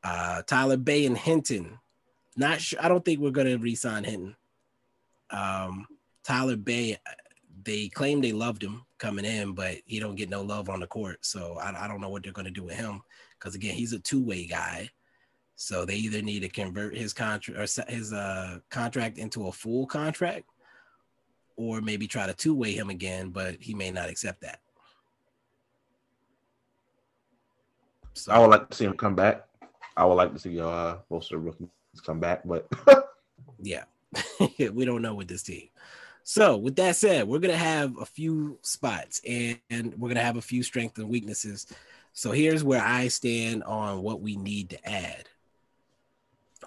Uh, 0.03 0.41
Tyler 0.43 0.77
Bey 0.77 1.05
and 1.05 1.17
Hinton. 1.17 1.79
Not 2.37 2.61
sure. 2.61 2.79
I 2.81 2.87
don't 2.87 3.03
think 3.03 3.19
we're 3.19 3.31
going 3.31 3.47
to 3.47 3.57
re-sign 3.57 4.03
Hinton. 4.03 4.35
Um, 5.31 5.87
Tyler 6.23 6.57
Bey, 6.57 6.97
they 7.63 7.87
claim 7.89 8.21
they 8.21 8.33
loved 8.33 8.63
him 8.63 8.85
coming 8.97 9.25
in, 9.25 9.53
but 9.53 9.77
he 9.85 9.99
don't 9.99 10.15
get 10.15 10.29
no 10.29 10.41
love 10.41 10.69
on 10.69 10.79
the 10.79 10.87
court. 10.87 11.25
So 11.25 11.57
I, 11.61 11.85
I 11.85 11.87
don't 11.87 12.01
know 12.01 12.09
what 12.09 12.23
they're 12.23 12.33
going 12.33 12.45
to 12.45 12.51
do 12.51 12.63
with 12.63 12.75
him 12.75 13.01
because 13.39 13.55
again, 13.55 13.75
he's 13.75 13.93
a 13.93 13.99
two-way 13.99 14.45
guy. 14.45 14.89
So 15.55 15.85
they 15.85 15.95
either 15.95 16.21
need 16.21 16.41
to 16.41 16.49
convert 16.49 16.97
his 16.97 17.13
contract 17.13 17.59
or 17.59 17.91
his 17.91 18.13
uh, 18.13 18.59
contract 18.69 19.17
into 19.17 19.47
a 19.47 19.51
full 19.51 19.85
contract, 19.85 20.45
or 21.55 21.81
maybe 21.81 22.07
try 22.07 22.27
to 22.27 22.33
two-way 22.33 22.73
him 22.73 22.89
again, 22.89 23.29
but 23.29 23.55
he 23.61 23.73
may 23.73 23.91
not 23.91 24.09
accept 24.09 24.41
that. 24.41 24.59
So 28.13 28.31
I 28.31 28.39
would 28.39 28.49
like 28.49 28.69
to 28.69 28.75
see 28.75 28.85
him 28.85 28.97
come 28.97 29.15
back. 29.15 29.45
I 29.97 30.05
would 30.05 30.15
like 30.15 30.33
to 30.33 30.39
see 30.39 30.59
uh 30.59 30.97
most 31.09 31.31
of 31.31 31.39
the 31.39 31.45
rookies 31.45 31.69
come 32.05 32.19
back, 32.19 32.41
but 32.45 32.67
yeah, 33.61 33.83
we 34.73 34.85
don't 34.85 35.01
know 35.01 35.13
with 35.13 35.27
this 35.27 35.43
team. 35.43 35.69
So, 36.27 36.57
with 36.57 36.75
that 36.77 36.95
said, 36.95 37.27
we're 37.27 37.39
gonna 37.39 37.55
have 37.55 37.97
a 37.99 38.05
few 38.05 38.57
spots 38.61 39.21
and, 39.27 39.59
and 39.69 39.93
we're 39.97 40.09
gonna 40.09 40.21
have 40.21 40.37
a 40.37 40.41
few 40.41 40.63
strengths 40.63 40.97
and 40.97 41.09
weaknesses. 41.09 41.67
So 42.13 42.31
here's 42.31 42.63
where 42.63 42.81
I 42.81 43.09
stand 43.09 43.63
on 43.63 44.01
what 44.01 44.21
we 44.21 44.35
need 44.37 44.69
to 44.71 44.89
add. 44.89 45.29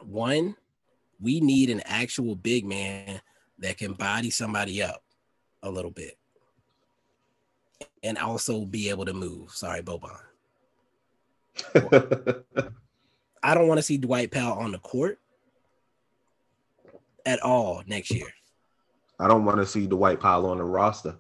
One, 0.05 0.57
we 1.21 1.41
need 1.41 1.71
an 1.71 1.83
actual 1.85 2.35
big 2.35 2.65
man 2.65 3.21
that 3.59 3.77
can 3.77 3.93
body 3.93 4.31
somebody 4.31 4.83
up 4.83 5.03
a 5.63 5.71
little 5.71 5.91
bit 5.91 6.17
and 8.03 8.19
also 8.19 8.65
be 8.65 8.89
able 8.91 9.05
to 9.05 9.13
move. 9.13 9.51
Sorry, 9.51 9.83
Boban. 9.83 10.17
I 13.43 13.55
don't 13.55 13.69
want 13.69 13.79
to 13.79 13.83
see 13.83 13.99
Dwight 13.99 14.31
Powell 14.31 14.59
on 14.59 14.73
the 14.73 14.79
court 14.79 15.19
at 17.27 17.41
all 17.43 17.83
next 17.87 18.11
year. 18.11 18.29
I 19.21 19.27
don't 19.27 19.45
want 19.45 19.59
to 19.59 19.67
see 19.67 19.87
Dwight 19.87 20.21
Powell 20.21 20.47
on 20.47 20.59
the 20.59 20.65
roster. 20.65 21.17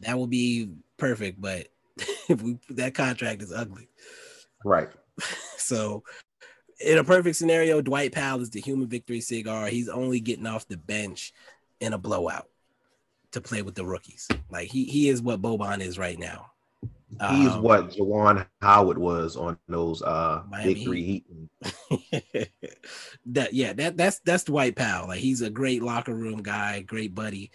That 0.00 0.18
would 0.18 0.30
be 0.30 0.70
perfect, 0.96 1.40
but 1.40 1.66
if 2.28 2.40
we 2.42 2.58
that 2.70 2.94
contract 2.94 3.42
is 3.42 3.52
ugly. 3.52 3.88
Right. 4.64 4.88
So 5.56 6.02
in 6.80 6.98
a 6.98 7.04
perfect 7.04 7.36
scenario, 7.36 7.80
Dwight 7.80 8.12
Powell 8.12 8.40
is 8.40 8.50
the 8.50 8.60
human 8.60 8.88
victory 8.88 9.20
cigar. 9.20 9.66
He's 9.66 9.88
only 9.88 10.20
getting 10.20 10.46
off 10.46 10.66
the 10.68 10.76
bench 10.76 11.32
in 11.80 11.92
a 11.92 11.98
blowout 11.98 12.48
to 13.32 13.40
play 13.40 13.62
with 13.62 13.74
the 13.74 13.84
rookies. 13.84 14.28
Like 14.50 14.70
he 14.70 14.84
he 14.84 15.08
is 15.08 15.22
what 15.22 15.42
Boban 15.42 15.80
is 15.80 15.98
right 15.98 16.18
now. 16.18 16.50
He's 17.28 17.48
um, 17.48 17.62
what 17.62 17.90
Juwan 17.90 18.46
Howard 18.62 18.96
was 18.96 19.36
on 19.36 19.58
those 19.68 20.00
uh 20.02 20.42
Miami 20.48 20.74
big 20.74 20.84
three 20.84 21.04
heat. 21.04 21.26
that 23.26 23.52
yeah, 23.52 23.72
that 23.74 23.96
that's 23.96 24.20
that's 24.20 24.44
Dwight 24.44 24.76
Powell. 24.76 25.08
Like 25.08 25.20
he's 25.20 25.42
a 25.42 25.50
great 25.50 25.82
locker 25.82 26.14
room 26.14 26.42
guy, 26.42 26.80
great 26.80 27.14
buddy, 27.14 27.50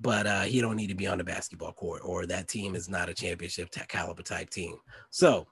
but 0.00 0.26
uh 0.26 0.42
he 0.42 0.60
don't 0.60 0.76
need 0.76 0.88
to 0.88 0.94
be 0.94 1.06
on 1.06 1.18
the 1.18 1.24
basketball 1.24 1.72
court, 1.72 2.02
or 2.04 2.26
that 2.26 2.48
team 2.48 2.74
is 2.74 2.88
not 2.88 3.08
a 3.08 3.14
championship 3.14 3.70
caliber 3.88 4.22
type 4.22 4.50
team. 4.50 4.76
So 5.10 5.46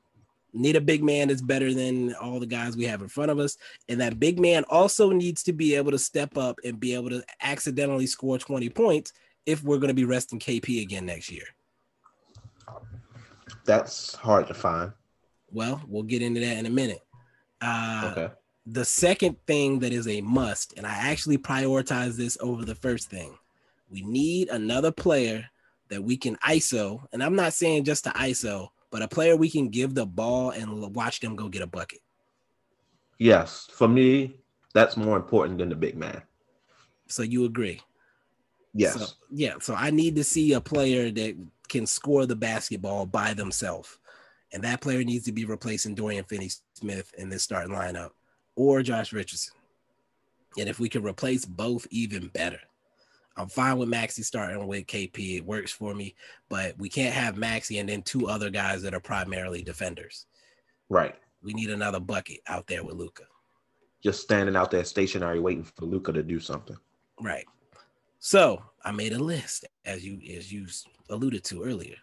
need 0.60 0.76
a 0.76 0.80
big 0.80 1.02
man 1.02 1.28
that's 1.28 1.42
better 1.42 1.74
than 1.74 2.14
all 2.14 2.40
the 2.40 2.46
guys 2.46 2.76
we 2.76 2.84
have 2.84 3.02
in 3.02 3.08
front 3.08 3.30
of 3.30 3.38
us. 3.38 3.56
And 3.88 4.00
that 4.00 4.20
big 4.20 4.38
man 4.38 4.64
also 4.70 5.10
needs 5.10 5.42
to 5.44 5.52
be 5.52 5.74
able 5.74 5.90
to 5.90 5.98
step 5.98 6.36
up 6.36 6.58
and 6.64 6.80
be 6.80 6.94
able 6.94 7.10
to 7.10 7.24
accidentally 7.42 8.06
score 8.06 8.38
20 8.38 8.68
points 8.70 9.12
if 9.46 9.62
we're 9.62 9.78
going 9.78 9.88
to 9.88 9.94
be 9.94 10.04
resting 10.04 10.38
KP 10.38 10.82
again 10.82 11.06
next 11.06 11.30
year 11.30 11.44
that's 13.64 14.14
hard 14.14 14.46
to 14.48 14.54
find. 14.54 14.92
Well, 15.50 15.82
we'll 15.88 16.02
get 16.02 16.22
into 16.22 16.40
that 16.40 16.58
in 16.58 16.66
a 16.66 16.70
minute. 16.70 17.02
Uh, 17.60 18.10
okay. 18.12 18.34
The 18.66 18.84
second 18.84 19.36
thing 19.46 19.78
that 19.80 19.92
is 19.92 20.08
a 20.08 20.20
must, 20.20 20.74
and 20.76 20.86
I 20.86 20.94
actually 20.94 21.38
prioritize 21.38 22.16
this 22.16 22.38
over 22.40 22.64
the 22.64 22.74
first 22.74 23.10
thing, 23.10 23.36
we 23.90 24.02
need 24.02 24.48
another 24.48 24.90
player 24.90 25.44
that 25.88 26.02
we 26.02 26.16
can 26.16 26.36
ISO. 26.36 27.06
And 27.12 27.22
I'm 27.22 27.36
not 27.36 27.52
saying 27.52 27.84
just 27.84 28.04
to 28.04 28.10
ISO, 28.10 28.68
but 28.94 29.02
a 29.02 29.08
player 29.08 29.34
we 29.34 29.50
can 29.50 29.70
give 29.70 29.92
the 29.92 30.06
ball 30.06 30.50
and 30.50 30.94
watch 30.94 31.18
them 31.18 31.34
go 31.34 31.48
get 31.48 31.62
a 31.62 31.66
bucket. 31.66 31.98
Yes. 33.18 33.66
For 33.72 33.88
me, 33.88 34.36
that's 34.72 34.96
more 34.96 35.16
important 35.16 35.58
than 35.58 35.68
the 35.68 35.74
big 35.74 35.96
man. 35.96 36.22
So 37.08 37.24
you 37.24 37.44
agree? 37.44 37.80
Yes. 38.72 38.94
So, 38.94 39.06
yeah. 39.32 39.54
So 39.60 39.74
I 39.74 39.90
need 39.90 40.14
to 40.14 40.22
see 40.22 40.52
a 40.52 40.60
player 40.60 41.10
that 41.10 41.36
can 41.68 41.86
score 41.86 42.24
the 42.24 42.36
basketball 42.36 43.04
by 43.04 43.34
themselves. 43.34 43.98
And 44.52 44.62
that 44.62 44.80
player 44.80 45.02
needs 45.02 45.24
to 45.24 45.32
be 45.32 45.44
replacing 45.44 45.96
Dorian 45.96 46.22
Finney 46.22 46.52
Smith 46.74 47.12
in 47.18 47.28
this 47.28 47.42
starting 47.42 47.74
lineup 47.74 48.10
or 48.54 48.80
Josh 48.80 49.12
Richardson. 49.12 49.54
And 50.56 50.68
if 50.68 50.78
we 50.78 50.88
can 50.88 51.02
replace 51.02 51.44
both, 51.44 51.84
even 51.90 52.28
better. 52.28 52.60
I'm 53.36 53.48
fine 53.48 53.78
with 53.78 53.88
Maxi 53.88 54.24
starting 54.24 54.64
with 54.66 54.86
KP. 54.86 55.38
It 55.38 55.44
works 55.44 55.72
for 55.72 55.94
me, 55.94 56.14
but 56.48 56.78
we 56.78 56.88
can't 56.88 57.14
have 57.14 57.34
Maxi 57.34 57.80
and 57.80 57.88
then 57.88 58.02
two 58.02 58.28
other 58.28 58.48
guys 58.48 58.82
that 58.82 58.94
are 58.94 59.00
primarily 59.00 59.62
defenders. 59.62 60.26
Right. 60.88 61.14
We 61.42 61.52
need 61.52 61.70
another 61.70 62.00
bucket 62.00 62.40
out 62.46 62.66
there 62.66 62.84
with 62.84 62.94
Luka. 62.94 63.24
Just 64.02 64.22
standing 64.22 64.54
out 64.54 64.70
there 64.70 64.84
stationary 64.84 65.40
waiting 65.40 65.64
for 65.64 65.86
Luka 65.86 66.12
to 66.12 66.22
do 66.22 66.38
something. 66.38 66.76
Right. 67.20 67.46
So 68.20 68.62
I 68.84 68.92
made 68.92 69.12
a 69.12 69.18
list 69.18 69.66
as 69.84 70.04
you 70.04 70.18
as 70.36 70.52
you 70.52 70.66
alluded 71.10 71.44
to 71.44 71.62
earlier. 71.62 71.96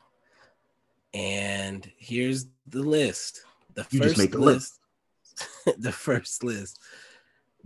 And 1.14 1.90
here's 1.98 2.48
the 2.68 2.82
list. 2.82 3.44
The 3.74 3.86
you 3.90 4.02
first 4.02 4.18
the 4.18 4.38
list, 4.38 4.80
list. 5.66 5.78
the 5.82 5.92
first 5.92 6.44
list. 6.44 6.80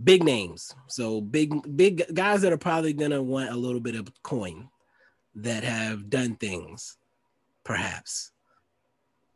Big 0.02 0.22
names. 0.22 0.74
So 0.88 1.20
big 1.20 1.76
big 1.76 2.04
guys 2.14 2.42
that 2.42 2.52
are 2.52 2.58
probably 2.58 2.92
gonna 2.92 3.22
want 3.22 3.50
a 3.50 3.56
little 3.56 3.80
bit 3.80 3.96
of 3.96 4.10
coin 4.22 4.68
that 5.36 5.64
have 5.64 6.10
done 6.10 6.36
things, 6.36 6.96
perhaps. 7.64 8.32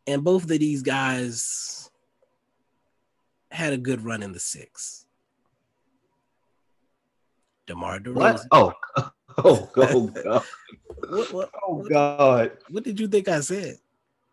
And 0.07 0.25
both 0.25 0.45
of 0.45 0.49
these 0.49 0.83
guys 0.83 1.91
had 3.51 3.73
a 3.73 3.79
good 3.79 4.03
run 4.03 4.23
in 4.23 4.33
the 4.33 4.41
six. 4.41 5.07
DeMar 7.67 8.01
DeRozan. 8.01 8.15
What? 8.15 8.47
Oh, 8.51 8.73
oh, 9.39 9.71
oh 9.77 10.07
God. 10.09 10.43
what, 11.09 11.33
what, 11.33 11.51
oh 11.67 11.87
God. 11.89 12.53
What 12.71 12.85
did 12.85 12.99
you 12.99 13.09
think 13.09 13.29
I 13.29 13.41
said? 13.41 13.79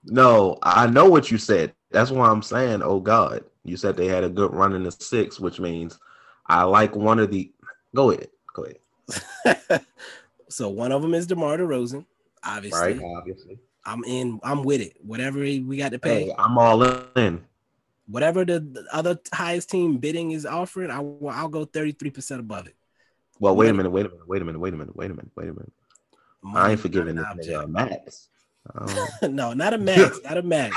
No, 0.05 0.57
I 0.63 0.88
know 0.88 1.09
what 1.09 1.32
you 1.32 1.38
said. 1.38 1.73
That's 1.91 2.11
why 2.11 2.30
I'm 2.30 2.41
saying, 2.41 2.82
oh 2.82 2.99
God. 2.99 3.43
You 3.63 3.75
said 3.75 3.97
they 3.97 4.07
had 4.07 4.23
a 4.23 4.30
good 4.30 4.53
run 4.53 4.73
in 4.73 4.84
the 4.84 4.91
six, 4.91 5.39
which 5.39 5.59
means 5.59 5.99
I 6.48 6.64
like 6.64 6.95
one 6.95 7.20
of 7.20 7.32
the. 7.32 7.52
Go 7.95 8.12
ahead. 8.12 8.30
Go 8.54 8.66
ahead. 8.66 9.82
so 10.50 10.70
one 10.70 10.91
of 10.91 11.02
them 11.02 11.14
is 11.14 11.28
DeMar 11.28 11.58
DeRozan, 11.58 12.06
obviously. 12.43 12.80
Right, 12.80 13.18
obviously. 13.18 13.60
I'm 13.86 14.04
in. 14.04 14.39
I'm 14.43 14.64
with 14.64 14.82
it. 14.82 14.98
Whatever 15.02 15.39
we 15.39 15.78
got 15.78 15.91
to 15.91 16.00
pay. 16.00 16.26
Hey, 16.26 16.36
I'm 16.38 16.58
all 16.58 16.84
in. 17.16 17.43
Whatever 18.08 18.45
the, 18.45 18.60
the 18.60 18.86
other 18.91 19.20
highest 19.34 19.70
team 19.70 19.98
bidding 19.98 20.32
is 20.32 20.45
offering, 20.45 20.89
I, 20.91 21.00
will 21.00 21.30
I'll 21.30 21.50
go 21.50 21.66
33% 21.66 22.39
above 22.39 22.68
it. 22.68 22.76
Well, 23.39 23.56
wait 23.56 23.70
a 23.70 23.74
minute. 23.74 23.89
Wait 23.89 24.06
a 24.06 24.10
minute. 24.10 24.28
Wait 24.28 24.41
a 24.41 24.45
minute. 24.45 24.60
Wait 24.60 24.74
a 24.74 24.78
minute. 24.78 24.95
Wait 24.95 25.12
a 25.12 25.14
minute. 25.14 25.32
Wait 25.36 25.50
a 25.50 25.54
minute. 25.54 25.74
I 26.56 26.72
ain't 26.72 26.80
forgiving 26.80 27.16
this 27.16 27.26
nigga 27.26 27.70
max. 27.70 28.30
Um, 28.76 29.34
no, 29.34 29.54
not 29.54 29.74
a 29.74 29.78
max. 29.78 30.20
Not 30.26 30.38
a 30.39 30.41
max. 30.41 30.76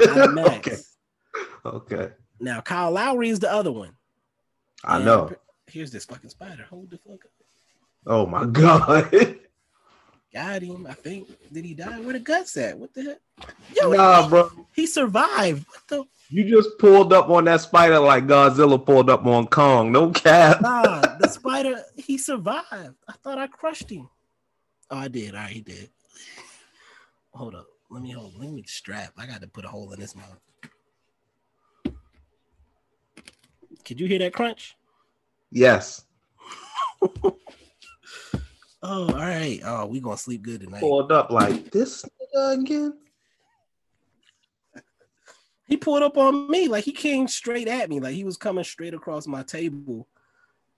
Not 0.00 0.30
a 0.30 0.32
max. 0.32 0.96
okay. 1.66 1.96
okay. 1.96 2.12
Now 2.40 2.62
Kyle 2.62 2.90
Lowry 2.90 3.28
is 3.28 3.40
the 3.40 3.52
other 3.52 3.70
one. 3.70 3.90
I 4.84 4.98
know. 5.02 5.32
Here's 5.66 5.90
this 5.90 6.04
fucking 6.04 6.30
spider. 6.30 6.64
Hold 6.70 6.90
the 6.90 6.98
fuck 6.98 7.24
up. 7.24 7.30
Oh 8.06 8.26
my 8.26 8.46
god. 8.46 9.10
Got 10.32 10.62
him. 10.62 10.86
I 10.86 10.92
think. 10.92 11.28
Did 11.52 11.64
he 11.64 11.74
die? 11.74 11.98
Where 12.00 12.12
the 12.12 12.20
guts 12.20 12.56
at? 12.56 12.78
What 12.78 12.92
the 12.92 13.02
heck? 13.02 13.18
Yo, 13.74 13.92
nah, 13.92 14.22
he, 14.22 14.28
bro. 14.28 14.50
He 14.74 14.86
survived. 14.86 15.66
What 15.66 15.88
the? 15.88 16.04
You 16.28 16.48
just 16.48 16.78
pulled 16.78 17.12
up 17.12 17.30
on 17.30 17.44
that 17.44 17.60
spider 17.62 17.98
like 17.98 18.26
Godzilla 18.26 18.84
pulled 18.84 19.08
up 19.08 19.24
on 19.26 19.46
Kong. 19.46 19.92
No 19.92 20.10
cap. 20.10 20.60
Nah, 20.60 21.00
the 21.18 21.28
spider. 21.32 21.82
He 21.96 22.18
survived. 22.18 22.96
I 23.08 23.12
thought 23.22 23.38
I 23.38 23.46
crushed 23.46 23.90
him. 23.90 24.08
Oh, 24.90 24.98
I 24.98 25.08
did. 25.08 25.34
All 25.34 25.40
right, 25.40 25.50
he 25.50 25.60
did. 25.60 25.90
Hold 27.32 27.54
up. 27.54 27.66
Let 27.90 28.02
me 28.02 28.10
hold. 28.10 28.34
Let 28.36 28.50
me 28.50 28.62
strap. 28.66 29.12
I 29.16 29.26
got 29.26 29.40
to 29.40 29.48
put 29.48 29.64
a 29.64 29.68
hole 29.68 29.92
in 29.92 30.00
this 30.00 30.14
mouth. 30.14 30.38
Could 33.86 34.00
you 34.00 34.08
hear 34.08 34.18
that 34.18 34.34
crunch? 34.34 34.76
Yes. 35.52 36.04
oh, 37.22 37.36
all 38.82 39.06
right. 39.06 39.60
Oh, 39.64 39.86
we 39.86 40.00
gonna 40.00 40.16
sleep 40.16 40.42
good 40.42 40.60
tonight. 40.60 40.80
Pulled 40.80 41.12
up 41.12 41.30
like 41.30 41.70
this 41.70 42.04
again. 42.34 42.94
He 45.68 45.76
pulled 45.76 46.02
up 46.02 46.18
on 46.18 46.50
me 46.50 46.66
like 46.66 46.84
he 46.84 46.92
came 46.92 47.28
straight 47.28 47.68
at 47.68 47.88
me, 47.88 48.00
like 48.00 48.14
he 48.14 48.24
was 48.24 48.36
coming 48.36 48.64
straight 48.64 48.92
across 48.94 49.28
my 49.28 49.44
table 49.44 50.08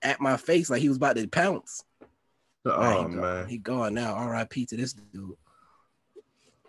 at 0.02 0.20
my 0.20 0.36
face, 0.36 0.68
like 0.68 0.82
he 0.82 0.88
was 0.88 0.98
about 0.98 1.16
to 1.16 1.26
pounce. 1.26 1.84
Oh 2.66 2.70
right, 2.76 3.08
he 3.10 3.16
man, 3.16 3.48
he 3.48 3.58
gone 3.58 3.94
now. 3.94 4.12
R.I.P. 4.12 4.66
to 4.66 4.76
this 4.76 4.92
dude. 4.92 5.32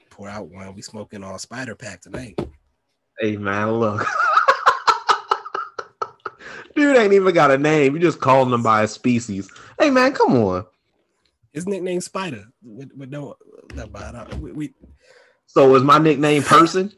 Pour 0.09 0.29
out 0.29 0.47
one. 0.47 0.73
We 0.73 0.81
smoking 0.81 1.23
on 1.23 1.37
spider 1.37 1.75
pack 1.75 1.99
tonight. 1.99 2.39
Hey 3.19 3.35
man, 3.35 3.71
look. 3.73 4.07
Dude 6.79 6.95
ain't 6.95 7.11
even 7.11 7.33
got 7.33 7.51
a 7.51 7.57
name. 7.57 7.93
You 7.93 7.99
just 7.99 8.21
calling 8.21 8.53
him 8.53 8.63
by 8.63 8.83
a 8.83 8.87
species. 8.87 9.51
Hey 9.77 9.89
man, 9.89 10.13
come 10.13 10.33
on. 10.33 10.65
His 11.51 11.67
nickname 11.67 11.99
Spider. 11.99 12.45
With, 12.63 12.93
with 12.95 13.09
no, 13.09 13.35
we, 14.39 14.53
we, 14.53 14.73
So 15.45 15.75
is 15.75 15.83
my 15.83 15.97
nickname 15.97 16.41
Person? 16.41 16.93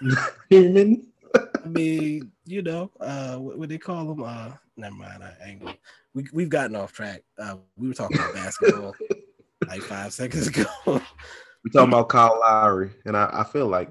Human? 0.48 1.08
I 1.34 1.66
mean, 1.66 2.30
you 2.44 2.62
know, 2.62 2.92
uh, 3.00 3.36
what, 3.38 3.58
what 3.58 3.68
they 3.68 3.78
call 3.78 4.12
him? 4.12 4.22
Uh, 4.22 4.52
never 4.76 4.94
mind. 4.94 5.24
I 5.24 5.34
ain't. 5.44 5.76
We 6.14 6.28
we've 6.32 6.48
gotten 6.48 6.76
off 6.76 6.92
track. 6.92 7.24
Uh, 7.36 7.56
we 7.76 7.88
were 7.88 7.94
talking 7.94 8.18
about 8.18 8.32
basketball 8.32 8.94
like 9.68 9.82
five 9.82 10.12
seconds 10.12 10.46
ago. 10.46 10.66
we 10.86 11.70
talking 11.72 11.88
about 11.88 12.10
Kyle 12.10 12.38
Lowry, 12.38 12.92
and 13.04 13.16
I, 13.16 13.28
I 13.32 13.42
feel 13.42 13.66
like, 13.66 13.90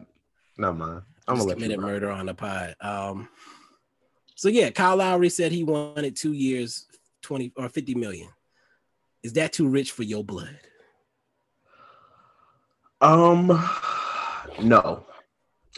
never 0.58 0.76
mind. 0.76 1.02
I'm 1.28 1.36
gonna 1.36 1.50
let 1.50 1.60
you 1.60 1.78
murder 1.78 2.10
on 2.10 2.28
the 2.28 2.34
pod. 2.34 2.78
Um, 2.80 3.28
so 4.36 4.50
yeah, 4.50 4.70
Kyle 4.70 4.98
Lowry 4.98 5.30
said 5.30 5.52
he 5.54 5.64
wanted 5.64 6.16
two 6.16 6.34
years, 6.34 6.86
20 7.22 7.54
or 7.56 7.70
50 7.70 7.96
million. 7.96 8.28
Is 9.24 9.34
that 9.34 9.54
too 9.54 9.68
rich 9.68 9.92
for 9.92 10.04
your 10.04 10.24
blood? 10.24 10.60
Um 13.00 13.48
no. 14.62 15.06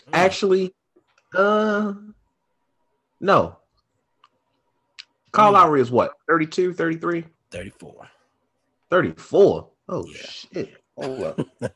Hmm. 0.08 0.14
Actually, 0.14 0.74
uh 1.36 1.94
no. 3.22 3.58
Kyle 5.32 5.50
hmm. 5.50 5.54
Lowry 5.54 5.82
is 5.82 5.92
what? 5.92 6.14
32, 6.28 6.74
33? 6.74 7.26
34. 7.52 8.10
34. 8.90 9.70
Oh 9.88 10.06
yeah. 10.08 10.14
shit. 10.28 10.74
Hold 10.98 11.24
up. 11.24 11.40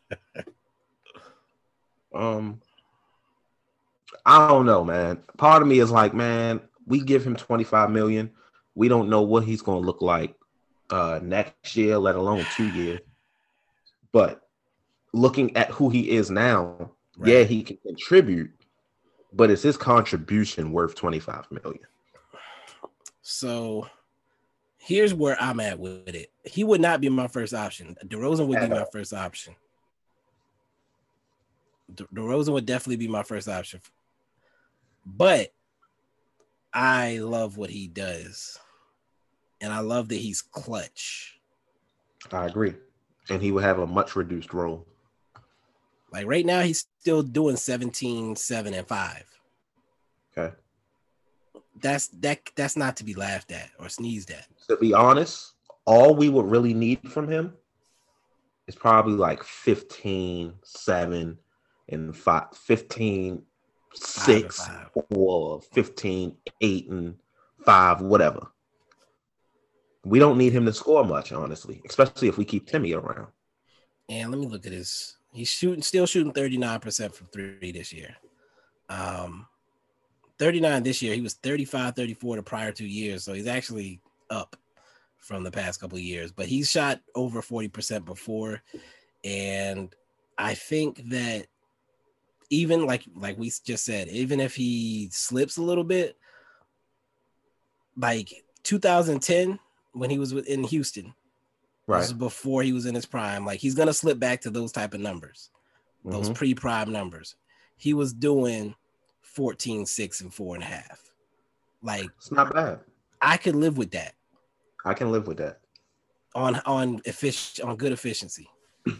um 2.16 2.60
I 4.26 4.48
don't 4.48 4.66
know, 4.66 4.84
man. 4.84 5.24
Part 5.38 5.62
of 5.62 5.68
me 5.68 5.80
is 5.80 5.92
like, 5.92 6.14
man, 6.14 6.62
we 6.86 7.02
give 7.02 7.26
him 7.26 7.36
25 7.36 7.90
million. 7.92 8.32
We 8.76 8.88
don't 8.88 9.10
know 9.10 9.22
what 9.22 9.44
he's 9.44 9.62
going 9.62 9.82
to 9.82 9.86
look 9.86 10.02
like 10.02 10.36
uh, 10.90 11.20
next 11.22 11.76
year, 11.76 11.98
let 11.98 12.16
alone 12.16 12.46
two 12.56 12.70
years. 12.70 13.02
But 14.12 14.42
looking 15.14 15.56
at 15.56 15.70
who 15.70 15.90
he 15.90 16.12
is 16.12 16.30
now, 16.30 16.92
right. 17.18 17.32
yeah, 17.32 17.44
he 17.44 17.64
can 17.64 17.78
contribute, 17.86 18.52
but 19.34 19.50
is 19.50 19.62
his 19.62 19.78
contribution 19.78 20.72
worth 20.72 20.96
25 20.96 21.48
million? 21.52 21.86
So 23.22 23.88
here's 24.78 25.14
where 25.14 25.38
I'm 25.40 25.60
at 25.60 25.80
with 25.80 26.08
it. 26.10 26.32
He 26.44 26.64
would 26.64 26.82
not 26.82 27.02
be 27.02 27.10
my 27.10 27.28
first 27.28 27.54
option. 27.54 27.96
DeRozan 28.06 28.48
would 28.48 28.60
be 28.60 28.68
my 28.68 28.86
first 28.92 29.14
option. 29.14 29.56
De- 31.94 32.06
DeRozan 32.06 32.54
would 32.54 32.66
definitely 32.66 32.98
be 32.98 33.08
my 33.08 33.24
first 33.24 33.48
option. 33.48 33.82
But 35.06 35.54
I 36.74 37.18
love 37.18 37.58
what 37.58 37.70
he 37.70 37.88
does. 37.88 38.58
And 39.60 39.72
I 39.72 39.80
love 39.80 40.10
that 40.10 40.16
he's 40.16 40.42
clutch. 40.42 41.40
I 42.32 42.46
agree. 42.46 42.74
And 43.30 43.42
he 43.42 43.52
would 43.52 43.64
have 43.64 43.80
a 43.80 43.88
much 43.88 44.16
reduced 44.16 44.54
role. 44.54 44.88
Like 46.12 46.26
right 46.26 46.46
now, 46.46 46.62
he's 46.62 46.88
still 47.00 47.24
doing 47.24 47.56
17, 47.56 48.36
7, 48.36 48.74
and 48.74 48.88
5. 48.88 49.24
Okay. 50.38 50.56
That's 51.82 52.08
that 52.20 52.42
that's 52.56 52.76
not 52.76 52.98
to 52.98 53.04
be 53.04 53.14
laughed 53.14 53.52
at 53.52 53.70
or 53.80 53.88
sneezed 53.90 54.32
at. 54.32 54.46
To 54.68 54.78
be 54.78 54.94
honest, 54.94 55.54
all 55.86 56.16
we 56.16 56.30
would 56.30 56.46
really 56.46 56.74
need 56.74 57.00
from 57.10 57.28
him 57.28 57.54
is 58.68 58.76
probably 58.76 59.14
like 59.14 59.44
15, 59.44 60.54
7, 60.64 61.38
and 61.90 62.16
5, 62.16 62.44
15, 62.54 63.44
six 63.94 64.70
or 65.10 65.62
15, 65.74 66.36
eight 66.62 66.89
and 66.89 67.16
five, 67.66 68.02
whatever. 68.02 68.48
We 70.04 70.20
don't 70.20 70.38
need 70.38 70.54
him 70.54 70.66
to 70.66 70.74
score 70.74 71.06
much, 71.06 71.32
honestly, 71.32 71.82
especially 71.88 72.28
if 72.28 72.38
we 72.38 72.46
keep 72.46 72.68
Timmy 72.68 72.94
around. 72.94 73.28
And 74.10 74.32
let 74.32 74.39
me 74.39 74.48
look 74.48 74.66
at 74.66 74.72
this. 74.72 75.18
He's 75.32 75.48
shooting, 75.48 75.82
still 75.84 76.06
shooting 76.06 76.34
39% 76.34 77.14
from 77.14 77.28
three 77.28 77.72
this 77.72 77.94
year. 77.94 78.16
Um, 78.89 79.48
39 80.39 80.84
this 80.84 81.02
year. 81.02 81.14
He 81.14 81.22
was 81.22 81.36
35, 81.36 81.96
34 81.96 82.38
the 82.38 82.44
prior 82.44 82.72
two 82.72 82.88
years. 82.88 83.24
So 83.24 83.34
he's 83.34 83.48
actually 83.48 84.02
up 84.30 84.56
from 85.20 85.44
the 85.44 85.52
past 85.52 85.80
couple 85.80 86.00
years, 86.00 86.32
but 86.32 86.48
he's 86.48 86.70
shot 86.70 87.00
over 87.16 87.42
40% 87.42 88.06
before. 88.06 88.62
And 89.24 89.96
I 90.38 90.56
think 90.56 91.10
that 91.10 91.46
even 92.52 92.86
like 92.86 93.04
like 93.16 93.39
we 93.39 93.52
just 93.66 93.84
said, 93.86 94.10
even 94.10 94.39
if 94.39 94.56
he 94.56 95.10
slips 95.12 95.58
a 95.58 95.64
little 95.64 95.86
bit, 95.86 96.18
like 97.97 98.32
2010 98.64 99.58
when 99.93 100.10
he 100.10 100.20
was 100.20 100.34
in 100.34 100.64
Houston, 100.66 101.14
right? 101.88 102.02
This 102.02 102.14
before 102.14 102.62
he 102.62 102.74
was 102.74 102.86
in 102.86 102.93
his 102.93 103.06
prime. 103.06 103.45
Like 103.45 103.60
he's 103.60 103.74
gonna 103.74 103.93
slip 103.93 104.20
back 104.20 104.41
to 104.41 104.49
those 104.52 104.72
type 104.72 104.93
of 104.93 104.99
numbers, 104.99 105.49
mm-hmm. 106.06 106.12
those 106.12 106.30
pre-prime 106.30 106.91
numbers. 106.91 107.36
He 107.78 107.93
was 107.93 108.14
doing 108.14 108.76
14, 109.22 109.86
6, 109.86 110.22
and 110.22 110.34
four 110.34 110.54
and 110.56 110.64
a 110.64 110.68
half. 110.68 111.02
Like 111.82 112.10
it's 112.18 112.32
not 112.32 112.54
bad. 112.54 112.82
I 113.22 113.38
could 113.38 113.56
live 113.56 113.78
with 113.78 113.91
that. 113.91 114.14
I 114.84 114.93
can 114.93 115.12
live 115.12 115.26
with 115.26 115.38
that. 115.38 115.62
On 116.36 116.60
on 116.66 117.02
efficient 117.06 117.66
on 117.68 117.78
good 117.78 117.93
efficiency. 117.93 118.49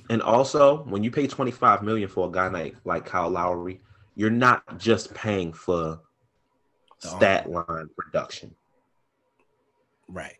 And 0.10 0.22
also, 0.22 0.84
when 0.84 1.04
you 1.04 1.12
pay 1.12 1.28
25 1.28 1.82
million 1.82 2.08
for 2.08 2.28
a 2.28 2.32
guy 2.32 2.48
like, 2.48 2.76
like 2.86 3.06
Kyle 3.06 3.30
Lowry, 3.30 3.82
you're 4.16 4.30
not 4.30 4.78
just 4.78 5.14
paying 5.14 5.54
for 5.54 6.00
stat 7.00 7.50
line 7.50 7.90
production. 7.98 8.54
Right. 10.08 10.36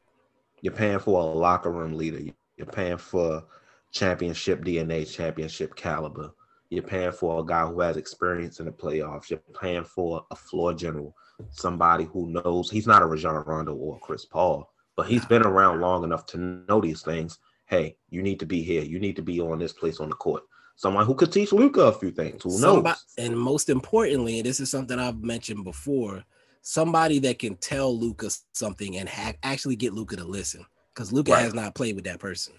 You're 0.62 0.74
paying 0.74 1.00
for 1.00 1.20
a 1.20 1.26
locker 1.26 1.72
room 1.72 1.94
leader. 1.94 2.20
You're 2.58 2.68
paying 2.68 2.98
for 2.98 3.44
championship 3.92 4.64
DNA, 4.64 5.12
championship 5.12 5.76
caliber. 5.76 6.32
You're 6.70 6.84
paying 6.84 7.12
for 7.12 7.40
a 7.40 7.46
guy 7.46 7.66
who 7.66 7.80
has 7.82 7.98
experience 7.98 8.60
in 8.60 8.66
the 8.66 8.72
playoffs. 8.72 9.30
You're 9.30 9.42
paying 9.60 9.84
for 9.84 10.26
a 10.30 10.36
floor 10.36 10.74
general, 10.74 11.16
somebody 11.50 12.06
who 12.06 12.30
knows 12.30 12.70
he's 12.70 12.88
not 12.88 13.02
a 13.02 13.06
Rajon 13.06 13.44
Rondo 13.46 13.74
or 13.74 14.00
Chris 14.00 14.26
Paul, 14.26 14.72
but 14.96 15.08
he's 15.08 15.26
been 15.26 15.46
around 15.46 15.82
long 15.82 16.04
enough 16.04 16.26
to 16.28 16.38
know 16.38 16.80
these 16.80 17.02
things 17.02 17.40
hey, 17.72 17.96
you 18.10 18.22
need 18.22 18.38
to 18.42 18.46
be 18.46 18.62
here. 18.62 18.84
You 18.84 19.00
need 19.00 19.16
to 19.16 19.22
be 19.24 19.40
on 19.40 19.58
this 19.58 19.72
place 19.74 20.00
on 20.00 20.10
the 20.10 20.16
court. 20.16 20.44
someone 20.76 21.06
who 21.06 21.14
could 21.16 21.32
teach 21.32 21.52
Luka 21.54 21.82
a 21.84 21.94
few 21.94 22.10
things. 22.12 22.42
Who 22.44 22.50
Somebody, 22.52 22.90
knows? 22.90 23.14
and 23.18 23.38
most 23.40 23.70
importantly, 23.70 24.40
and 24.40 24.46
this 24.46 24.60
is 24.60 24.70
something 24.72 24.98
I've 25.00 25.22
mentioned 25.22 25.64
before, 25.64 26.24
somebody 26.64 27.20
that 27.20 27.38
can 27.40 27.56
tell 27.58 27.96
Luka 27.98 28.30
something 28.54 28.98
and 28.98 29.08
ha- 29.08 29.34
actually 29.44 29.76
get 29.76 29.94
Luka 29.94 30.16
to 30.18 30.24
listen 30.26 30.66
because 30.94 31.14
Luka 31.14 31.32
Right. 31.34 31.44
has 31.44 31.54
not 31.54 31.76
played 31.76 31.96
with 31.96 32.06
that 32.06 32.20
person. 32.20 32.54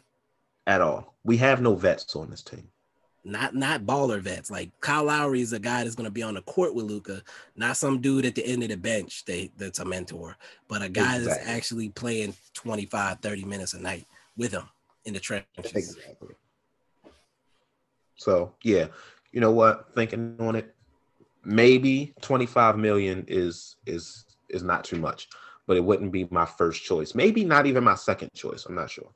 At 0.68 0.80
all. 0.80 1.14
We 1.24 1.36
have 1.38 1.60
no 1.60 1.74
vets 1.74 2.14
on 2.16 2.30
this 2.30 2.42
team. 2.42 2.68
Not 3.24 3.54
not 3.56 3.82
baller 3.86 4.20
vets. 4.20 4.50
Like 4.50 4.70
Kyle 4.80 5.04
Lowry 5.04 5.40
is 5.40 5.52
a 5.52 5.58
guy 5.58 5.82
that's 5.82 5.96
going 5.96 6.04
to 6.08 6.10
be 6.12 6.22
on 6.22 6.34
the 6.34 6.42
court 6.42 6.74
with 6.76 6.86
Luka, 6.86 7.22
not 7.56 7.76
some 7.76 8.00
dude 8.00 8.24
at 8.26 8.34
the 8.36 8.46
end 8.46 8.62
of 8.62 8.68
the 8.68 8.76
bench 8.76 9.24
that, 9.26 9.50
that's 9.56 9.78
a 9.80 9.84
mentor, 9.84 10.36
but 10.68 10.82
a 10.82 10.88
guy 10.88 11.18
that's 11.18 11.38
actually 11.46 11.88
playing 11.90 12.34
25, 12.54 13.18
30 13.20 13.44
minutes 13.44 13.74
a 13.74 13.80
night 13.80 14.06
with 14.36 14.52
him 14.52 14.68
in 15.04 15.14
the 15.14 15.20
trenches. 15.20 15.46
Exactly. 15.58 16.34
So 18.16 18.54
yeah, 18.62 18.86
you 19.32 19.40
know 19.40 19.50
what? 19.50 19.94
Thinking 19.94 20.36
on 20.38 20.56
it, 20.56 20.74
maybe 21.44 22.14
25 22.20 22.78
million 22.78 23.24
is 23.28 23.76
is 23.86 24.24
is 24.48 24.62
not 24.62 24.84
too 24.84 24.96
much, 24.96 25.28
but 25.66 25.76
it 25.76 25.84
wouldn't 25.84 26.12
be 26.12 26.28
my 26.30 26.46
first 26.46 26.84
choice. 26.84 27.14
Maybe 27.14 27.44
not 27.44 27.66
even 27.66 27.82
my 27.84 27.94
second 27.94 28.30
choice. 28.34 28.66
I'm 28.66 28.74
not 28.74 28.90
sure. 28.90 29.10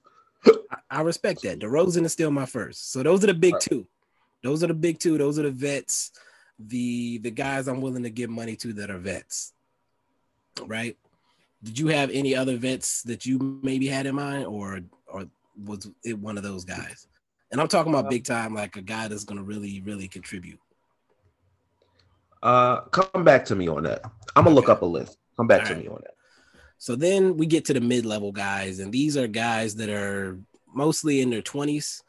I, 0.91 1.03
respect 1.03 1.43
that. 1.43 1.59
DeRozan 1.59 2.05
is 2.05 2.13
still 2.13 2.31
my 2.31 2.47
first. 2.47 2.93
So 2.93 3.03
those 3.03 3.23
are 3.23 3.29
the 3.29 3.35
big 3.35 3.55
Right. 3.55 3.63
two. 3.63 3.87
Those 4.43 4.63
are 4.63 4.69
the 4.69 4.75
big 4.75 4.99
two. 4.99 5.19
Those 5.19 5.39
are 5.39 5.43
the 5.43 5.51
vets. 5.51 6.13
The 6.59 7.19
the 7.19 7.31
guys 7.31 7.69
I'm 7.69 7.81
willing 7.81 8.03
to 8.03 8.11
give 8.11 8.31
money 8.31 8.57
to 8.57 8.73
that 8.75 8.91
are 8.91 8.99
vets. 8.99 9.53
Right? 10.65 10.97
Did 11.63 11.79
you 11.79 11.89
have 11.89 12.11
any 12.11 12.35
other 12.35 12.57
vets 12.57 13.03
that 13.03 13.27
you 13.27 13.61
maybe 13.63 13.87
had 13.89 14.07
in 14.07 14.15
mind, 14.15 14.47
or 14.47 14.81
was 15.63 15.89
it 16.05 16.19
one 16.19 16.37
of 16.37 16.43
those 16.45 16.65
guys? 16.65 17.07
And 17.51 17.61
I'm 17.61 17.69
talking 17.69 17.93
about 17.93 18.11
big 18.11 18.25
time, 18.25 18.55
like 18.55 18.77
a 18.77 18.83
guy 18.83 19.09
that's 19.09 19.25
gonna 19.25 19.43
really, 19.43 19.81
really 19.83 20.09
contribute. 20.09 20.61
Uh, 22.43 22.81
come 22.83 23.25
back 23.25 23.45
to 23.47 23.57
me 23.57 23.69
on 23.69 23.85
that. 23.85 24.03
I'm 24.35 24.45
gonna 24.45 24.55
look 24.55 24.69
up 24.69 24.83
a 24.83 24.87
list. 24.87 25.19
Come 25.37 25.47
back 25.47 25.63
All 25.63 25.69
to 25.69 25.75
right. 25.75 25.83
me 25.83 25.89
on 25.89 26.01
that. 26.03 26.15
So 26.79 26.95
then 26.95 27.37
we 27.37 27.47
get 27.47 27.65
to 27.67 27.75
the 27.75 27.81
mid-level 27.81 28.33
guys, 28.33 28.81
and 28.81 28.93
these 28.93 29.17
are 29.17 29.27
guys 29.27 29.77
that 29.77 29.89
are 29.89 30.39
mostly 30.75 31.23
in 31.23 31.31
their 31.31 31.43
20s 31.43 32.03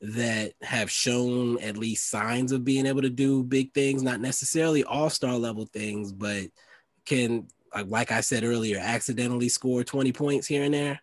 that 0.00 0.52
have 0.62 0.90
shown 0.90 1.58
at 1.60 1.76
least 1.76 2.10
signs 2.10 2.52
of 2.52 2.64
being 2.64 2.86
able 2.86 3.02
to 3.02 3.10
do 3.10 3.42
big 3.44 3.72
things, 3.74 4.02
not 4.02 4.20
necessarily 4.20 4.84
all-star 4.84 5.36
level 5.36 5.66
things, 5.66 6.12
but 6.12 6.44
can, 7.04 7.46
like- 7.74 7.86
like 7.88 8.12
I 8.12 8.20
said 8.20 8.44
earlier, 8.44 8.78
accidentally 8.78 9.48
score 9.48 9.84
20 9.84 10.12
points 10.12 10.46
here 10.46 10.64
and 10.64 10.74
there, 10.74 11.00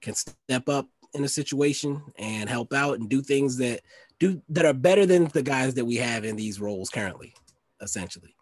can 0.00 0.14
step 0.14 0.68
up 0.68 0.88
in 1.14 1.24
a 1.24 1.28
situation 1.28 2.02
and 2.16 2.48
help 2.48 2.72
out 2.72 2.98
and 2.98 3.08
do 3.08 3.22
things 3.22 3.56
that 3.58 3.80
do 4.18 4.42
that 4.48 4.64
are 4.64 4.74
better 4.74 5.06
than 5.06 5.26
the 5.26 5.42
guys 5.42 5.74
that 5.74 5.84
we 5.84 5.96
have 5.96 6.24
in 6.24 6.36
these 6.36 6.60
roles 6.60 6.90
currently, 6.90 7.34
essentially. 7.80 8.34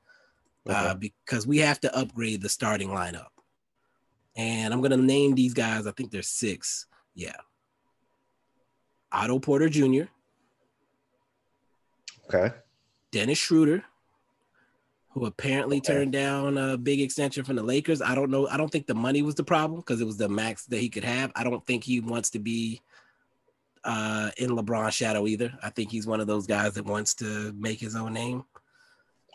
Uh, 0.68 0.94
because 0.94 1.46
we 1.46 1.58
have 1.58 1.78
to 1.80 1.96
upgrade 1.96 2.42
the 2.42 2.48
starting 2.48 2.88
lineup. 2.88 3.28
And 4.34 4.74
I'm 4.74 4.80
gonna 4.82 4.96
name 4.96 5.36
these 5.36 5.54
guys. 5.54 5.86
I 5.86 5.92
think 5.92 6.10
there's 6.10 6.28
six. 6.28 6.86
Yeah. 7.14 7.36
Otto 9.12 9.38
Porter 9.38 9.68
Jr., 9.68 10.04
Okay. 12.28 12.52
Dennis 13.12 13.38
Schroeder, 13.38 13.84
who 15.16 15.24
apparently 15.24 15.78
Okay. 15.78 15.94
turned 15.94 16.12
down 16.12 16.58
a 16.58 16.76
big 16.76 17.00
extension 17.00 17.42
from 17.42 17.56
the 17.56 17.62
Lakers. 17.62 18.02
I 18.02 18.14
don't 18.14 18.30
know. 18.30 18.46
I 18.48 18.58
don't 18.58 18.70
think 18.70 18.86
the 18.86 18.94
money 18.94 19.22
was 19.22 19.34
the 19.34 19.44
problem 19.44 19.80
because 19.80 20.02
it 20.02 20.04
was 20.04 20.18
the 20.18 20.28
max 20.28 20.66
that 20.66 20.76
he 20.76 20.90
could 20.90 21.04
have. 21.04 21.32
I 21.34 21.42
don't 21.42 21.64
think 21.66 21.84
he 21.84 22.00
wants 22.00 22.28
to 22.30 22.38
be 22.38 22.82
uh, 23.82 24.30
in 24.36 24.50
LeBron's 24.50 24.92
shadow 24.94 25.26
either. 25.26 25.58
I 25.62 25.70
think 25.70 25.90
he's 25.90 26.06
one 26.06 26.20
of 26.20 26.26
those 26.26 26.46
guys 26.46 26.74
that 26.74 26.84
wants 26.84 27.14
to 27.14 27.54
make 27.58 27.80
his 27.80 27.96
own 27.96 28.12
name. 28.12 28.44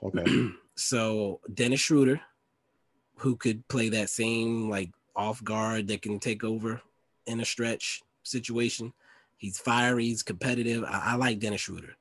Okay. 0.03 0.23
So 0.75 1.41
Dennis 1.53 1.81
Schroeder, 1.81 2.21
who 3.17 3.35
could 3.35 3.67
play 3.67 3.89
that 3.89 4.09
same 4.09 4.69
like 4.69 4.89
off 5.15 5.43
guard 5.43 5.89
that 5.89 6.01
can 6.01 6.17
take 6.17 6.43
over 6.43 6.81
in 7.27 7.39
a 7.41 7.45
stretch 7.45 8.01
situation. 8.23 8.93
He's 9.37 9.59
fiery, 9.59 10.05
he's 10.05 10.23
competitive. 10.23 10.83
I, 10.85 11.01
I 11.11 11.15
like 11.15 11.39
Dennis 11.39 11.61
Schroeder. 11.61 11.97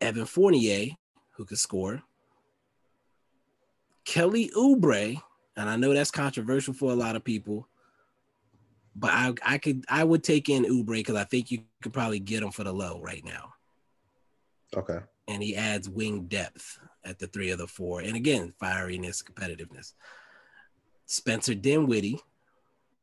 Evan 0.00 0.26
Fournier, 0.26 0.90
who 1.32 1.44
could 1.44 1.58
score. 1.58 2.02
Kelly 4.06 4.50
Oubre, 4.56 5.20
and 5.56 5.68
I 5.68 5.76
know 5.76 5.92
that's 5.92 6.10
controversial 6.10 6.72
for 6.72 6.92
a 6.92 6.96
lot 6.96 7.16
of 7.16 7.24
people, 7.24 7.68
but 8.94 9.10
I 9.12 9.34
I 9.44 9.58
could 9.58 9.84
I 9.88 10.04
would 10.04 10.24
take 10.24 10.48
in 10.48 10.64
Oubre 10.64 10.94
because 10.94 11.16
I 11.16 11.24
think 11.24 11.50
you 11.50 11.58
could 11.82 11.92
probably 11.92 12.20
get 12.20 12.42
him 12.42 12.50
for 12.52 12.64
the 12.64 12.72
low 12.72 13.00
right 13.02 13.22
now 13.24 13.52
Okay. 14.74 14.98
and 15.28 15.42
he 15.42 15.54
adds 15.56 15.88
wing 15.90 16.26
depth 16.28 16.78
at 17.04 17.18
the 17.18 17.26
three 17.26 17.50
of 17.50 17.58
the 17.58 17.66
four. 17.66 18.00
And 18.00 18.16
again, 18.16 18.54
fieriness, 18.62 19.22
competitiveness. 19.22 19.92
Spencer 21.06 21.54
Dinwiddie. 21.54 22.20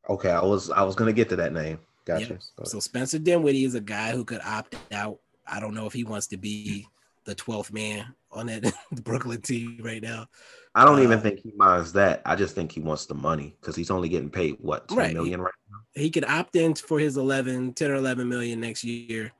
Okay. 0.08 0.30
I 0.30 0.42
was 0.42 0.70
I 0.70 0.82
was 0.82 0.94
gonna 0.94 1.12
get 1.12 1.28
to 1.30 1.36
that 1.36 1.52
name. 1.52 1.78
Gotcha. 2.04 2.34
Yep. 2.34 2.40
So 2.64 2.80
Spencer 2.80 3.18
Dinwiddie 3.18 3.64
is 3.64 3.74
a 3.74 3.80
guy 3.80 4.12
who 4.12 4.24
could 4.24 4.40
opt 4.44 4.76
out. 4.92 5.20
I 5.46 5.60
don't 5.60 5.74
know 5.74 5.86
if 5.86 5.92
he 5.92 6.04
wants 6.04 6.26
to 6.28 6.36
be 6.36 6.86
the 7.24 7.34
12th 7.34 7.72
man 7.72 8.14
on 8.30 8.46
that 8.46 8.72
Brooklyn 9.04 9.40
team 9.40 9.80
right 9.82 10.02
now. 10.02 10.26
I 10.74 10.84
don't 10.84 11.00
even 11.02 11.18
uh, 11.18 11.22
think 11.22 11.40
he 11.40 11.52
minds 11.56 11.92
that. 11.92 12.20
I 12.26 12.34
just 12.34 12.54
think 12.54 12.72
he 12.72 12.80
wants 12.80 13.06
the 13.06 13.14
money 13.14 13.56
because 13.60 13.76
he's 13.76 13.90
only 13.90 14.08
getting 14.08 14.30
paid 14.30 14.56
what 14.60 14.88
ten 14.88 14.98
Right. 14.98 15.14
million 15.14 15.40
right 15.40 15.52
He 15.94 16.10
could 16.10 16.24
opt 16.24 16.56
in 16.56 16.74
for 16.74 16.98
his 16.98 17.16
11, 17.16 17.74
10 17.74 17.90
or 17.90 17.94
11 17.94 18.28
million 18.28 18.60
next 18.60 18.82
year. 18.82 19.32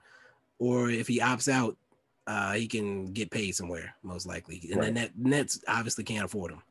Or 0.59 0.91
if 0.91 1.09
he 1.09 1.19
opts 1.19 1.53
out, 1.53 1.77
uh, 2.27 2.53
he 2.53 2.69
can 2.69 3.07
get 3.07 3.31
paid 3.31 3.55
somewhere, 3.55 3.95
most 4.03 4.27
likely. 4.27 4.69
And 4.73 4.83
the 4.83 4.91
net, 4.91 5.11
Nets 5.17 5.61
obviously 5.67 6.05
can't 6.05 6.25
afford 6.25 6.53
him. 6.53 6.63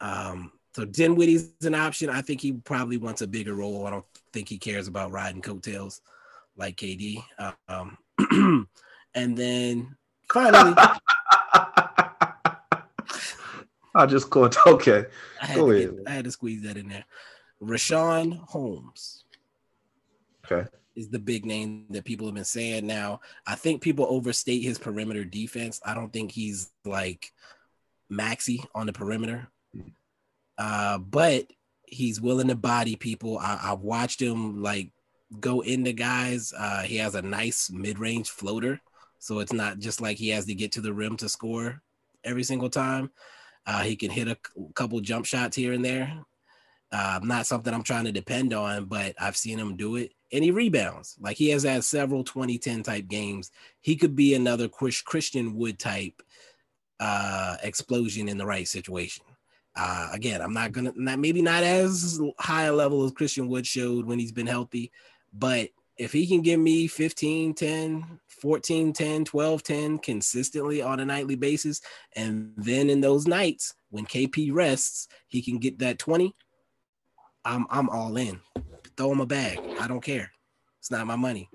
Um, 0.00 0.52
so 0.76 0.84
Dinwiddie's 0.84 1.52
an 1.62 1.74
option. 1.74 2.10
I 2.10 2.20
think 2.20 2.40
he 2.40 2.52
probably 2.52 2.98
wants 2.98 3.22
a 3.22 3.26
bigger 3.26 3.54
role. 3.54 3.86
I 3.86 3.90
don't 3.90 4.04
think 4.32 4.48
he 4.48 4.58
cares 4.58 4.88
about 4.88 5.12
riding 5.12 5.40
coattails 5.40 6.02
like 6.56 6.76
KD. 6.76 7.24
Um, 7.68 7.98
and 9.14 9.36
then 9.38 9.96
finally, 10.34 10.74
I 13.94 14.06
just 14.06 14.28
caught 14.30 14.56
okay. 14.66 15.04
I 15.40 15.46
had, 15.46 15.56
Go 15.56 15.70
to 15.70 15.76
ahead. 15.76 15.96
get, 15.96 16.08
I 16.08 16.10
had 16.10 16.24
to 16.24 16.32
squeeze 16.32 16.62
that 16.62 16.76
in 16.76 16.88
there. 16.88 17.04
Richaun 17.62 18.38
Holmes. 18.48 19.24
Okay. 20.44 20.68
is 20.94 21.08
the 21.08 21.18
big 21.18 21.46
name 21.46 21.86
that 21.90 22.04
people 22.04 22.26
have 22.26 22.34
been 22.34 22.44
saying 22.44 22.86
now. 22.86 23.20
I 23.46 23.54
think 23.54 23.80
people 23.80 24.06
overstate 24.08 24.62
his 24.62 24.78
perimeter 24.78 25.24
defense. 25.24 25.80
I 25.84 25.94
don't 25.94 26.12
think 26.12 26.32
he's 26.32 26.70
like 26.84 27.32
Maxi 28.12 28.64
on 28.74 28.86
the 28.86 28.92
perimeter. 28.92 29.48
Uh, 30.58 30.98
but 30.98 31.46
he's 31.86 32.20
willing 32.20 32.48
to 32.48 32.54
body 32.56 32.96
people. 32.96 33.38
I, 33.38 33.58
I've 33.62 33.80
watched 33.80 34.20
him 34.20 34.62
like 34.62 34.90
go 35.40 35.60
into 35.62 35.92
guys. 35.92 36.52
Uh, 36.56 36.82
he 36.82 36.96
has 36.98 37.14
a 37.14 37.22
nice 37.22 37.70
mid-range 37.70 38.28
floater, 38.30 38.80
so 39.24 39.38
it's 39.38 39.54
not 39.54 39.78
just 39.78 40.02
like 40.02 40.18
he 40.18 40.28
has 40.28 40.44
to 40.44 40.54
get 40.54 40.72
to 40.72 40.82
the 40.82 40.92
rim 40.92 41.16
to 41.16 41.30
score 41.30 41.80
every 42.24 42.42
single 42.42 42.68
time. 42.68 43.10
Uh, 43.66 43.80
he 43.80 43.96
can 43.96 44.10
hit 44.10 44.28
a 44.28 44.36
couple 44.74 45.00
jump 45.00 45.24
shots 45.24 45.56
here 45.56 45.72
and 45.72 45.82
there. 45.82 46.12
Uh, 46.92 47.20
not 47.22 47.46
something 47.46 47.72
I'm 47.72 47.82
trying 47.82 48.04
to 48.04 48.12
depend 48.12 48.52
on, 48.52 48.84
but 48.84 49.14
I've 49.18 49.38
seen 49.38 49.58
him 49.58 49.76
do 49.76 49.96
it. 49.96 50.12
And 50.30 50.44
he 50.44 50.50
rebounds. 50.50 51.16
Like 51.18 51.38
he 51.38 51.48
has 51.48 51.62
had 51.62 51.84
several 51.84 52.22
2010 52.22 52.82
type 52.82 53.08
games. 53.08 53.50
He 53.80 53.96
could 53.96 54.14
be 54.14 54.34
another 54.34 54.68
Christian 54.68 55.56
Wood 55.56 55.78
type 55.78 56.22
uh, 57.00 57.56
explosion 57.62 58.28
in 58.28 58.36
the 58.36 58.44
right 58.44 58.68
situation. 58.68 59.24
Uh, 59.74 60.10
again, 60.12 60.42
I'm 60.42 60.52
not 60.52 60.72
gonna 60.72 60.92
not 60.96 61.18
maybe 61.18 61.40
not 61.40 61.62
as 61.62 62.20
high 62.38 62.64
a 62.64 62.74
level 62.74 63.02
as 63.04 63.12
Christian 63.12 63.48
Wood 63.48 63.66
showed 63.66 64.04
when 64.04 64.18
he's 64.18 64.32
been 64.32 64.46
healthy, 64.46 64.92
but 65.32 65.70
if 65.96 66.12
he 66.12 66.26
can 66.26 66.42
give 66.42 66.58
me 66.58 66.86
15, 66.86 67.54
10, 67.54 68.20
14, 68.26 68.92
10, 68.92 69.24
12, 69.24 69.62
10 69.62 69.98
consistently 69.98 70.82
on 70.82 71.00
a 71.00 71.04
nightly 71.04 71.36
basis, 71.36 71.80
and 72.16 72.52
then 72.56 72.90
in 72.90 73.00
those 73.00 73.26
nights 73.26 73.74
when 73.90 74.04
KP 74.04 74.52
rests, 74.52 75.08
he 75.28 75.40
can 75.40 75.58
get 75.58 75.78
that 75.78 75.98
20. 75.98 76.34
I'm 77.44 77.66
I'm 77.70 77.88
all 77.90 78.16
in. 78.16 78.40
Throw 78.96 79.12
him 79.12 79.20
a 79.20 79.26
bag. 79.26 79.60
I 79.80 79.86
don't 79.86 80.02
care. 80.02 80.30
It's 80.80 80.90
not 80.90 81.06
my 81.06 81.16
money. 81.16 81.48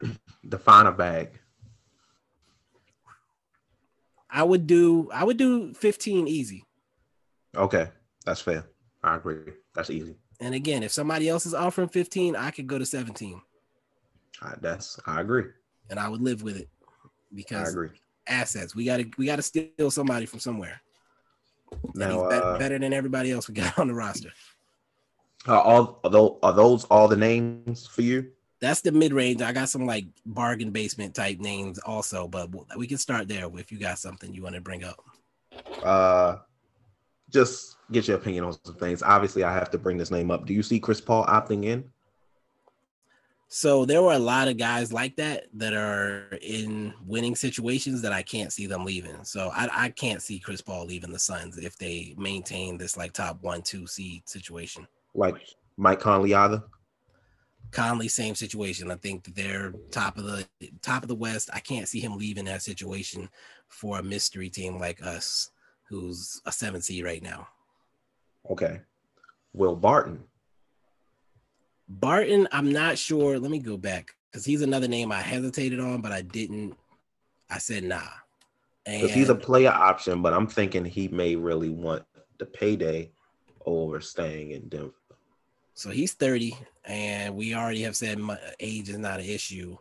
Define 0.48 0.86
a 0.86 0.92
bag. 0.92 1.40
I 4.30 4.42
would 4.42 4.66
do 4.66 5.08
I 5.12 5.24
would 5.24 5.36
do 5.36 5.72
15 5.74 6.28
easy. 6.28 6.64
Okay. 7.56 7.88
That's 8.24 8.40
fair. 8.40 8.66
I 9.02 9.16
agree. 9.16 9.52
That's 9.74 9.90
easy. 9.90 10.16
And 10.40 10.54
again, 10.54 10.82
if 10.82 10.92
somebody 10.92 11.28
else 11.28 11.46
is 11.46 11.54
offering 11.54 11.88
15, 11.88 12.36
I 12.36 12.50
could 12.50 12.66
go 12.66 12.78
to 12.78 12.86
17 12.86 13.40
I, 14.44 14.54
that's 14.60 14.98
I 15.06 15.20
agree. 15.20 15.44
and 15.90 15.98
I 15.98 16.08
would 16.08 16.20
live 16.20 16.42
with 16.42 16.56
it 16.58 16.68
I 16.86 17.08
because 17.34 17.72
agree. 17.72 17.88
assets. 18.26 18.74
We 18.74 18.84
gotta 18.84 19.06
we 19.18 19.26
gotta 19.26 19.42
steal 19.42 19.90
somebody 19.90 20.26
from 20.26 20.38
somewhere. 20.40 20.80
And 21.72 21.80
he's 21.94 21.96
Now, 21.96 22.28
bet- 22.28 22.42
uh, 22.42 22.58
better 22.58 22.78
than 22.78 22.92
everybody 22.92 23.32
else 23.32 23.48
we 23.48 23.54
got 23.54 23.78
on 23.82 23.88
the 23.88 23.94
roster. 23.94 24.30
are 25.46 25.60
all 25.62 26.00
are 26.04 26.10
those, 26.10 26.38
are 26.42 26.52
those 26.52 26.84
all 26.84 27.08
the 27.08 27.16
names 27.16 27.86
for 27.86 28.02
you? 28.02 28.30
that's 28.60 28.80
the 28.80 28.92
mid 28.92 29.12
range. 29.12 29.42
I 29.42 29.52
got 29.52 29.68
some 29.68 29.84
like 29.84 30.06
bargain 30.24 30.70
basement 30.70 31.14
type 31.14 31.38
names 31.38 31.78
also, 31.80 32.26
but 32.28 32.48
we 32.78 32.86
can 32.86 32.96
start 32.98 33.28
there 33.28 33.46
if 33.58 33.70
you 33.70 33.78
got 33.78 33.98
something 33.98 34.32
you 34.32 34.42
want 34.42 34.54
to 34.54 34.60
bring 34.62 34.84
up. 34.84 34.96
Uh, 35.82 36.36
just 37.30 37.76
get 37.92 38.08
your 38.08 38.16
opinion 38.16 38.44
on 38.44 38.56
some 38.64 38.76
things. 38.76 39.02
Obviously, 39.02 39.44
I 39.44 39.52
have 39.52 39.70
to 39.72 39.78
bring 39.78 39.98
this 39.98 40.10
name 40.10 40.30
up. 40.30 40.46
Do 40.46 40.54
you 40.54 40.62
see 40.62 40.80
Chris 40.80 41.00
Paul 41.00 41.26
opting 41.26 41.64
in? 41.64 41.84
So 43.48 43.84
there 43.84 44.02
were 44.02 44.14
a 44.14 44.18
lot 44.18 44.48
of 44.48 44.56
guys 44.56 44.92
like 44.92 45.16
that 45.16 45.44
that 45.54 45.74
are 45.74 46.38
in 46.42 46.92
winning 47.06 47.36
situations 47.36 48.02
that 48.02 48.12
I 48.12 48.22
can't 48.22 48.52
see 48.52 48.66
them 48.66 48.84
leaving. 48.84 49.22
So 49.22 49.50
I, 49.54 49.68
I 49.72 49.88
can't 49.90 50.22
see 50.22 50.38
Chris 50.40 50.60
Paul 50.60 50.86
leaving 50.86 51.12
the 51.12 51.18
Suns 51.18 51.58
if 51.58 51.78
they 51.78 52.14
maintain 52.18 52.78
this 52.78 52.96
like 52.96 53.12
top 53.12 53.42
one, 53.42 53.62
two 53.62 53.86
seed 53.86 54.28
situation. 54.28 54.88
Like 55.14 55.36
Mike 55.76 56.00
Conley 56.00 56.34
either? 56.34 56.64
Conley, 57.70 58.08
same 58.08 58.34
situation. 58.34 58.90
I 58.90 58.96
think 58.96 59.34
they're 59.34 59.74
top 59.90 60.16
of 60.16 60.24
the 60.24 60.46
top 60.82 61.02
of 61.02 61.08
the 61.08 61.14
West. 61.14 61.50
I 61.52 61.60
can't 61.60 61.88
see 61.88 62.00
him 62.00 62.16
leaving 62.16 62.44
that 62.46 62.62
situation 62.62 63.28
for 63.68 63.98
a 63.98 64.02
mystery 64.02 64.48
team 64.48 64.78
like 64.78 65.04
us, 65.04 65.50
who's 65.88 66.40
a 66.46 66.52
seven 66.52 66.80
seed 66.80 67.04
right 67.04 67.22
now. 67.22 67.48
Okay. 68.50 68.80
Will 69.52 69.76
Barton 69.76 70.22
Barton, 71.88 72.48
I'm 72.52 72.72
not 72.72 72.98
sure. 72.98 73.38
Let 73.38 73.50
me 73.50 73.58
go 73.58 73.76
back 73.76 74.14
because 74.30 74.44
he's 74.44 74.62
another 74.62 74.88
name 74.88 75.12
I 75.12 75.20
hesitated 75.20 75.80
on, 75.80 76.00
but 76.00 76.12
I 76.12 76.22
didn't. 76.22 76.74
I 77.50 77.58
said 77.58 77.84
nah. 77.84 78.00
Because 78.84 79.14
he's 79.14 79.30
a 79.30 79.34
player 79.34 79.70
option, 79.70 80.20
but 80.20 80.34
I'm 80.34 80.46
thinking 80.46 80.84
he 80.84 81.08
may 81.08 81.36
really 81.36 81.70
want 81.70 82.04
the 82.38 82.44
payday 82.44 83.10
over 83.64 84.00
staying 84.00 84.50
in 84.50 84.68
Denver. 84.68 84.92
So 85.74 85.90
he's 85.90 86.12
30, 86.12 86.56
and 86.84 87.34
we 87.34 87.54
already 87.54 87.82
have 87.82 87.96
said 87.96 88.20
age 88.60 88.88
is 88.88 88.98
not 88.98 89.20
an 89.20 89.26
issue. 89.26 89.76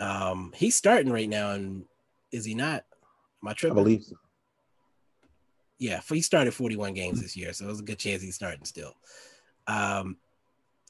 Um, 0.00 0.52
he's 0.54 0.74
starting 0.74 1.12
right 1.12 1.28
now, 1.28 1.52
and 1.52 1.84
is 2.32 2.44
he 2.44 2.54
not? 2.54 2.84
My 3.40 3.52
trip, 3.52 3.72
I 3.72 3.76
believe 3.76 4.02
so. 4.02 4.16
Yeah, 5.78 6.00
he 6.08 6.20
started 6.20 6.54
41 6.54 6.94
games 6.94 7.20
this 7.20 7.36
year, 7.36 7.52
so 7.52 7.66
there's 7.66 7.80
a 7.80 7.84
good 7.84 7.98
chance 7.98 8.22
he's 8.22 8.34
starting 8.34 8.64
still. 8.64 8.94
Um, 9.66 10.16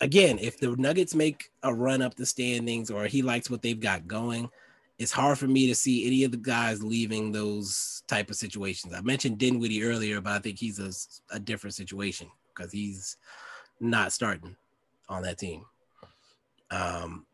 again, 0.01 0.39
if 0.41 0.59
the 0.59 0.75
Nuggets 0.77 1.15
make 1.15 1.51
a 1.63 1.73
run 1.73 2.03
up 2.03 2.15
the 2.15 2.27
standings 2.27 2.91
or 2.91 3.07
he 3.07 3.23
likes 3.23 3.51
what 3.51 3.63
they've 3.63 3.79
got 3.79 4.07
going, 4.07 4.51
it's 4.99 5.13
hard 5.13 5.39
for 5.39 5.49
me 5.49 5.67
to 5.67 5.75
see 5.75 6.07
any 6.07 6.25
of 6.25 6.31
the 6.31 6.37
guys 6.37 6.83
leaving 6.83 7.33
those 7.33 8.03
type 8.07 8.31
of 8.31 8.37
situations. 8.37 8.95
I 8.95 9.01
mentioned 9.01 9.39
Dinwiddie 9.39 9.83
earlier, 9.83 10.21
but 10.21 10.33
I 10.33 10.39
think 10.39 10.59
he's 10.59 10.79
a, 10.79 11.35
a 11.35 11.41
different 11.41 11.75
situation 11.75 12.29
because 12.55 12.71
he's 12.71 13.17
not 13.81 14.13
starting 14.13 14.57
on 15.09 15.23
that 15.23 15.39
team. 15.39 15.65
Um, 16.71 17.27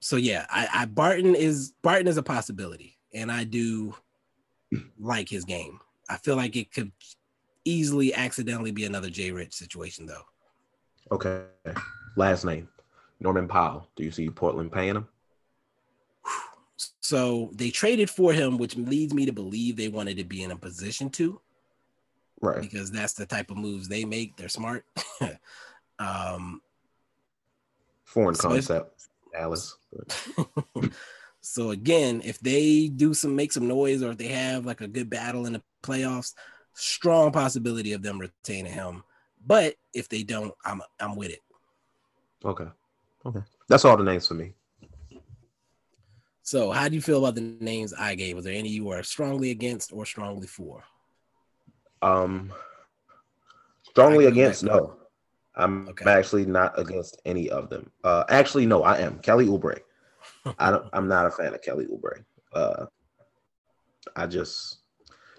so 0.00 0.16
yeah, 0.16 0.46
I, 0.48 0.68
I 0.72 0.86
Barton 0.86 1.34
is 1.34 1.72
Barton 1.82 2.06
is 2.06 2.16
a 2.16 2.22
possibility, 2.22 2.96
and 3.12 3.32
I 3.32 3.44
do 3.44 3.94
like 4.98 5.28
his 5.28 5.44
game. 5.44 5.80
I 6.08 6.16
feel 6.16 6.36
like 6.36 6.56
it 6.56 6.72
could 6.72 6.92
easily 7.64 8.14
accidentally 8.14 8.70
be 8.70 8.84
another 8.84 9.10
Jay 9.10 9.30
Rich 9.30 9.54
situation 9.54 10.06
though. 10.06 10.24
Okay. 11.10 11.42
Last 12.16 12.44
name, 12.44 12.68
Norman 13.20 13.48
Powell. 13.48 13.88
Do 13.96 14.04
you 14.04 14.10
see 14.10 14.30
Portland 14.30 14.72
paying 14.72 14.96
him? 14.96 15.08
So 17.00 17.50
they 17.54 17.70
traded 17.70 18.10
for 18.10 18.32
him, 18.32 18.58
which 18.58 18.76
leads 18.76 19.14
me 19.14 19.26
to 19.26 19.32
believe 19.32 19.76
they 19.76 19.88
wanted 19.88 20.18
to 20.18 20.24
be 20.24 20.42
in 20.42 20.50
a 20.50 20.56
position 20.56 21.08
to. 21.10 21.40
Right. 22.40 22.60
Because 22.60 22.90
that's 22.90 23.14
the 23.14 23.26
type 23.26 23.50
of 23.50 23.56
moves 23.56 23.88
they 23.88 24.04
make. 24.04 24.36
They're 24.36 24.48
smart. 24.48 24.84
um, 25.98 26.60
Foreign 28.04 28.34
so 28.34 28.50
concept, 28.50 29.08
if, 29.32 29.40
Alice. 29.40 29.76
so 31.40 31.70
again, 31.70 32.20
if 32.24 32.38
they 32.40 32.88
do 32.88 33.14
some 33.14 33.34
make 33.34 33.52
some 33.52 33.66
noise 33.66 34.02
or 34.02 34.12
if 34.12 34.18
they 34.18 34.28
have 34.28 34.66
like 34.66 34.80
a 34.80 34.88
good 34.88 35.10
battle 35.10 35.46
in 35.46 35.54
the 35.54 35.62
playoffs, 35.82 36.34
strong 36.74 37.32
possibility 37.32 37.92
of 37.92 38.02
them 38.02 38.18
retaining 38.18 38.72
him. 38.72 39.02
But 39.46 39.76
if 39.94 40.08
they 40.08 40.22
don't, 40.22 40.54
I'm 40.64 40.82
I'm 41.00 41.16
with 41.16 41.30
it. 41.30 41.42
Okay. 42.44 42.68
Okay. 43.26 43.40
That's 43.68 43.84
all 43.84 43.96
the 43.96 44.04
names 44.04 44.28
for 44.28 44.34
me. 44.34 44.54
So, 46.42 46.70
how 46.70 46.88
do 46.88 46.94
you 46.94 47.02
feel 47.02 47.18
about 47.18 47.34
the 47.34 47.56
names 47.60 47.92
I 47.92 48.14
gave? 48.14 48.36
Was 48.36 48.46
there 48.46 48.54
any 48.54 48.70
you 48.70 48.84
were 48.84 49.02
strongly 49.02 49.50
against 49.50 49.92
or 49.92 50.06
strongly 50.06 50.46
for? 50.46 50.82
Um, 52.00 52.52
strongly 53.82 54.26
against. 54.26 54.62
No, 54.62 54.96
I'm 55.56 55.88
okay. 55.90 56.10
actually 56.10 56.46
not 56.46 56.78
against 56.78 57.20
any 57.26 57.50
of 57.50 57.68
them. 57.68 57.90
Uh, 58.02 58.24
actually, 58.30 58.64
no, 58.64 58.82
I 58.82 58.98
am 58.98 59.18
Kelly 59.18 59.46
Oubre. 59.46 59.80
I 60.58 60.70
don't. 60.70 60.86
I'm 60.94 61.06
not 61.06 61.26
a 61.26 61.30
fan 61.30 61.52
of 61.52 61.60
Kelly 61.60 61.86
Oubre. 61.86 62.24
Uh, 62.54 62.86
I 64.16 64.26
just, 64.26 64.78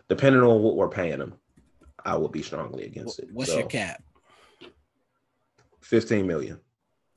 depending 0.10 0.44
on 0.44 0.62
what 0.62 0.76
we're 0.76 0.90
paying 0.90 1.20
him, 1.20 1.34
I 2.06 2.16
would 2.18 2.32
be 2.32 2.44
strongly 2.44 2.84
against 2.84 3.18
it. 3.18 3.30
What's 3.32 3.50
so, 3.50 3.60
your 3.60 3.68
cap? 3.68 4.04
Fifteen 5.82 6.28
million. 6.28 6.60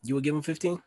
You 0.02 0.14
would 0.14 0.24
give 0.24 0.34
him 0.34 0.42
15? 0.42 0.82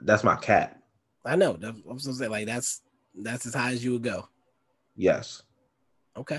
That's 0.00 0.24
my 0.24 0.36
cat. 0.36 0.80
I 1.24 1.36
know. 1.36 1.58
I'm 1.62 1.82
supposed 1.82 2.06
to 2.06 2.14
say 2.14 2.28
like 2.28 2.46
that's 2.46 2.82
that's 3.14 3.46
as 3.46 3.54
high 3.54 3.72
as 3.72 3.84
you 3.84 3.92
would 3.92 4.04
go. 4.04 4.28
Yes. 4.96 5.42
Okay. 6.16 6.38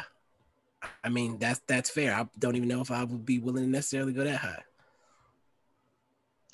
I 1.04 1.10
mean 1.10 1.38
that's 1.38 1.62
that's 1.68 1.90
fair. 1.90 2.16
I 2.16 2.28
don't 2.40 2.56
even 2.56 2.70
know 2.70 2.82
if 2.82 2.92
I 2.92 3.04
would 3.04 3.26
be 3.26 3.40
willing 3.40 3.66
to 3.66 3.70
necessarily 3.70 4.14
go 4.14 4.24
that 4.24 4.38
high. 4.38 4.64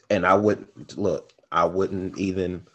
And 0.09 0.25
I 0.25 0.35
wouldn't 0.35 0.97
look. 0.97 1.33
I 1.51 1.65
wouldn't 1.65 2.17
even. 2.17 2.67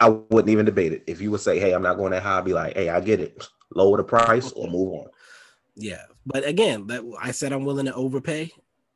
I 0.00 0.08
wouldn't 0.08 0.50
even 0.50 0.66
debate 0.66 0.92
it. 0.92 1.04
If 1.06 1.20
you 1.20 1.30
would 1.30 1.40
say, 1.40 1.60
"Hey, 1.60 1.72
I'm 1.72 1.82
not 1.82 1.96
going 1.96 2.10
that 2.10 2.22
high," 2.22 2.38
I'd 2.38 2.44
be 2.44 2.52
like, 2.52 2.74
"Hey, 2.74 2.88
I 2.88 3.00
get 3.00 3.20
it. 3.20 3.48
Lower 3.74 3.96
the 3.96 4.04
price 4.04 4.50
or 4.52 4.68
move 4.68 4.92
on." 4.92 5.06
Yeah, 5.76 6.02
but 6.26 6.46
again, 6.46 6.88
that 6.88 7.02
I 7.20 7.30
said 7.30 7.52
I'm 7.52 7.64
willing 7.64 7.86
to 7.86 7.94
overpay. 7.94 8.52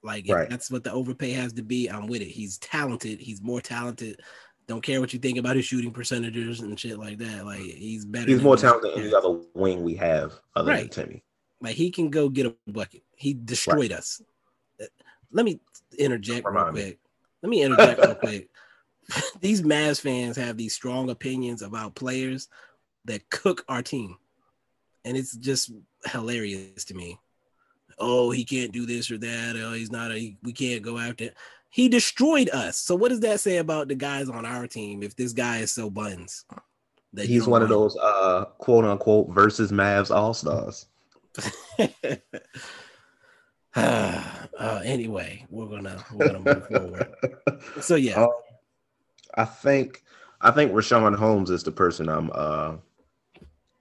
Like 0.06 0.26
right. 0.28 0.48
that's 0.48 0.70
what 0.70 0.84
the 0.84 0.92
overpay 0.92 1.32
has 1.32 1.52
to 1.54 1.62
be. 1.62 1.88
I'm 1.88 2.06
with 2.06 2.22
it. 2.22 2.28
He's 2.28 2.58
talented. 2.58 3.18
He's 3.18 3.42
more 3.42 3.60
talented. 3.60 4.20
Don't 4.68 4.82
care 4.82 5.00
what 5.00 5.12
you 5.12 5.18
think 5.18 5.36
about 5.36 5.56
his 5.56 5.64
shooting 5.64 5.90
percentages 5.90 6.60
and 6.60 6.78
shit 6.78 6.98
like 6.98 7.18
that. 7.18 7.44
Like 7.44 7.60
he's 7.60 8.04
better. 8.04 8.30
He's 8.30 8.42
more 8.42 8.56
talented 8.56 8.92
than 8.92 9.02
any 9.02 9.14
other 9.14 9.40
wing 9.54 9.82
we 9.82 9.96
have 9.96 10.32
other 10.54 10.70
right. 10.70 10.92
than 10.92 11.06
Timmy. 11.06 11.24
Like 11.60 11.74
he 11.74 11.90
can 11.90 12.10
go 12.10 12.28
get 12.28 12.46
a 12.46 12.54
bucket. 12.70 13.02
He 13.16 13.34
destroyed 13.34 13.90
right. 13.90 13.98
us. 13.98 14.22
Let 15.32 15.44
me 15.44 15.60
interject 15.98 16.46
real 16.48 16.64
quick. 16.66 17.00
Let 17.42 17.50
me 17.50 17.62
interject 17.62 18.00
real 18.00 18.14
quick. 18.14 18.48
These 19.40 19.62
Mavs 19.62 20.00
fans 20.00 20.36
have 20.36 20.56
these 20.56 20.74
strong 20.74 21.10
opinions 21.10 21.62
about 21.62 21.94
players 21.94 22.48
that 23.04 23.30
cook 23.30 23.64
our 23.68 23.80
team. 23.80 24.16
And 25.04 25.16
it's 25.16 25.36
just 25.36 25.70
hilarious 26.10 26.86
to 26.86 26.94
me 26.94 27.16
oh, 27.98 28.30
he 28.30 28.44
can't 28.44 28.72
do 28.72 28.86
this 28.86 29.10
or 29.10 29.18
that. 29.18 29.56
Oh, 29.56 29.72
he's 29.72 29.92
not 29.92 30.12
a, 30.12 30.36
we 30.42 30.52
can't 30.52 30.82
go 30.82 30.98
after. 30.98 31.30
He 31.70 31.88
destroyed 31.88 32.50
us. 32.50 32.78
So 32.78 32.94
what 32.94 33.10
does 33.10 33.20
that 33.20 33.40
say 33.40 33.58
about 33.58 33.88
the 33.88 33.94
guys 33.94 34.28
on 34.28 34.46
our 34.46 34.66
team 34.66 35.02
if 35.02 35.14
this 35.16 35.32
guy 35.32 35.58
is 35.58 35.72
so 35.72 35.90
buns? 35.90 36.44
That 37.12 37.26
he's 37.26 37.46
one 37.46 37.62
of 37.62 37.68
those 37.68 37.96
uh 37.96 38.46
quote 38.58 38.84
unquote 38.84 39.30
versus 39.30 39.72
Mavs 39.72 40.14
all 40.14 40.34
stars. 40.34 40.86
uh, 43.74 44.80
anyway, 44.84 45.46
we're 45.50 45.66
gonna 45.66 46.02
we're 46.12 46.26
gonna 46.26 46.40
move 46.40 46.66
forward. 46.66 47.14
So 47.80 47.94
yeah, 47.96 48.14
um, 48.22 48.30
I 49.34 49.44
think 49.44 50.02
I 50.40 50.50
think 50.50 50.72
Richaun 50.72 51.14
Holmes 51.16 51.50
is 51.50 51.62
the 51.62 51.72
person 51.72 52.08
I'm 52.08 52.30
uh 52.34 52.76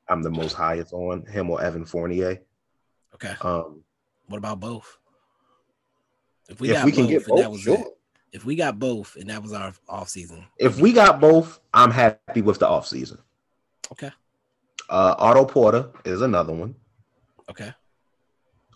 I'm 0.08 0.22
the 0.22 0.32
most 0.32 0.54
highest 0.54 0.94
on 0.94 1.26
him 1.26 1.50
or 1.50 1.62
Evan 1.62 1.86
Fournier. 1.86 2.42
Okay. 3.16 3.34
Um, 3.42 3.84
what 4.28 4.38
about 4.38 4.60
both? 4.60 4.98
If 6.50 6.60
we 6.60 6.70
if 6.70 6.76
got 6.76 6.86
we 6.86 6.92
both, 6.92 7.28
both 7.28 7.40
that 7.40 7.52
was 7.52 7.62
sure. 7.62 7.80
it. 7.80 7.88
If 8.32 8.46
we 8.46 8.56
got 8.56 8.80
both 8.80 9.16
and 9.16 9.30
that 9.30 9.42
was 9.42 9.54
our 9.54 9.74
off 9.88 10.10
season. 10.10 10.46
If 10.60 10.80
we 10.80 10.94
got 10.94 11.20
both, 11.20 11.60
I'm 11.74 11.92
happy 11.92 12.42
with 12.42 12.60
the 12.60 12.68
off 12.68 12.88
season. 12.88 13.20
Okay. 13.92 14.12
Uh 14.90 15.16
Otto 15.18 15.46
Porter 15.46 15.90
is 16.04 16.22
another 16.22 16.54
one. 16.54 16.76
Okay. 17.50 17.74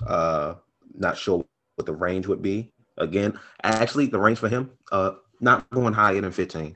Uh 0.06 0.56
not 0.95 1.18
sure 1.18 1.45
what 1.76 1.86
the 1.86 1.93
range 1.93 2.28
would 2.28 2.41
be. 2.41 2.72
Again, 2.97 3.39
actually 3.64 4.08
the 4.08 4.20
range 4.20 4.39
for 4.39 4.50
him, 4.50 4.72
uh 4.91 5.12
not 5.39 5.70
going 5.70 5.93
higher 5.93 6.20
than 6.20 6.32
15. 6.32 6.76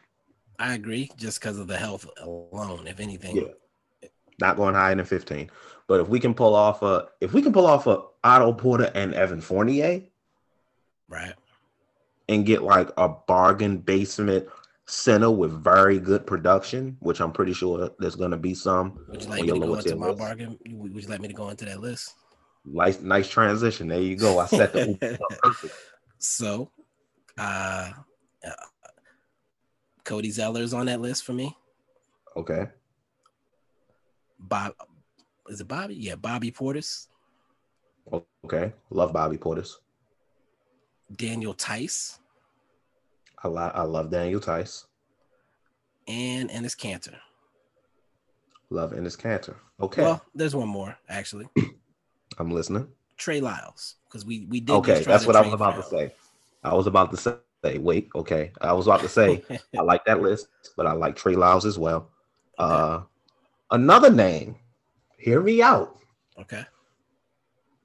I 0.59 0.75
agree, 0.75 1.11
just 1.17 1.39
because 1.39 1.57
of 1.57 1.67
the 1.67 1.77
health 1.77 2.07
alone, 2.21 2.87
if 2.87 2.99
anything. 2.99 3.35
Yeah. 3.35 4.09
Not 4.39 4.55
going 4.55 4.75
higher 4.75 4.95
than 4.95 5.05
15. 5.05 5.49
But 5.87 5.99
if 5.99 6.07
we 6.07 6.19
can 6.19 6.33
pull 6.33 6.55
off 6.55 6.81
a 6.81 7.07
if 7.21 7.33
we 7.33 7.41
can 7.41 7.53
pull 7.53 7.67
off 7.67 7.87
a 7.87 8.03
Otto 8.23 8.53
Porter 8.53 8.91
and 8.95 9.13
Evan 9.13 9.41
Fournier, 9.41 10.01
right, 11.09 11.33
and 12.29 12.45
get 12.45 12.63
like 12.63 12.89
a 12.97 13.09
bargain 13.09 13.77
basement 13.77 14.47
center 14.85 15.29
with 15.29 15.63
very 15.63 15.99
good 15.99 16.25
production, 16.25 16.97
which 16.99 17.19
I'm 17.19 17.31
pretty 17.31 17.53
sure 17.53 17.89
there's 17.99 18.15
going 18.15 18.31
to 18.31 18.37
be 18.37 18.53
some. 18.53 18.99
Would 19.09 19.23
you 19.23 19.29
like 19.29 19.41
me 19.41 19.47
to 19.47 19.59
go 19.59 19.75
into 19.75 19.95
my 19.95 20.07
list. 20.07 20.19
bargain? 20.19 20.59
Would 20.67 21.03
you 21.03 21.09
like 21.09 21.21
me 21.21 21.27
to 21.27 21.33
go 21.33 21.49
into 21.49 21.65
that 21.65 21.79
list? 21.79 22.15
Nice, 22.65 23.01
nice 23.01 23.27
transition. 23.27 23.89
There 23.89 24.01
you 24.01 24.15
go. 24.15 24.39
I 24.39 24.45
set 24.45 24.71
the 24.71 25.19
perfect. 25.43 25.73
So, 26.17 26.71
uh, 27.37 27.91
Cody 30.03 30.31
Zeller's 30.31 30.73
on 30.73 30.85
that 30.87 31.01
list 31.01 31.23
for 31.23 31.33
me. 31.33 31.55
Okay. 32.35 32.67
Bob, 34.39 34.73
is 35.49 35.61
it 35.61 35.67
Bobby? 35.67 35.95
Yeah, 35.95 36.15
Bobby 36.15 36.51
Portis. 36.51 37.07
Okay. 38.45 38.73
Love 38.89 39.13
Bobby 39.13 39.37
Portis. 39.37 39.75
Daniel 41.15 41.53
Theis. 41.53 42.19
I, 43.43 43.47
li- 43.47 43.71
I 43.73 43.83
love 43.83 44.09
Daniel 44.09 44.39
Theis. 44.39 44.85
And 46.07 46.49
Enes 46.49 46.75
Kanter. 46.77 47.15
Love 48.69 48.91
Enes 48.91 49.17
Kanter. 49.17 49.55
Okay. 49.79 50.01
Well, 50.01 50.23
there's 50.33 50.55
one 50.55 50.67
more 50.67 50.97
actually. 51.07 51.47
I'm 52.37 52.51
listening. 52.51 52.87
Trey 53.17 53.39
Lyles, 53.39 53.95
because 54.07 54.25
we 54.25 54.47
we 54.49 54.59
did. 54.59 54.73
Okay, 54.73 55.03
that's 55.03 55.27
what 55.27 55.35
I 55.35 55.41
was 55.41 55.53
about 55.53 55.75
to 55.75 55.83
say. 55.83 56.13
I 56.63 56.73
was 56.73 56.87
about 56.87 57.11
to 57.11 57.17
say. 57.17 57.77
Wait, 57.77 58.09
okay. 58.15 58.51
I 58.59 58.73
was 58.73 58.87
about 58.87 59.01
to 59.01 59.07
say 59.07 59.43
I 59.77 59.81
like 59.81 60.03
that 60.05 60.21
list, 60.21 60.47
but 60.75 60.85
I 60.87 60.93
like 60.93 61.15
Trey 61.15 61.35
Lyles 61.35 61.65
as 61.65 61.77
well. 61.79 62.09
Okay. 62.59 62.73
Uh, 62.73 63.01
another 63.71 64.09
name. 64.09 64.55
Hear 65.23 65.39
me 65.39 65.61
out. 65.61 65.95
Okay. 66.37 66.65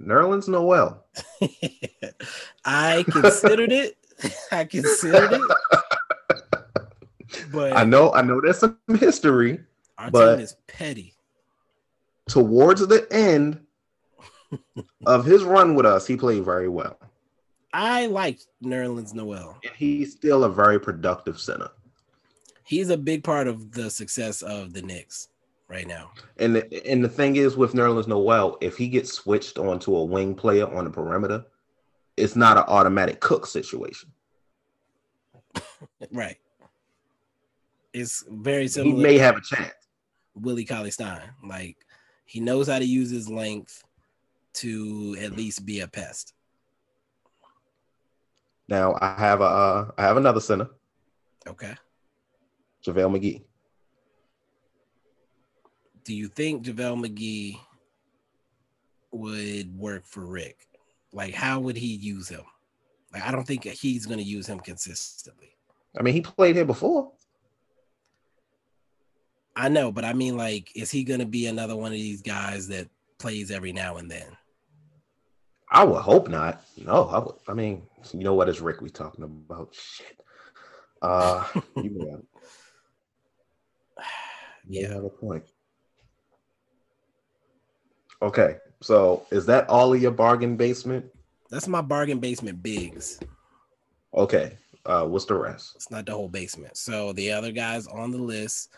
Nerlens 0.03 0.49
Noel. 0.49 1.05
I 2.65 3.05
considered 3.09 3.71
it. 3.71 3.97
I 4.51 4.65
considered 4.65 5.35
it. 5.35 5.43
But 7.53 7.77
I 7.77 7.85
know, 7.85 8.13
I 8.13 8.23
know 8.23 8.41
there's 8.41 8.59
some 8.59 8.77
history. 8.99 9.61
Our 9.99 10.11
but 10.11 10.35
team 10.35 10.45
is 10.45 10.57
petty. 10.67 11.15
Towards 12.29 12.85
the 12.85 13.07
end 13.13 13.61
of 15.07 15.25
his 15.25 15.45
run 15.45 15.77
with 15.77 15.87
us, 15.87 16.09
he 16.09 16.17
played 16.17 16.45
very 16.45 16.69
well. 16.69 16.99
I 17.73 18.07
like 18.07 18.41
Nerlens 18.65 19.15
Noel. 19.15 19.61
And 19.63 19.77
he's 19.77 20.11
still 20.11 20.43
a 20.43 20.51
very 20.51 20.81
productive 20.81 21.39
center. 21.39 21.71
He's 22.65 22.91
a 22.91 22.97
big 22.97 23.23
part 23.23 23.47
of 23.47 23.71
the 23.71 23.91
success 23.91 24.43
of 24.43 24.73
the 24.73 24.83
Knicks 24.83 25.29
right 25.69 25.87
now. 25.87 26.11
And 26.39 26.57
the, 26.57 26.91
and 26.91 27.05
the 27.05 27.09
thing 27.09 27.37
is 27.37 27.57
with 27.57 27.73
Nerlens 27.73 28.09
Noel, 28.09 28.57
if 28.61 28.77
he 28.77 28.89
gets 28.89 29.13
switched 29.13 29.59
onto 29.59 29.97
a 29.97 30.05
wing 30.05 30.35
player 30.35 30.67
on 30.67 30.85
the 30.85 30.91
perimeter, 30.91 31.45
it's 32.17 32.37
not 32.37 32.57
an 32.57 32.65
automatic 32.67 33.21
cook 33.21 33.47
situation. 33.47 34.11
right. 36.13 36.37
It's 37.93 38.25
very 38.29 38.69
similar. 38.69 38.97
He 38.97 39.03
may 39.03 39.19
have 39.19 39.37
a 39.37 39.41
chance. 39.41 39.73
Willie 40.35 40.65
Cauley 40.65 40.91
Stein. 40.91 41.23
Like 41.45 41.77
he 42.27 42.41
knows 42.41 42.69
how 42.69 42.79
to 42.79 42.85
use 42.85 43.11
his 43.11 43.29
length 43.29 43.83
to 44.55 45.17
at 45.21 45.37
least 45.37 45.65
be 45.65 45.81
a 45.81 45.89
pest. 45.89 46.35
Now 48.69 48.97
I 49.01 49.15
have 49.19 49.41
a 49.41 49.45
uh, 49.45 49.91
I 49.97 50.03
have 50.03 50.17
another 50.17 50.41
center. 50.41 50.69
Okay. 51.47 51.75
JaVale 52.85 53.17
McGee. 53.17 53.43
Do 56.09 56.15
you 56.15 56.29
think 56.29 56.65
JaVale 56.65 57.07
McGee 57.07 57.59
would 59.13 59.79
work 59.79 60.07
for 60.07 60.25
Rick? 60.25 60.67
Like, 61.13 61.35
how 61.35 61.61
would 61.61 61.77
he 61.77 61.89
use 61.97 62.31
him? 62.31 62.45
Like, 63.13 63.27
I 63.27 63.31
don't 63.31 63.47
think 63.47 63.65
he's 63.65 64.07
going 64.07 64.17
to 64.17 64.25
use 64.25 64.47
him 64.47 64.59
consistently. 64.59 65.51
I 65.99 66.03
mean, 66.03 66.15
he 66.15 66.23
played 66.23 66.57
here 66.57 66.65
before. 66.65 67.13
I 69.55 69.69
know, 69.69 69.93
but 69.93 70.07
I 70.07 70.15
mean, 70.15 70.39
like, 70.39 70.75
is 70.75 70.91
he 70.91 71.05
going 71.05 71.21
to 71.21 71.27
be 71.27 71.47
another 71.47 71.77
one 71.77 71.93
of 71.93 71.99
these 71.99 72.23
guys 72.23 72.69
that 72.69 72.89
plays 73.19 73.51
every 73.51 73.75
now 73.75 73.99
and 73.99 74.11
then? 74.11 74.29
I 75.71 75.85
would 75.85 76.01
hope 76.01 76.31
not. 76.31 76.63
No, 76.79 77.05
I 77.05 77.19
would. 77.19 77.35
I 77.49 77.53
mean, 77.53 77.83
you 78.15 78.21
know 78.21 78.33
what 78.33 78.49
is 78.49 78.63
Rick 78.63 78.81
we 78.81 78.89
talking 78.89 79.25
about? 79.25 79.75
Shit. 79.75 80.19
Uh, 81.03 81.45
you 81.77 82.23
yeah. 84.67 84.95
have 84.95 85.05
a 85.05 85.11
point. 85.11 85.45
Okay, 88.21 88.57
so 88.81 89.27
is 89.31 89.47
that 89.47 89.69
all 89.69 89.93
of 89.93 90.03
your 90.03 90.11
bargain 90.11 90.57
basement? 90.57 91.07
That's 91.51 91.69
my 91.69 91.81
bargain 91.81 92.19
basement 92.19 92.63
bigs. 92.63 93.21
Okay, 94.15 94.59
uh, 94.87 95.05
what's 95.05 95.25
the 95.25 95.35
rest? 95.35 95.73
It's 95.77 95.91
not 95.91 96.07
the 96.07 96.13
whole 96.13 96.29
basement. 96.29 96.77
So 96.77 97.13
the 97.13 97.33
other 97.33 97.53
guys 97.53 97.87
on 97.87 98.11
the 98.11 98.19
list, 98.19 98.71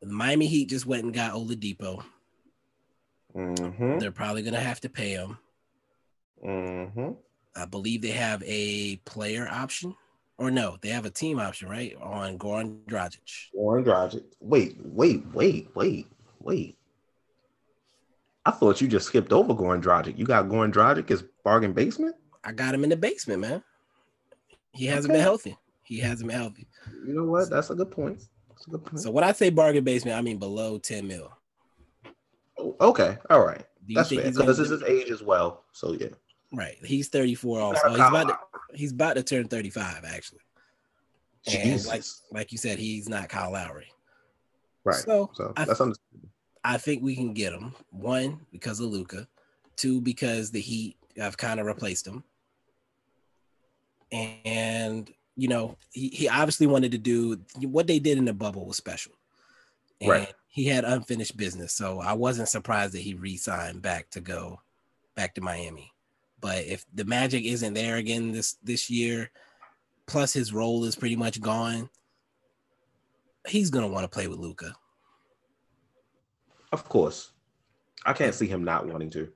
the 0.00 0.08
Miami 0.08 0.46
Heat 0.46 0.70
just 0.70 0.86
went 0.86 1.04
and 1.04 1.12
got 1.12 1.34
Oladipo. 1.34 2.02
Mm-hmm. 3.36 3.98
They're 3.98 4.10
probably 4.12 4.42
gonna 4.42 4.60
have 4.60 4.80
to 4.80 4.88
pay 4.88 5.10
him. 5.10 5.38
Mm-hmm. 6.44 7.10
I 7.54 7.66
believe 7.66 8.00
they 8.00 8.08
have 8.08 8.42
a 8.46 8.96
player 9.04 9.46
option, 9.50 9.94
or 10.38 10.50
no, 10.50 10.78
they 10.80 10.88
have 10.88 11.04
a 11.04 11.10
team 11.10 11.38
option, 11.38 11.68
right? 11.68 11.94
On 12.00 12.38
Goran 12.38 12.84
Dragic. 12.86 13.50
Goran 13.54 13.84
Dragic. 13.84 14.24
Wait, 14.40 14.76
wait, 14.82 15.22
wait, 15.34 15.68
wait, 15.74 16.06
wait. 16.40 16.78
I 18.44 18.50
thought 18.50 18.80
you 18.80 18.88
just 18.88 19.06
skipped 19.06 19.32
over 19.32 19.54
Goran 19.54 19.82
Dragic. 19.82 20.18
You 20.18 20.24
got 20.24 20.46
Goran 20.46 20.72
Dragic 20.72 21.10
as 21.10 21.22
bargain 21.44 21.72
basement? 21.72 22.16
I 22.44 22.52
got 22.52 22.74
him 22.74 22.84
in 22.84 22.90
the 22.90 22.96
basement, 22.96 23.40
man. 23.40 23.62
He 24.72 24.86
hasn't 24.86 25.10
okay. 25.10 25.18
been 25.18 25.22
healthy. 25.22 25.56
He 25.84 25.98
hasn't 25.98 26.28
been 26.28 26.38
healthy. 26.38 26.66
You 27.06 27.14
know 27.14 27.24
what? 27.24 27.50
That's 27.50 27.70
a 27.70 27.74
good 27.74 27.90
point. 27.90 28.22
That's 28.48 28.66
a 28.66 28.70
good 28.70 28.84
point. 28.84 29.00
So 29.00 29.10
when 29.10 29.24
I 29.24 29.32
say 29.32 29.50
bargain 29.50 29.84
basement, 29.84 30.16
I 30.16 30.22
mean 30.22 30.38
below 30.38 30.78
10 30.78 31.06
mil. 31.06 31.30
Oh, 32.58 32.76
okay. 32.80 33.18
All 33.30 33.44
right. 33.44 33.64
That's 33.88 34.08
fair. 34.08 34.22
Because 34.22 34.46
this 34.46 34.58
is 34.58 34.70
his 34.70 34.82
age 34.82 35.10
as 35.10 35.22
well. 35.22 35.64
So 35.72 35.92
yeah. 35.92 36.08
Right. 36.52 36.76
He's 36.84 37.08
34 37.08 37.60
also. 37.60 37.88
He's 37.90 37.98
about 37.98 38.28
to, 38.28 38.38
he's 38.74 38.92
about 38.92 39.16
to 39.16 39.22
turn 39.22 39.48
35 39.48 40.04
actually. 40.04 40.40
And 41.52 41.84
like 41.86 42.04
like 42.30 42.52
you 42.52 42.58
said, 42.58 42.78
he's 42.78 43.08
not 43.08 43.28
Kyle 43.28 43.52
Lowry. 43.52 43.92
Right. 44.84 44.96
So, 44.96 45.30
so 45.34 45.52
I, 45.56 45.64
that's 45.64 45.80
understandable. 45.80 46.31
I 46.64 46.78
think 46.78 47.02
we 47.02 47.14
can 47.16 47.34
get 47.34 47.52
him. 47.52 47.74
One, 47.90 48.40
because 48.52 48.80
of 48.80 48.86
Luka. 48.86 49.26
Two, 49.76 50.00
because 50.00 50.50
the 50.50 50.60
Heat 50.60 50.96
have 51.16 51.36
kind 51.36 51.60
of 51.60 51.66
replaced 51.66 52.06
him. 52.06 52.24
And 54.10 55.10
you 55.36 55.48
know, 55.48 55.76
he, 55.90 56.08
he 56.08 56.28
obviously 56.28 56.66
wanted 56.66 56.92
to 56.92 56.98
do 56.98 57.40
what 57.62 57.86
they 57.86 57.98
did 57.98 58.18
in 58.18 58.26
the 58.26 58.34
bubble 58.34 58.66
was 58.66 58.76
special. 58.76 59.12
And 60.00 60.10
right. 60.10 60.34
he 60.48 60.66
had 60.66 60.84
unfinished 60.84 61.36
business. 61.36 61.72
So 61.72 62.00
I 62.00 62.12
wasn't 62.12 62.48
surprised 62.48 62.94
that 62.94 63.00
he 63.00 63.14
re-signed 63.14 63.80
back 63.80 64.10
to 64.10 64.20
go 64.20 64.60
back 65.14 65.34
to 65.34 65.40
Miami. 65.40 65.92
But 66.40 66.64
if 66.64 66.84
the 66.92 67.04
magic 67.04 67.44
isn't 67.44 67.74
there 67.74 67.96
again 67.96 68.32
this 68.32 68.56
this 68.62 68.90
year, 68.90 69.30
plus 70.06 70.32
his 70.32 70.52
role 70.52 70.84
is 70.84 70.96
pretty 70.96 71.16
much 71.16 71.40
gone, 71.40 71.88
he's 73.46 73.70
gonna 73.70 73.88
want 73.88 74.04
to 74.04 74.08
play 74.08 74.26
with 74.26 74.38
Luka. 74.38 74.74
Of 76.72 76.88
course, 76.88 77.32
I 78.04 78.12
can't 78.12 78.34
see 78.34 78.46
him 78.46 78.64
not 78.64 78.86
wanting 78.86 79.10
to. 79.10 79.30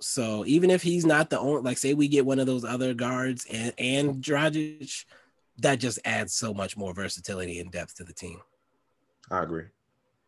So 0.00 0.44
even 0.46 0.70
if 0.70 0.82
he's 0.82 1.04
not 1.04 1.28
the 1.28 1.38
only, 1.38 1.62
like, 1.62 1.76
say 1.78 1.92
we 1.92 2.08
get 2.08 2.24
one 2.24 2.38
of 2.38 2.46
those 2.46 2.64
other 2.64 2.94
guards 2.94 3.46
and 3.50 3.72
and 3.78 4.22
Dragic, 4.22 5.04
that 5.58 5.76
just 5.80 5.98
adds 6.04 6.32
so 6.32 6.54
much 6.54 6.76
more 6.76 6.94
versatility 6.94 7.60
and 7.60 7.70
depth 7.70 7.96
to 7.96 8.04
the 8.04 8.12
team. 8.12 8.40
I 9.30 9.42
agree. 9.42 9.64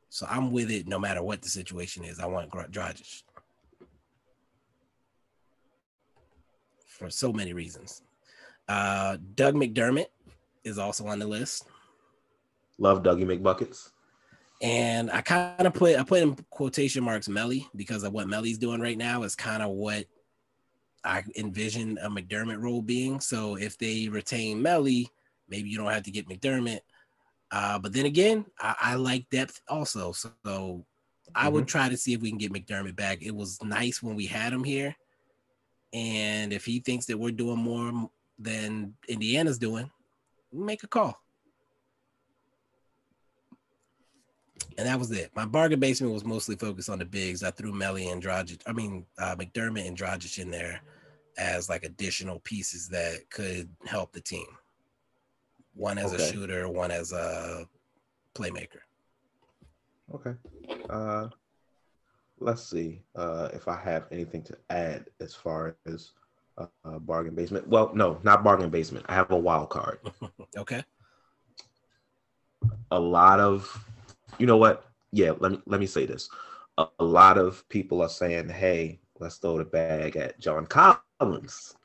So 0.09 0.26
I'm 0.28 0.51
with 0.51 0.70
it 0.70 0.89
no 0.89 0.99
matter 0.99 1.22
what 1.22 1.41
the 1.41 1.49
situation 1.49 2.05
is. 2.05 2.18
I 2.18 2.26
want 2.26 2.51
Dragic. 2.51 3.22
for 7.01 7.09
so 7.09 7.33
many 7.33 7.55
reasons. 7.55 8.03
Uh, 8.68 9.16
Doug 9.35 9.55
McDermott 9.55 10.09
is 10.64 10.78
also 10.78 11.07
on 11.07 11.18
the 11.18 11.26
list. 11.26 11.66
Love 12.78 13.03
Dougie 13.03 13.24
McBuckets. 13.24 13.91
And 14.61 15.11
I 15.11 15.22
kind 15.22 15.66
of 15.66 15.72
put 15.72 15.96
I 15.96 16.02
put 16.02 16.22
in 16.22 16.36
quotation 16.50 17.02
marks 17.02 17.28
Melli 17.28 17.66
because 17.74 18.02
of 18.02 18.12
what 18.12 18.26
Melli's 18.26 18.58
doing 18.58 18.80
right 18.80 18.98
now 18.98 19.22
is 19.22 19.34
kind 19.34 19.62
of 19.62 19.70
what 19.70 20.04
I 21.02 21.22
envision 21.36 21.98
a 22.02 22.11
McDermott 22.11 22.61
role 22.61 22.82
being. 22.82 23.20
So 23.20 23.56
if 23.56 23.78
they 23.78 24.08
retain 24.08 24.62
Melli, 24.62 25.06
maybe 25.48 25.70
you 25.70 25.78
don't 25.78 25.92
have 25.92 26.02
to 26.04 26.11
get 26.11 26.28
McDermott. 26.28 26.80
Uh, 27.50 27.78
but 27.78 27.92
then 27.92 28.06
again, 28.06 28.44
I, 28.61 28.74
I, 28.80 28.94
like 28.94 29.28
depth 29.30 29.61
also. 29.66 30.12
So, 30.12 30.30
so 30.44 30.86
I 31.34 31.46
mm-hmm. 31.46 31.54
would 31.54 31.68
try 31.68 31.88
to 31.88 31.96
see 31.96 32.12
if 32.12 32.20
we 32.20 32.28
can 32.28 32.38
get 32.38 32.52
McDermott 32.52 32.94
back. 32.94 33.22
It 33.22 33.34
was 33.34 33.61
nice 33.62 34.02
when 34.02 34.14
we 34.14 34.26
had 34.26 34.52
him 34.52 34.62
here. 34.62 34.94
And 35.92 36.52
if 36.52 36.64
he 36.64 36.78
thinks 36.78 37.06
that 37.06 37.18
we're 37.18 37.32
doing 37.32 37.58
more 37.58 38.08
than 38.38 38.94
Indiana's 39.08 39.58
doing, 39.58 39.90
make 40.52 40.84
a 40.84 40.88
call. 40.88 41.18
And 44.81 44.89
that 44.89 44.99
was 44.99 45.11
it. 45.11 45.31
My 45.37 45.45
bargain 45.45 45.78
basement 45.78 46.14
was 46.14 46.24
mostly 46.24 46.57
focused 46.57 46.89
on 46.89 46.99
the 46.99 47.05
bigs. 47.05 47.43
I 47.43 47.51
threw 47.51 47.70
Melli 47.70 48.11
and 48.11 48.22
Dragic, 48.22 48.62
I 48.66 48.72
mean 48.72 49.05
uh, 49.18 49.37
McDermott 49.37 49.87
and 49.87 49.95
Dragic 49.95 50.39
in 50.39 50.51
there 50.51 50.81
as 51.37 51.68
like 51.68 51.85
additional 51.85 52.41
pieces 52.41 52.89
that 52.89 53.28
could 53.28 53.68
help 53.85 54.12
the 54.12 54.22
team. 54.22 54.47
One 55.74 55.99
as 55.99 56.14
okay. 56.14 56.22
a 56.22 56.33
shooter, 56.33 56.66
one 56.66 56.91
as 56.91 57.12
a 57.12 57.68
playmaker. 58.35 58.81
Okay. 60.14 60.33
Uh, 60.89 61.28
let's 62.39 62.62
see 62.62 63.03
uh, 63.16 63.51
if 63.53 63.68
I 63.68 63.76
have 63.76 64.07
anything 64.11 64.43
to 64.45 64.57
add 64.70 65.11
as 65.20 65.35
far 65.35 65.76
as 65.85 66.12
uh, 66.57 66.99
bargain 67.01 67.35
basement. 67.35 67.68
Well, 67.68 67.91
no, 67.95 68.18
not 68.22 68.43
bargain 68.43 68.70
basement. 68.70 69.05
I 69.11 69.14
have 69.14 69.31
a 69.31 69.37
wild 69.37 69.68
card. 69.68 69.99
okay. 70.57 70.83
a 72.91 72.99
lot 72.99 73.41
of, 73.41 73.85
you 74.39 74.47
know 74.47 74.57
what? 74.57 74.87
Yeah, 75.12 75.33
let 75.39 75.53
me 75.53 75.61
let 75.66 75.81
me 75.81 75.87
say 75.87 76.07
this. 76.07 76.28
A, 76.78 76.87
a 76.99 77.05
lot 77.05 77.39
of 77.39 77.68
people 77.68 78.03
are 78.03 78.09
saying, 78.09 78.49
"Hey, 78.49 79.01
let's 79.18 79.37
throw 79.37 79.59
the 79.59 79.64
bag 79.64 80.16
at 80.16 80.39
John 80.39 80.66
Collins." 80.66 81.76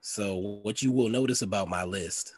So 0.00 0.60
what 0.62 0.82
you 0.82 0.92
will 0.92 1.08
notice 1.08 1.42
about 1.42 1.68
my 1.68 1.84
list 1.84 2.34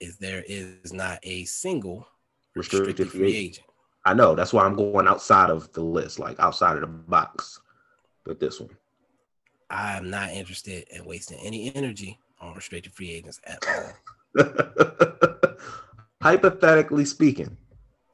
is 0.00 0.16
there 0.18 0.44
is 0.46 0.92
not 0.92 1.18
a 1.22 1.44
single 1.44 2.06
restricted, 2.54 2.98
restricted 2.98 3.10
free 3.10 3.36
agent. 3.36 3.66
I 4.04 4.14
know 4.14 4.34
that's 4.34 4.52
why 4.52 4.64
I'm 4.64 4.76
going 4.76 5.08
outside 5.08 5.50
of 5.50 5.72
the 5.72 5.82
list, 5.82 6.18
like 6.18 6.38
outside 6.38 6.76
of 6.76 6.82
the 6.82 6.86
box 6.86 7.60
with 8.26 8.38
this 8.38 8.60
one. 8.60 8.76
I'm 9.70 10.08
not 10.08 10.30
interested 10.30 10.84
in 10.90 11.04
wasting 11.04 11.38
any 11.40 11.74
energy 11.74 12.18
on 12.40 12.54
restricted 12.54 12.92
free 12.92 13.10
agents 13.10 13.40
at 13.44 13.64
all. 13.66 14.44
hypothetically 16.20 17.04
speaking, 17.04 17.56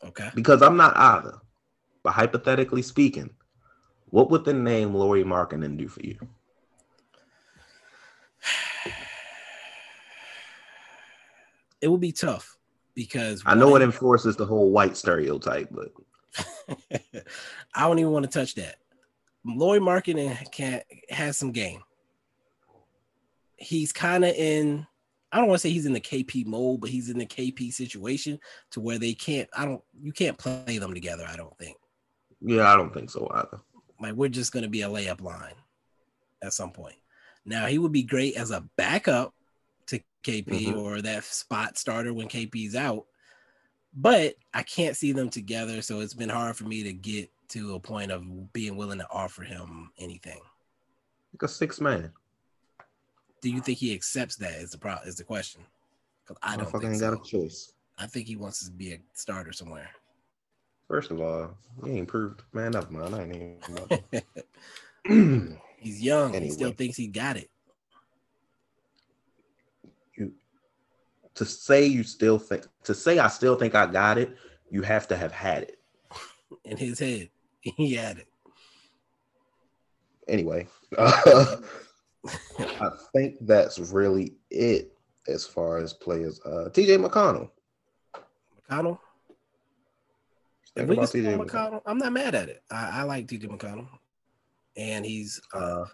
okay, 0.05 0.31
because 0.35 0.63
I'm 0.63 0.77
not 0.77 0.97
either, 0.97 1.39
but 2.03 2.13
hypothetically 2.13 2.83
speaking, 2.83 3.31
what 4.07 4.31
would 4.31 4.45
the 4.45 4.55
name 4.55 4.95
Lauri 4.95 5.25
Markkanen 5.25 5.77
do 5.77 5.89
for 5.89 6.03
you? 6.03 6.19
It 11.81 11.89
would 11.89 12.01
be 12.01 12.13
tough 12.13 12.57
because 12.95 13.43
I 13.45 13.55
know 13.55 13.77
it 13.77 13.83
enforces 13.83 14.37
the 14.37 14.47
whole 14.47 14.71
white 14.71 14.97
stereotype, 14.97 15.69
but 15.71 15.93
I 17.75 17.87
don't 17.87 17.99
even 17.99 18.13
want 18.13 18.25
to 18.25 18.39
touch 18.39 18.55
that. 18.55 18.77
Lauri 19.45 19.81
Markkanen 19.81 20.51
can 20.51 20.81
has 21.11 21.37
some 21.37 21.53
game. 21.53 21.83
He's 23.57 23.93
kind 23.93 24.25
of 24.25 24.35
in 24.35 24.87
I 25.35 25.39
don't 25.39 25.49
want 25.49 25.61
to 25.61 25.63
say 25.63 25.73
he's 25.73 25.85
in 25.85 25.93
the 25.93 26.01
KP 26.01 26.47
mode, 26.47 26.81
but 26.81 26.91
he's 26.91 27.11
in 27.11 27.19
the 27.19 27.27
KP 27.27 27.73
situation 27.73 28.39
to 28.71 28.81
where 28.81 29.01
they 29.01 29.15
can't. 29.15 29.49
I 29.53 29.65
don't. 29.65 29.83
You 30.01 30.13
can't 30.13 30.39
play 30.39 30.79
them 30.79 30.95
together. 30.95 31.27
I 31.29 31.35
don't 31.35 31.59
think. 31.59 31.77
Yeah, 32.41 32.73
I 32.73 32.77
don't 32.77 32.95
think 32.95 33.11
so 33.11 33.29
either. 33.35 33.61
Like 34.01 34.15
we're 34.15 34.29
just 34.29 34.53
gonna 34.53 34.69
be 34.69 34.83
a 34.83 34.89
layup 34.89 35.21
line 35.21 35.57
at 36.41 36.53
some 36.53 36.71
point. 36.71 36.95
Now 37.45 37.67
he 37.67 37.79
would 37.79 37.91
be 37.91 38.05
great 38.05 38.37
as 38.37 38.53
a 38.53 38.65
backup 38.77 39.35
to 39.89 39.99
KP 40.23 40.47
mm-hmm. 40.47 40.79
or 40.79 41.03
that 41.03 41.25
spot 41.25 41.79
starter 41.79 42.15
when 42.15 42.29
KP's 42.29 42.77
out, 42.77 43.07
but 43.93 44.37
I 44.53 44.63
can't 44.63 44.97
see 44.97 45.11
them 45.11 45.31
together. 45.31 45.83
So 45.83 45.99
it's 45.99 46.15
been 46.15 46.29
hard 46.29 46.57
for 46.57 46.65
me 46.65 46.85
to 46.85 46.93
get 46.93 47.29
to 47.49 47.75
a 47.75 47.81
point 47.81 48.13
of 48.13 48.53
being 48.53 48.77
willing 48.77 49.01
to 49.01 49.09
offer 49.11 49.43
him 49.43 49.91
anything. 49.99 50.41
Like 51.33 51.43
a 51.43 51.49
six 51.49 51.81
man 51.81 52.13
do 53.45 53.51
you 53.51 53.61
think 53.61 53.77
he 53.77 53.93
accepts 53.93 54.37
that? 54.37 54.53
Is 54.53 54.71
the 54.71 54.79
pro 54.79 54.97
is 55.05 55.17
the 55.17 55.23
question? 55.23 55.61
Because 56.23 56.39
I 56.43 56.57
don't 56.57 56.71
think 56.81 56.95
so. 56.95 57.11
got 57.11 57.21
a 57.21 57.23
choice. 57.23 57.75
I 57.99 58.07
think 58.07 58.27
he 58.27 58.37
wants 58.37 58.65
to 58.65 58.73
be 58.73 58.95
a 58.95 58.99
starter 59.13 59.53
somewhere. 59.53 59.91
First 60.89 61.11
of 61.11 61.21
all, 61.21 61.51
he 61.85 61.91
ain't 61.91 62.09
proved 62.09 62.41
man 62.55 62.75
up, 62.75 62.91
man. 62.91 63.13
I 63.13 63.23
ain't 63.23 64.25
even. 65.07 65.59
He's 65.79 66.01
young. 66.01 66.31
Anyway. 66.31 66.47
He 66.47 66.53
still 66.53 66.73
thinks 66.73 66.97
he 66.97 67.07
got 67.07 67.37
it. 67.37 67.51
You 70.17 70.33
to 71.35 71.45
say 71.45 71.85
you 71.85 72.03
still 72.03 72.39
think 72.39 72.65
to 72.85 72.95
say 72.95 73.19
I 73.19 73.29
still 73.29 73.57
think 73.57 73.75
I 73.75 73.85
got 73.85 74.17
it. 74.17 74.35
You 74.71 74.81
have 74.81 75.07
to 75.09 75.17
have 75.19 75.33
had 75.33 75.65
it 75.65 75.79
in 76.65 76.79
his 76.79 76.99
head. 76.99 77.29
He 77.77 77.95
had 77.95 78.19
it. 78.19 78.27
Anyway, 80.29 80.67
uh, 80.99 81.57
I 82.59 82.91
think 83.13 83.37
that's 83.43 83.79
really 83.79 84.35
it 84.51 84.93
as 85.29 85.47
far 85.47 85.79
as 85.79 85.93
players. 85.93 86.41
Uh, 86.45 86.69
TJ 86.71 87.05
McConnell. 87.05 87.51
McConnell. 88.71 88.99
Think 90.77 90.91
about 90.91 91.09
TJ 91.09 91.37
McConnell, 91.37 91.47
McConnell, 91.47 91.83
I'm 91.87 91.99
not 91.99 92.13
mad 92.13 92.35
at 92.35 92.49
it. 92.49 92.63
I, 92.71 93.01
I 93.01 93.03
like 93.03 93.27
TJ 93.27 93.47
McConnell, 93.47 93.89
and 94.77 95.05
he's. 95.05 95.41
Uh, 95.53 95.85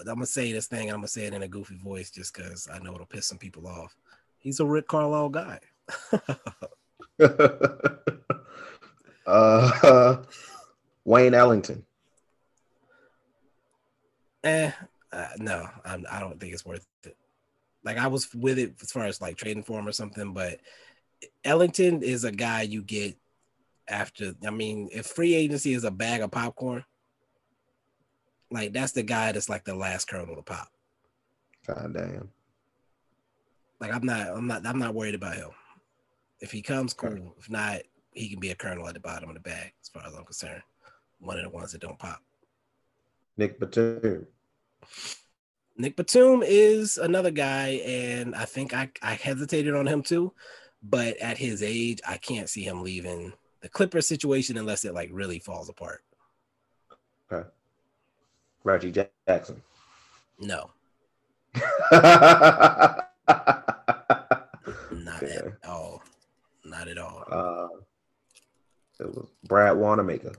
I'm 0.00 0.04
gonna 0.04 0.26
say 0.26 0.52
this 0.52 0.66
thing. 0.66 0.88
And 0.88 0.90
I'm 0.90 0.98
gonna 0.98 1.08
say 1.08 1.24
it 1.24 1.34
in 1.34 1.42
a 1.42 1.48
goofy 1.48 1.76
voice 1.76 2.10
just 2.10 2.34
because 2.34 2.68
I 2.72 2.78
know 2.78 2.94
it'll 2.94 3.06
piss 3.06 3.26
some 3.26 3.38
people 3.38 3.66
off. 3.66 3.96
He's 4.38 4.60
a 4.60 4.66
Rick 4.66 4.88
Carlisle 4.88 5.30
guy. 5.30 5.58
uh, 9.26 10.16
Wayne 11.04 11.34
Ellington. 11.34 11.84
Eh, 14.44 14.70
uh, 15.12 15.28
no, 15.38 15.68
I'm, 15.84 16.06
I 16.10 16.20
don't 16.20 16.38
think 16.38 16.52
it's 16.52 16.66
worth 16.66 16.86
it. 17.04 17.16
Like 17.84 17.96
I 17.96 18.06
was 18.08 18.32
with 18.34 18.58
it 18.58 18.74
as 18.82 18.92
far 18.92 19.04
as 19.04 19.20
like 19.20 19.36
trading 19.36 19.62
for 19.62 19.78
him 19.78 19.88
or 19.88 19.92
something, 19.92 20.32
but 20.32 20.60
Ellington 21.44 22.02
is 22.02 22.24
a 22.24 22.32
guy 22.32 22.62
you 22.62 22.82
get 22.82 23.16
after. 23.88 24.34
I 24.46 24.50
mean, 24.50 24.88
if 24.92 25.06
free 25.06 25.34
agency 25.34 25.72
is 25.72 25.84
a 25.84 25.90
bag 25.90 26.20
of 26.20 26.30
popcorn, 26.30 26.84
like 28.50 28.72
that's 28.72 28.92
the 28.92 29.02
guy 29.02 29.32
that's 29.32 29.48
like 29.48 29.64
the 29.64 29.74
last 29.74 30.08
kernel 30.08 30.36
to 30.36 30.42
pop. 30.42 30.68
God 31.66 31.94
damn. 31.94 32.28
Like 33.80 33.94
I'm 33.94 34.04
not, 34.04 34.28
I'm 34.28 34.46
not, 34.46 34.66
I'm 34.66 34.78
not 34.78 34.94
worried 34.94 35.14
about 35.14 35.36
him. 35.36 35.50
If 36.40 36.50
he 36.50 36.62
comes, 36.62 36.92
cool. 36.94 37.34
If 37.38 37.50
not, 37.50 37.80
he 38.12 38.28
can 38.28 38.40
be 38.40 38.50
a 38.50 38.54
kernel 38.54 38.88
at 38.88 38.94
the 38.94 39.00
bottom 39.00 39.28
of 39.28 39.34
the 39.34 39.40
bag, 39.40 39.72
as 39.80 39.88
far 39.88 40.06
as 40.06 40.14
I'm 40.14 40.24
concerned. 40.24 40.62
One 41.20 41.36
of 41.36 41.44
the 41.44 41.50
ones 41.50 41.72
that 41.72 41.80
don't 41.80 41.98
pop. 41.98 42.20
Nick 43.36 43.58
Batum. 43.58 44.26
Nick 45.76 45.94
Batum 45.94 46.42
is 46.44 46.98
another 46.98 47.30
guy, 47.30 47.80
and 47.86 48.34
I 48.34 48.44
think 48.44 48.74
I, 48.74 48.90
I 49.00 49.14
hesitated 49.14 49.74
on 49.74 49.86
him 49.86 50.02
too. 50.02 50.32
But 50.82 51.16
at 51.18 51.38
his 51.38 51.62
age, 51.62 52.00
I 52.06 52.16
can't 52.18 52.48
see 52.48 52.62
him 52.62 52.82
leaving 52.82 53.32
the 53.60 53.68
Clipper 53.68 54.00
situation 54.00 54.58
unless 54.58 54.84
it 54.84 54.94
like 54.94 55.10
really 55.12 55.38
falls 55.38 55.68
apart. 55.68 56.02
Okay. 57.30 57.48
Reggie 58.64 58.92
Jackson. 59.26 59.62
No. 60.40 60.70
Not 61.92 63.02
at 65.22 65.54
all. 65.66 66.02
Not 66.64 66.88
at 66.88 66.98
all. 66.98 67.24
Uh, 67.30 67.68
it 69.00 69.14
was 69.14 69.28
Brad 69.44 69.76
Wanamaker. 69.76 70.32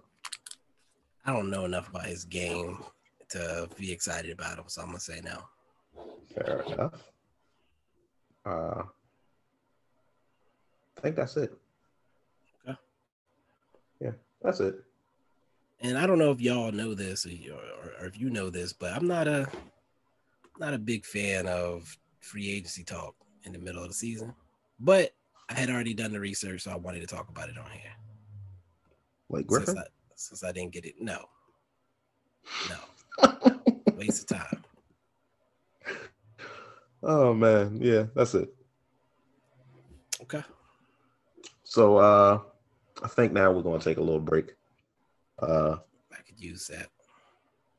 I 1.26 1.34
don't 1.34 1.50
know 1.50 1.66
enough 1.66 1.90
about 1.90 2.06
his 2.06 2.26
game 2.26 2.84
to 3.30 3.70
be 3.78 3.92
excited 3.92 4.32
about 4.32 4.58
him. 4.58 4.66
So 4.68 4.82
I'm 4.82 4.88
gonna 4.88 5.00
say 5.00 5.22
no. 5.24 5.44
Fair 6.34 6.62
enough. 6.62 7.04
Uh, 8.46 8.84
I 10.98 11.02
think 11.02 11.16
that's 11.16 11.38
it. 11.38 11.54
Okay. 12.68 12.78
Yeah, 14.00 14.12
that's 14.42 14.60
it. 14.60 14.76
And 15.82 15.98
I 15.98 16.06
don't 16.06 16.20
know 16.20 16.32
if 16.32 16.42
y'all 16.42 16.72
know 16.72 16.94
this 16.94 17.26
or, 17.26 17.30
or, 17.30 17.94
or 18.02 18.06
if 18.06 18.20
you 18.20 18.30
know 18.30 18.50
this, 18.50 18.74
but 18.74 18.94
I'm 18.94 19.08
not 19.08 19.28
a 19.28 19.48
not 20.60 20.74
a 20.74 20.78
big 20.78 21.06
fan 21.06 21.48
of 21.48 21.98
free 22.20 22.52
agency 22.52 22.84
talk 22.84 23.16
in 23.44 23.54
the 23.54 23.60
middle 23.60 23.82
of 23.82 23.88
the 23.88 23.94
season. 23.94 24.34
But 24.80 25.14
I 25.50 25.54
had 25.54 25.70
already 25.70 25.94
done 25.94 26.12
the 26.12 26.20
research, 26.20 26.62
so 26.62 26.72
I 26.72 26.76
wanted 26.76 27.00
to 27.02 27.08
talk 27.08 27.30
about 27.30 27.50
it 27.50 27.58
on 27.58 27.72
here. 27.72 27.92
Like 29.30 29.48
Griffin? 29.48 29.68
Since 29.68 29.80
I, 29.80 29.84
since 30.16 30.44
I 30.44 30.52
didn't 30.52 30.74
get 30.74 30.86
it, 30.86 30.96
no, 31.00 31.26
no. 32.70 32.76
Waste 33.96 34.32
of 34.32 34.38
time. 34.38 34.64
Oh 37.02 37.34
man, 37.34 37.80
yeah, 37.82 38.06
that's 38.14 38.36
it. 38.36 38.54
Okay. 40.22 40.44
So 41.64 41.98
uh 41.98 42.40
I 43.02 43.08
think 43.08 43.32
now 43.32 43.52
we're 43.52 43.64
gonna 43.64 43.80
take 43.80 43.98
a 43.98 44.02
little 44.02 44.20
break. 44.20 44.56
Uh 45.40 45.78
I 46.12 46.22
could 46.26 46.40
use 46.40 46.68
that. 46.68 46.88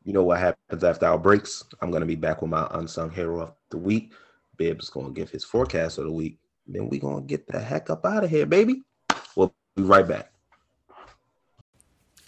You 0.05 0.15
know 0.15 0.23
what 0.23 0.39
happens 0.39 0.83
after 0.83 1.07
our 1.07 1.19
breaks? 1.19 1.65
I'm 1.81 1.91
gonna 1.91 2.07
be 2.07 2.17
back 2.17 2.41
with 2.41 2.51
my 2.51 2.67
unsung 2.73 3.11
hero 3.11 3.43
of 3.43 3.53
the 3.71 3.79
week. 3.79 4.13
Bibs 4.57 4.89
gonna 4.89 5.11
give 5.11 5.31
his 5.31 5.45
forecast 5.45 5.99
of 5.99 6.05
the 6.05 6.13
week. 6.13 6.39
Then 6.67 6.89
we 6.89 6.99
gonna 6.99 7.23
get 7.23 7.47
the 7.47 7.61
heck 7.61 7.91
up 7.91 8.07
out 8.07 8.25
of 8.25 8.31
here, 8.31 8.47
baby. 8.47 8.83
We'll 9.37 9.55
be 9.77 9.83
right 9.83 10.07
back. 10.07 10.33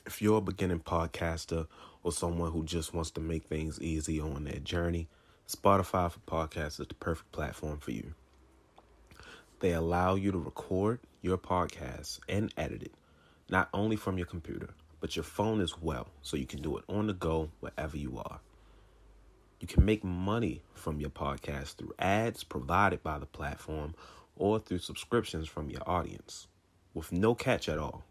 If 0.05 0.21
you're 0.21 0.39
a 0.39 0.43
beginning 0.43 0.81
podcaster 0.81 1.67
or 2.03 2.13
someone 2.13 2.53
who 2.53 2.65
just 2.65 2.95
wants 2.95 3.11
to 3.13 3.21
make 3.21 3.45
things 3.45 3.81
easy 3.81 4.21
on 4.21 4.45
their 4.45 4.59
journey, 4.59 5.09
Spotify 5.49 6.11
for 6.11 6.21
Podcasts 6.21 6.81
is 6.81 6.87
the 6.89 6.95
perfect 6.95 7.33
platform 7.33 7.79
for 7.79 7.91
you. 7.91 8.15
They 9.61 9.73
allow 9.73 10.15
you 10.15 10.33
to 10.33 10.39
record 10.39 11.01
your 11.21 11.39
podcast 11.39 12.19
and 12.29 12.53
edit 12.57 12.83
it, 12.83 12.93
not 13.49 13.69
only 13.73 13.97
from 13.97 14.19
your 14.19 14.27
computer, 14.27 14.71
but 15.01 15.15
your 15.15 15.25
phone 15.25 15.61
as 15.61 15.81
well, 15.81 16.09
so 16.23 16.37
you 16.37 16.47
can 16.47 16.63
do 16.63 16.77
it 16.77 16.85
on 16.89 17.07
the 17.07 17.13
go 17.13 17.51
wherever 17.61 17.97
you 17.97 18.19
are. 18.19 18.41
You 19.61 19.69
can 19.69 19.85
make 19.85 20.03
money 20.03 20.63
from 20.75 20.99
your 21.01 21.11
podcast 21.11 21.77
through 21.77 21.95
ads 21.99 22.43
provided 22.43 23.05
by 23.05 23.21
the 23.21 23.27
platform 23.27 23.95
or 24.37 24.59
through 24.59 24.79
subscriptions 24.79 25.47
from 25.47 25.71
your 25.71 25.89
audience 25.89 26.49
with 26.95 27.13
no 27.13 27.35
catch 27.35 27.69
at 27.69 27.79
all. 27.79 28.03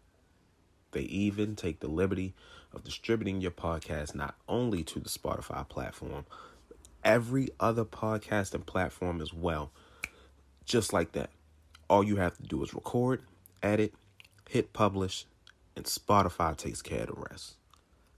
They 0.92 1.02
even 1.02 1.56
take 1.56 1.80
the 1.80 1.88
liberty 1.88 2.34
of 2.74 2.84
distributing 2.84 3.40
your 3.40 3.50
podcast 3.50 4.14
not 4.14 4.34
only 4.48 4.82
to 4.84 5.00
the 5.00 5.08
Spotify 5.08 5.68
platform, 5.68 6.26
every 7.04 7.50
other 7.60 7.84
podcasting 7.84 8.66
platform 8.66 9.20
as 9.20 9.32
well. 9.32 9.70
Just 10.64 10.92
like 10.92 11.12
that. 11.12 11.30
all 11.90 12.02
you 12.04 12.16
have 12.16 12.36
to 12.36 12.42
do 12.42 12.62
is 12.62 12.72
record, 12.74 13.22
edit, 13.62 13.92
hit 14.48 14.72
publish, 14.72 15.26
and 15.76 15.84
Spotify 15.84 16.56
takes 16.56 16.80
care 16.82 17.02
of 17.02 17.08
the 17.08 17.24
rest. 17.30 17.54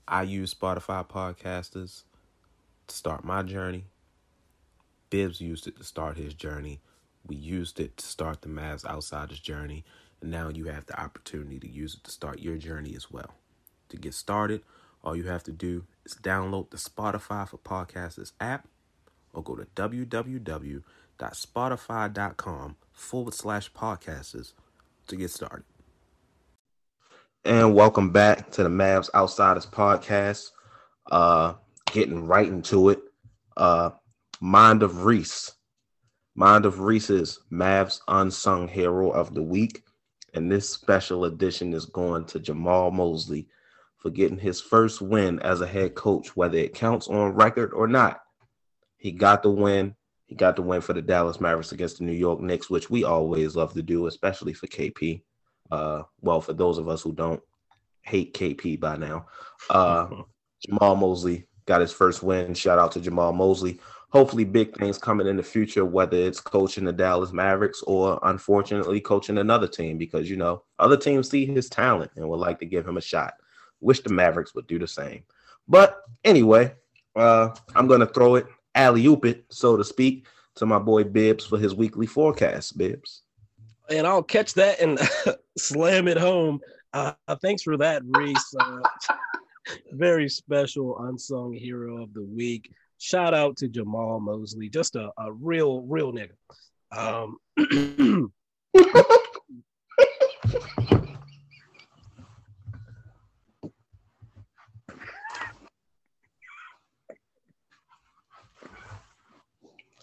I 0.07 0.23
use 0.23 0.55
Spotify 0.55 1.07
podcasters 1.09 2.05
to 2.87 2.95
start 2.95 3.25
my 3.25 3.43
journey. 3.43 3.87
Bibs 5.11 5.41
used 5.41 5.67
it 5.67 5.77
to 5.79 5.85
start 5.85 6.17
his 6.17 6.35
journey. 6.35 6.81
We 7.27 7.37
used 7.37 7.81
it 7.81 7.97
to 7.97 8.05
start 8.07 8.43
the 8.43 8.49
Mavs 8.49 8.85
Outsiders 8.85 9.41
journey. 9.41 9.85
And 10.21 10.31
now 10.31 10.49
you 10.51 10.67
have 10.67 10.87
the 10.87 11.01
opportunity 11.01 11.59
to 11.61 11.69
use 11.69 11.95
it 11.95 12.05
to 12.05 12.11
start 12.11 12.41
your 12.41 12.57
journey 12.59 12.95
as 12.95 13.11
well. 13.11 13.35
To 13.91 13.97
get 13.97 14.15
started, 14.15 14.63
all 15.03 15.15
you 15.15 15.25
have 15.25 15.43
to 15.45 15.53
do 15.53 15.85
is 16.05 16.15
download 16.15 16.71
the 16.71 16.77
Spotify 16.77 17.49
for 17.49 17.59
Podcasters 17.59 18.33
app 18.41 18.67
or 19.33 19.43
go 19.43 19.57
to 19.57 19.67
www.spotify.com 19.77 22.77
forward 22.93 23.35
slash 23.35 23.73
podcasters 23.73 24.53
to 25.09 25.17
get 25.17 25.31
started. 25.31 25.65
And 27.45 27.75
welcome 27.75 28.11
back 28.11 28.51
to 28.53 28.63
the 28.63 28.71
Mavs 28.71 29.11
Outsiders 29.15 29.67
podcast. 29.67 30.51
Uh, 31.11 31.55
getting 31.93 32.27
right 32.27 32.49
into 32.49 32.89
it. 32.89 33.03
Uh, 33.57 33.91
Mind 34.41 34.83
of 34.83 35.05
Reese. 35.05 35.53
Mind 36.35 36.65
of 36.65 36.81
Reese 36.81 37.11
is 37.11 37.41
Mavs 37.53 38.01
Unsung 38.09 38.67
Hero 38.67 39.11
of 39.11 39.35
the 39.35 39.43
Week. 39.43 39.83
And 40.33 40.51
this 40.51 40.69
special 40.69 41.27
edition 41.27 41.75
is 41.75 41.85
going 41.85 42.25
to 42.27 42.41
Jamahl 42.41 42.93
Mosley 42.93 43.47
for 44.05 44.11
getting 44.11 44.37
his 44.37 44.61
first 44.61 45.01
win 45.01 45.41
as 45.41 45.63
a 45.63 45.67
head 45.67 45.95
coach, 45.95 46.37
whether 46.37 46.59
it 46.59 46.75
counts 46.75 47.09
on 47.09 47.33
record 47.33 47.73
or 47.73 47.89
not. 47.89 48.21
He 48.99 49.11
got 49.11 49.43
the 49.43 49.51
win. 49.51 49.95
He 50.27 50.35
got 50.35 50.57
the 50.57 50.63
win 50.63 50.83
for 50.83 50.93
the 50.93 51.01
Dallas 51.01 51.41
Mavericks 51.41 51.73
against 51.73 51.99
the 51.99 52.05
New 52.05 52.13
York 52.13 52.39
Knicks, 52.39 52.69
which 52.69 52.91
we 52.91 53.05
always 53.05 53.57
love 53.57 53.73
to 53.73 53.83
do, 53.83 54.07
especially 54.07 54.53
for 54.53 54.67
KP. 54.67 55.23
Uh, 55.71 56.03
well, 56.21 56.43
for 56.43 56.53
those 56.53 56.77
of 56.77 56.87
us 56.87 57.01
who 57.01 57.15
don't 57.15 57.41
hate 58.03 58.35
KP 58.35 58.79
by 58.79 58.99
now, 58.99 59.25
uh, 59.71 60.07
Jamahl 60.69 60.99
Mosley 60.99 61.47
got 61.65 61.81
his 61.81 61.93
first 61.93 62.23
win. 62.23 62.53
Shout 62.53 62.79
out 62.79 62.93
to 62.93 63.01
Jamahl 63.01 63.35
Mosley. 63.35 63.81
Hopefully, 64.11 64.45
big 64.45 64.77
things 64.77 64.99
coming 64.99 65.27
in 65.27 65.39
the 65.39 65.43
future, 65.43 65.87
whether 65.87 66.19
it's 66.19 66.43
coaching 66.43 66.85
the 66.85 66.93
Dallas 66.93 67.33
Mavericks 67.33 67.83
or 67.87 68.21
unfortunately 68.25 69.01
coaching 69.01 69.39
another 69.39 69.67
team, 69.67 69.97
because 69.97 70.29
you 70.29 70.37
know 70.37 70.63
other 70.79 70.99
teams 70.99 71.31
see 71.31 71.47
his 71.47 71.71
talent 71.71 72.11
and 72.17 72.29
would 72.29 72.37
like 72.41 72.59
to 72.59 72.67
give 72.67 72.87
him 72.87 72.99
a 72.99 73.01
shot. 73.01 73.33
Wish 73.85 74.01
the 74.01 74.13
Mavericks 74.13 74.55
would 74.55 74.67
do 74.67 74.79
the 74.79 74.89
same. 74.89 75.23
But 75.69 76.03
anyway, 76.25 76.75
uh, 77.15 77.51
I'm 77.75 77.87
gonna 77.87 78.07
throw 78.07 78.37
it 78.37 78.47
alley 78.75 79.07
oop 79.07 79.25
it, 79.25 79.45
so 79.51 79.77
to 79.77 79.85
speak, 79.85 80.27
to 80.57 80.67
my 80.67 80.79
boy 80.79 81.05
Bibs 81.05 81.47
for 81.47 81.59
his 81.59 81.75
weekly 81.75 82.07
forecast. 82.07 82.77
Bibs, 82.77 83.23
and 83.91 84.07
I'll 84.07 84.23
catch 84.23 84.55
that 84.55 84.81
and 84.81 84.99
slam 85.59 86.09
it 86.09 86.17
home. 86.17 86.61
Uh, 86.93 87.13
thanks 87.43 87.63
for 87.63 87.77
that, 87.77 88.03
Reese. 88.05 88.55
Uh, 88.59 88.79
very 89.93 90.29
special 90.29 90.99
unsung 91.07 91.53
hero 91.53 92.03
of 92.03 92.15
the 92.15 92.23
week. 92.23 92.71
Shout 92.99 93.35
out 93.35 93.57
to 93.59 93.69
Jamahl 93.69 94.21
Mosley, 94.21 94.69
just 94.69 94.97
a, 94.97 95.11
a 95.19 95.33
real, 95.33 95.83
real 95.83 96.13
nigga. 96.13 96.37
Um, 96.97 97.39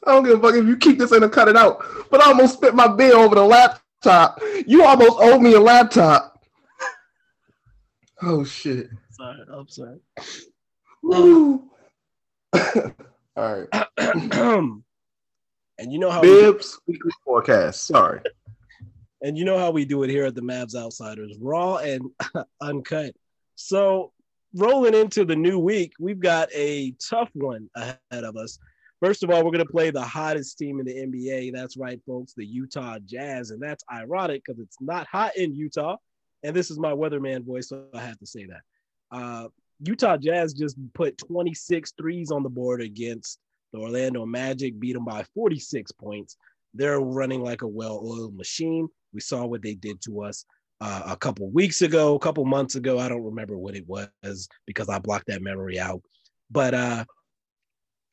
I 0.06 0.14
don't 0.14 0.24
give 0.24 0.39
a 0.39 0.41
fuck 0.41 0.56
if 0.56 0.66
you 0.66 0.78
keep 0.78 0.97
this 0.97 1.12
in 1.12 1.24
and 1.24 1.32
cut 1.32 1.47
it 1.47 1.56
out. 1.56 1.84
But 2.10 2.22
I 2.22 2.28
almost 2.28 2.54
spit 2.54 2.74
my 2.74 2.88
beer 2.88 3.16
over 3.16 3.36
the 3.36 3.43
laptop. 3.43 4.41
You 4.66 4.84
almost 4.84 5.18
owe 5.20 5.39
me 5.39 5.54
a 5.54 5.60
laptop. 5.60 6.43
Oh 8.24 8.43
shit. 8.43 8.89
Sorry, 9.12 9.39
I'm 9.52 9.68
sorry. 9.68 9.99
Woo. 11.04 11.70
All 12.54 12.91
right. 13.36 13.68
and 13.97 14.84
you 15.80 15.99
know 15.99 16.12
how 16.12 16.22
Bibs 16.22 16.80
we, 16.86 16.93
weekly 16.93 17.12
forecast. 17.24 17.86
Sorry. 17.86 18.22
And 19.22 19.38
you 19.38 19.45
know 19.45 19.58
how 19.58 19.72
we 19.72 19.86
do 19.86 20.04
it 20.04 20.10
here 20.10 20.26
at 20.26 20.36
the 20.36 20.41
Mavs 20.41 20.76
Outsiders, 20.76 21.38
raw 21.39 21.78
and 21.78 22.10
uncut. 22.62 23.16
So 23.56 24.12
rolling 24.56 24.93
into 24.93 25.26
the 25.26 25.36
new 25.36 25.60
week, 25.60 25.93
we've 25.99 26.20
got 26.20 26.49
a 26.54 26.91
tough 27.10 27.30
one 27.34 27.70
ahead 27.76 27.99
of 28.12 28.36
us. 28.36 28.60
First 29.02 29.24
of 29.24 29.32
all, 29.32 29.43
we're 29.43 29.52
going 29.52 29.66
to 29.66 29.72
play 29.72 29.89
the 29.89 30.04
hottest 30.04 30.60
team 30.60 30.80
in 30.80 30.86
the 30.86 30.93
NBA. 30.93 31.52
That's 31.54 31.76
right, 31.76 31.99
folks, 32.06 32.34
the 32.36 32.45
Utah 32.45 32.99
Jazz. 33.04 33.49
And 33.49 33.60
that's 33.60 33.84
ironic 33.91 34.43
because 34.45 34.60
it's 34.60 34.78
not 34.80 35.08
hot 35.08 35.36
in 35.36 35.56
Utah. 35.56 35.97
And 36.43 36.56
this 36.56 36.70
is 36.70 36.78
my 36.78 36.91
weatherman 36.91 37.43
voice, 37.43 37.70
so 37.70 37.86
I 37.95 38.02
have 38.02 38.20
to 38.20 38.28
say 38.28 38.45
that. 38.45 38.62
Uh, 39.12 39.47
Utah 39.80 40.18
Jazz 40.18 40.54
just 40.54 40.78
put 40.93 41.18
26 41.18 41.93
threes 41.97 42.30
on 42.32 42.43
the 42.43 42.49
board 42.49 42.82
against 42.82 43.39
the 43.74 43.80
Orlando 43.80 44.26
Magic, 44.26 44.80
beat 44.80 44.93
them 44.93 45.06
by 45.06 45.24
46 45.34 45.91
points. 45.93 46.38
They're 46.76 46.99
running 46.99 47.43
like 47.43 47.64
a 47.64 47.68
well 47.68 48.02
oiled 48.04 48.36
machine. 48.36 48.88
We 49.14 49.20
saw 49.20 49.45
what 49.45 49.64
they 49.64 49.74
did 49.74 49.99
to 50.04 50.24
us 50.24 50.45
uh, 50.80 51.04
a 51.08 51.18
couple 51.18 51.49
weeks 51.49 51.82
ago, 51.82 52.16
a 52.16 52.20
couple 52.20 52.45
months 52.45 52.76
ago. 52.76 52.99
I 52.99 53.10
don't 53.10 53.24
remember 53.24 53.58
what 53.58 53.76
it 53.76 53.88
was 53.88 54.47
because 54.68 54.89
I 54.89 54.99
blocked 54.99 55.28
that 55.28 55.41
memory 55.41 55.80
out. 55.80 56.02
But 56.52 56.74
uh, 56.74 57.06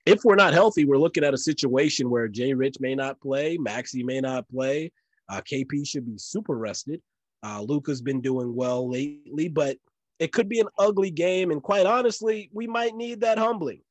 if 0.09 0.25
we're 0.25 0.37
not 0.37 0.55
healthy, 0.55 0.87
we're 0.87 0.97
looking 0.97 1.23
at 1.23 1.35
a 1.35 1.39
situation 1.39 2.09
where 2.09 2.29
Jay 2.29 2.55
Rich 2.55 2.77
may 2.81 2.95
not 2.95 3.21
play, 3.21 3.59
Maxi 3.59 4.03
may 4.03 4.21
not 4.21 4.49
play, 4.49 4.91
uh, 5.29 5.43
KP 5.43 5.87
should 5.87 6.07
be 6.07 6.17
super 6.17 6.57
rested. 6.57 7.03
Uh, 7.45 7.61
Luka's 7.61 8.01
been 8.01 8.23
doing 8.23 8.55
well 8.55 8.91
lately, 8.91 9.49
but 9.49 9.77
it 10.19 10.33
could 10.33 10.49
be 10.49 10.61
an 10.61 10.69
ugly 10.79 11.11
game. 11.11 11.51
And 11.51 11.63
quite 11.63 11.85
honestly, 11.85 12.49
we 12.55 12.67
might 12.67 12.95
need 12.95 13.21
that 13.21 13.39
humbling. 13.39 13.83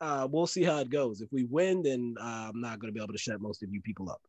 Uh, 0.00 0.28
we'll 0.30 0.46
see 0.46 0.62
how 0.62 0.78
it 0.78 0.90
goes. 0.90 1.20
If 1.20 1.32
we 1.32 1.44
win, 1.44 1.82
then 1.82 2.14
uh, 2.20 2.50
I'm 2.50 2.60
not 2.60 2.78
going 2.78 2.92
to 2.92 2.96
be 2.96 3.02
able 3.02 3.12
to 3.12 3.18
shut 3.18 3.40
most 3.40 3.62
of 3.64 3.72
you 3.72 3.80
people 3.82 4.10
up. 4.10 4.22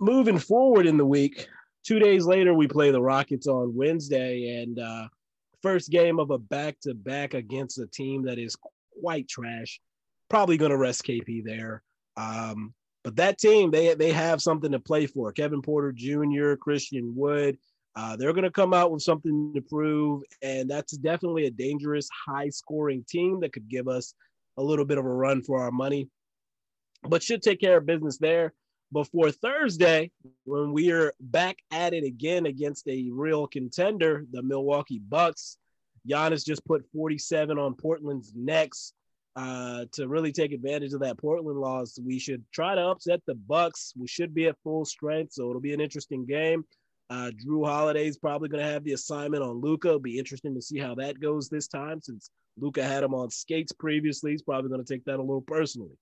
Moving 0.00 0.38
forward 0.38 0.86
in 0.86 0.96
the 0.96 1.04
week, 1.04 1.46
two 1.82 1.98
days 1.98 2.24
later, 2.24 2.54
we 2.54 2.66
play 2.66 2.90
the 2.90 3.02
Rockets 3.02 3.46
on 3.46 3.74
Wednesday, 3.74 4.62
and 4.62 4.78
uh, 4.78 5.08
first 5.62 5.90
game 5.90 6.18
of 6.18 6.30
a 6.30 6.38
back 6.38 6.80
to 6.80 6.94
back 6.94 7.34
against 7.34 7.78
a 7.78 7.86
team 7.86 8.22
that 8.24 8.38
is 8.38 8.56
quite 9.00 9.28
trash 9.28 9.80
probably 10.28 10.56
going 10.56 10.70
to 10.70 10.76
rest 10.76 11.04
KP 11.04 11.44
there. 11.44 11.82
Um, 12.16 12.74
but 13.02 13.16
that 13.16 13.38
team, 13.38 13.70
they 13.70 13.94
they 13.94 14.12
have 14.12 14.40
something 14.40 14.72
to 14.72 14.78
play 14.78 15.06
for. 15.06 15.32
Kevin 15.32 15.60
Porter 15.60 15.92
Jr., 15.92 16.54
Christian 16.54 17.14
Wood, 17.14 17.58
uh, 17.96 18.16
they're 18.16 18.32
going 18.32 18.44
to 18.44 18.50
come 18.50 18.74
out 18.74 18.90
with 18.90 19.02
something 19.02 19.52
to 19.54 19.60
prove, 19.60 20.22
and 20.42 20.68
that's 20.68 20.96
definitely 20.96 21.46
a 21.46 21.50
dangerous, 21.50 22.08
high-scoring 22.26 23.04
team 23.08 23.40
that 23.40 23.52
could 23.52 23.68
give 23.68 23.88
us 23.88 24.14
a 24.56 24.62
little 24.62 24.84
bit 24.84 24.98
of 24.98 25.04
a 25.04 25.12
run 25.12 25.42
for 25.42 25.62
our 25.62 25.70
money. 25.70 26.08
But 27.02 27.22
should 27.22 27.42
take 27.42 27.60
care 27.60 27.76
of 27.76 27.86
business 27.86 28.18
there 28.18 28.54
before 28.92 29.30
Thursday 29.30 30.10
when 30.44 30.72
we 30.72 30.90
are 30.90 31.12
back 31.20 31.56
at 31.70 31.92
it 31.92 32.04
again 32.04 32.46
against 32.46 32.88
a 32.88 33.10
real 33.12 33.46
contender, 33.46 34.24
the 34.30 34.42
Milwaukee 34.42 35.00
Bucks. 35.00 35.58
Giannis 36.08 36.44
just 36.44 36.64
put 36.64 36.84
47 36.92 37.58
on 37.58 37.74
Portland's 37.74 38.32
necks 38.34 38.92
uh, 39.36 39.84
to 39.92 40.06
really 40.08 40.32
take 40.32 40.52
advantage 40.52 40.92
of 40.92 41.00
that 41.00 41.18
Portland 41.18 41.58
loss. 41.58 41.98
We 41.98 42.18
should 42.18 42.44
try 42.52 42.74
to 42.74 42.86
upset 42.88 43.20
the 43.26 43.34
Bucks. 43.34 43.92
We 43.96 44.06
should 44.06 44.34
be 44.34 44.46
at 44.46 44.56
full 44.62 44.84
strength, 44.84 45.32
so 45.32 45.48
it'll 45.48 45.60
be 45.60 45.74
an 45.74 45.80
interesting 45.80 46.24
game. 46.24 46.64
Uh, 47.10 47.30
Jrue 47.44 47.66
Holiday's 47.66 48.16
probably 48.16 48.48
going 48.48 48.64
to 48.64 48.70
have 48.70 48.84
the 48.84 48.92
assignment 48.92 49.42
on 49.42 49.60
Luka. 49.60 49.98
Be 49.98 50.18
interesting 50.18 50.54
to 50.54 50.62
see 50.62 50.78
how 50.78 50.94
that 50.96 51.20
goes 51.20 51.48
this 51.48 51.68
time, 51.68 52.00
since 52.00 52.30
Luka 52.58 52.82
had 52.82 53.02
him 53.02 53.14
on 53.14 53.30
skates 53.30 53.72
previously. 53.72 54.30
He's 54.30 54.42
probably 54.42 54.70
going 54.70 54.84
to 54.84 54.92
take 54.92 55.04
that 55.04 55.18
a 55.18 55.22
little 55.22 55.42
personally. 55.42 55.96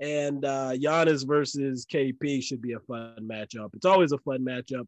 And 0.00 0.44
uh, 0.44 0.72
Giannis 0.72 1.26
versus 1.26 1.86
KP 1.86 2.42
should 2.42 2.60
be 2.60 2.72
a 2.72 2.80
fun 2.80 3.16
matchup. 3.22 3.74
It's 3.74 3.86
always 3.86 4.12
a 4.12 4.18
fun 4.18 4.44
matchup. 4.44 4.86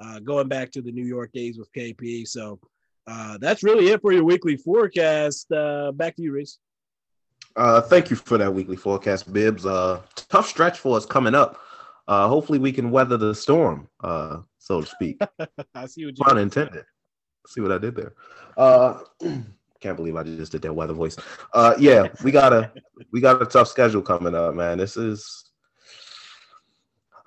Uh, 0.00 0.18
going 0.18 0.48
back 0.48 0.72
to 0.72 0.82
the 0.82 0.90
New 0.90 1.04
York 1.04 1.30
days 1.32 1.56
with 1.56 1.72
KP. 1.72 2.26
So 2.26 2.58
uh, 3.06 3.38
that's 3.38 3.62
really 3.62 3.88
it 3.90 4.00
for 4.00 4.12
your 4.12 4.24
weekly 4.24 4.56
forecast. 4.56 5.52
Uh, 5.52 5.92
back 5.92 6.16
to 6.16 6.22
you, 6.22 6.32
Reese. 6.32 6.58
Uh, 7.56 7.80
thank 7.80 8.10
you 8.10 8.16
for 8.16 8.36
that 8.36 8.52
weekly 8.52 8.76
forecast, 8.76 9.32
Bibs. 9.32 9.64
Uh, 9.64 10.00
tough 10.16 10.48
stretch 10.48 10.78
for 10.78 10.96
us 10.96 11.06
coming 11.06 11.34
up. 11.34 11.60
Uh, 12.08 12.28
hopefully 12.28 12.58
we 12.58 12.72
can 12.72 12.90
weather 12.90 13.16
the 13.16 13.34
storm, 13.34 13.88
uh, 14.02 14.40
so 14.58 14.80
to 14.80 14.86
speak. 14.86 15.20
I 15.74 15.86
see 15.86 16.04
what 16.04 16.18
you 16.18 16.24
Pun 16.24 16.38
intended. 16.38 16.84
See 17.46 17.60
what 17.60 17.72
I 17.72 17.78
did 17.78 17.94
there. 17.94 18.14
Uh, 18.56 19.00
can't 19.80 19.96
believe 19.96 20.16
I 20.16 20.22
just 20.22 20.52
did 20.52 20.62
that 20.62 20.72
weather 20.72 20.94
voice. 20.94 21.16
Uh, 21.52 21.74
yeah, 21.78 22.08
we 22.22 22.30
got 22.30 22.52
a 22.52 22.72
we 23.12 23.20
got 23.20 23.40
a 23.40 23.46
tough 23.46 23.68
schedule 23.68 24.02
coming 24.02 24.34
up, 24.34 24.54
man. 24.54 24.78
This 24.78 24.96
is 24.96 25.50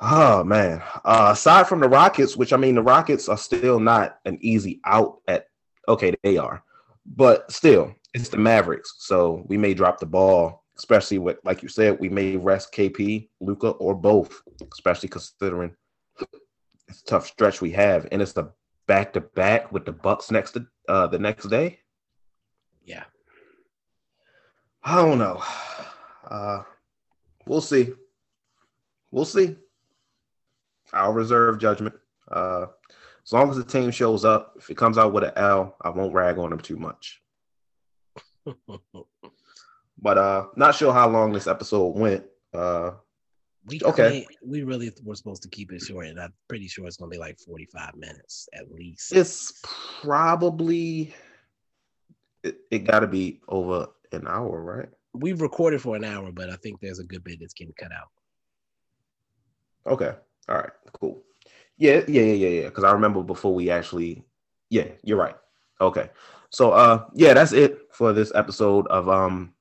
oh 0.02 0.44
man. 0.44 0.82
Uh, 1.06 1.30
aside 1.32 1.68
from 1.68 1.80
the 1.80 1.90
Rockets, 1.90 2.36
which 2.36 2.54
I 2.54 2.58
mean, 2.58 2.76
the 2.76 2.84
Rockets 2.84 3.30
are 3.30 3.38
still 3.38 3.80
not 3.80 4.20
an 4.26 4.38
easy 4.42 4.82
out 4.86 5.22
at. 5.28 5.48
Okay, 5.88 6.14
they 6.22 6.38
are, 6.38 6.64
but 7.06 7.50
still, 7.52 7.96
it's 8.14 8.30
the 8.30 8.38
Mavericks, 8.38 8.96
so 9.00 9.44
we 9.48 9.58
may 9.58 9.74
drop 9.74 10.00
the 10.00 10.06
ball, 10.06 10.64
especially 10.78 11.18
with 11.18 11.38
like 11.44 11.62
you 11.64 11.70
said, 11.70 12.00
we 12.00 12.10
may 12.10 12.36
rest 12.36 12.74
KP, 12.74 13.30
Luka, 13.40 13.70
or 13.72 13.96
both, 13.96 14.42
especially 14.74 15.10
considering 15.10 15.76
it's 16.88 17.02
a 17.02 17.06
tough 17.06 17.28
stretch 17.28 17.62
we 17.62 17.72
have, 17.72 18.08
and 18.12 18.22
it's 18.22 18.34
the 18.34 18.52
back 18.88 19.14
to 19.14 19.22
back 19.22 19.72
with 19.72 19.86
the 19.86 19.92
Bucks 19.92 20.32
next 20.32 20.52
to 20.54 20.66
uh, 20.88 21.08
the 21.08 21.20
next 21.20 21.48
day. 21.48 21.80
Yeah, 22.86 23.04
I 24.84 24.96
don't 24.96 25.20
know. 25.20 25.44
Uh, 26.30 26.64
we'll 27.46 27.62
see. 27.62 27.94
We'll 29.12 29.26
see. 29.26 29.56
I'll 30.94 31.14
reserve 31.14 31.60
judgment. 31.60 31.96
Uh, 32.30 32.68
as 33.26 33.34
long 33.34 33.50
as 33.50 33.58
the 33.58 33.64
team 33.64 33.92
shows 33.92 34.24
up, 34.24 34.54
if 34.58 34.70
it 34.70 34.78
comes 34.78 34.98
out 34.98 35.12
with 35.14 35.26
an 35.26 35.34
L, 35.36 35.76
I 35.82 35.90
won't 35.90 36.14
rag 36.14 36.38
on 36.38 36.50
them 36.50 36.60
too 36.60 36.78
much. 36.78 37.22
but 40.02 40.18
uh, 40.18 40.46
not 40.56 40.76
sure 40.76 40.94
how 40.94 41.10
long 41.10 41.34
this 41.34 41.48
episode 41.48 41.96
went. 41.96 42.24
Uh, 42.54 42.92
we 43.66 43.82
Okay. 43.84 44.26
We 44.46 44.64
really 44.64 44.92
were 45.04 45.16
supposed 45.16 45.44
to 45.44 45.50
keep 45.50 45.72
it 45.72 45.82
short, 45.82 46.08
and 46.08 46.20
I'm 46.20 46.34
pretty 46.48 46.68
sure 46.68 46.88
it's 46.88 46.98
gonna 46.98 47.10
be 47.10 47.18
like 47.18 47.38
45 47.40 47.96
minutes 47.96 48.48
at 48.54 48.72
least. 48.72 49.14
it's 49.14 49.62
probably 50.02 51.14
it, 52.44 52.60
it 52.72 52.80
got 52.80 53.02
to 53.02 53.08
be 53.08 53.42
over 53.48 53.88
an 54.12 54.28
hour, 54.28 54.62
right? 54.62 54.90
We've 55.14 55.42
recorded 55.42 55.82
for 55.82 55.96
an 55.96 56.04
hour, 56.04 56.32
but 56.32 56.50
I 56.50 56.56
think 56.58 56.80
there's 56.80 57.00
a 57.00 57.04
good 57.04 57.24
bit 57.24 57.40
that's 57.40 57.54
getting 57.54 57.74
cut 57.78 57.92
out. 57.92 58.08
Okay. 59.92 60.14
All 60.48 60.56
right. 60.56 60.70
Cool. 60.94 61.22
Yeah. 61.78 62.04
Yeah. 62.08 62.22
Yeah. 62.22 62.34
Yeah. 62.34 62.62
Yeah. 62.62 62.66
Because 62.70 62.84
I 62.84 62.92
remember 62.92 63.24
before 63.24 63.54
we 63.54 63.70
actually. 63.70 64.24
Yeah. 64.70 64.88
You're 65.04 65.18
right. 65.18 65.36
Okay. 65.82 66.10
So 66.50 66.72
uh 66.72 67.06
yeah, 67.14 67.34
that's 67.34 67.54
it 67.54 67.80
for 67.92 68.14
this 68.14 68.32
episode 68.36 68.88
of 68.88 69.10
um 69.10 69.54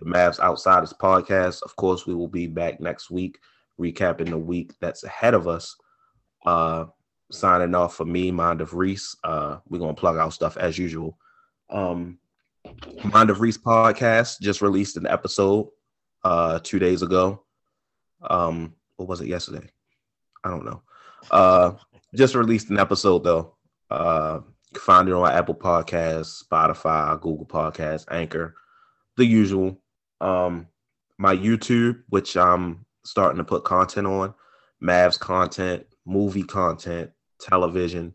the 0.00 0.06
Mavs 0.06 0.40
Outsiders 0.40 0.92
podcast. 0.92 1.62
Of 1.62 1.74
course, 1.76 2.06
we 2.06 2.14
will 2.14 2.28
be 2.28 2.46
back 2.46 2.80
next 2.80 3.10
week 3.10 3.38
recapping 3.80 4.30
the 4.30 4.38
week 4.38 4.72
that's 4.80 5.04
ahead 5.04 5.34
of 5.34 5.46
us. 5.46 5.76
Uh 6.44 6.86
signing 7.30 7.74
off 7.74 7.94
for 7.94 8.04
me, 8.04 8.30
Mind 8.30 8.60
of 8.60 8.74
Reese. 8.74 9.16
Uh 9.22 9.58
we're 9.68 9.78
gonna 9.78 9.94
plug 9.94 10.16
our 10.16 10.30
stuff 10.30 10.56
as 10.56 10.78
usual. 10.78 11.18
Um 11.70 12.18
Mind 13.04 13.30
of 13.30 13.40
Reese 13.40 13.58
podcast 13.58 14.40
just 14.40 14.60
released 14.60 14.96
an 14.96 15.06
episode 15.06 15.68
uh 16.24 16.58
two 16.62 16.78
days 16.78 17.02
ago. 17.02 17.44
Um 18.28 18.74
what 18.96 19.08
was 19.08 19.20
it 19.20 19.28
yesterday? 19.28 19.68
I 20.42 20.50
don't 20.50 20.64
know. 20.64 20.82
Uh 21.30 21.72
just 22.14 22.34
released 22.34 22.70
an 22.70 22.78
episode 22.78 23.22
though. 23.22 23.54
Uh 23.90 24.40
find 24.78 25.08
it 25.08 25.14
on 25.14 25.30
Apple 25.30 25.54
Podcasts, 25.54 26.42
Spotify, 26.44 27.20
Google 27.20 27.46
Podcasts, 27.46 28.06
Anchor, 28.10 28.54
the 29.16 29.24
usual. 29.24 29.80
Um 30.20 30.68
my 31.18 31.34
YouTube, 31.34 32.02
which 32.08 32.36
I'm 32.36 32.86
starting 33.04 33.38
to 33.38 33.44
put 33.44 33.64
content 33.64 34.06
on, 34.06 34.34
Mavs 34.82 35.18
content, 35.18 35.84
movie 36.06 36.44
content, 36.44 37.10
television, 37.40 38.14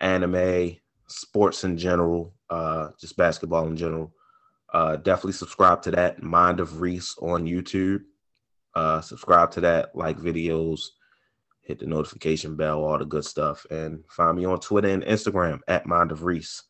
anime, 0.00 0.76
sports 1.08 1.64
in 1.64 1.78
general, 1.78 2.34
uh, 2.50 2.90
just 3.00 3.16
basketball 3.16 3.66
in 3.66 3.76
general. 3.76 4.12
Uh, 4.72 4.96
definitely 4.96 5.32
subscribe 5.32 5.80
to 5.82 5.90
that. 5.92 6.22
Mind 6.22 6.60
of 6.60 6.80
Reese 6.80 7.16
on 7.20 7.46
YouTube. 7.46 8.02
Uh, 8.74 9.00
subscribe 9.00 9.50
to 9.52 9.60
that, 9.60 9.94
like 9.94 10.18
videos, 10.18 10.80
hit 11.64 11.78
the 11.78 11.86
notification 11.86 12.56
bell, 12.56 12.84
all 12.84 12.98
the 12.98 13.04
good 13.04 13.24
stuff. 13.24 13.66
And 13.70 14.04
find 14.10 14.36
me 14.36 14.44
on 14.44 14.60
Twitter 14.60 14.88
and 14.88 15.02
Instagram 15.02 15.60
at 15.68 15.86
Mind 15.86 16.12
of 16.12 16.24
Reese. 16.24 16.62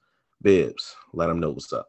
Bibs, 0.42 0.94
let 1.12 1.28
them 1.28 1.40
know 1.40 1.50
what's 1.50 1.72
up. 1.72 1.88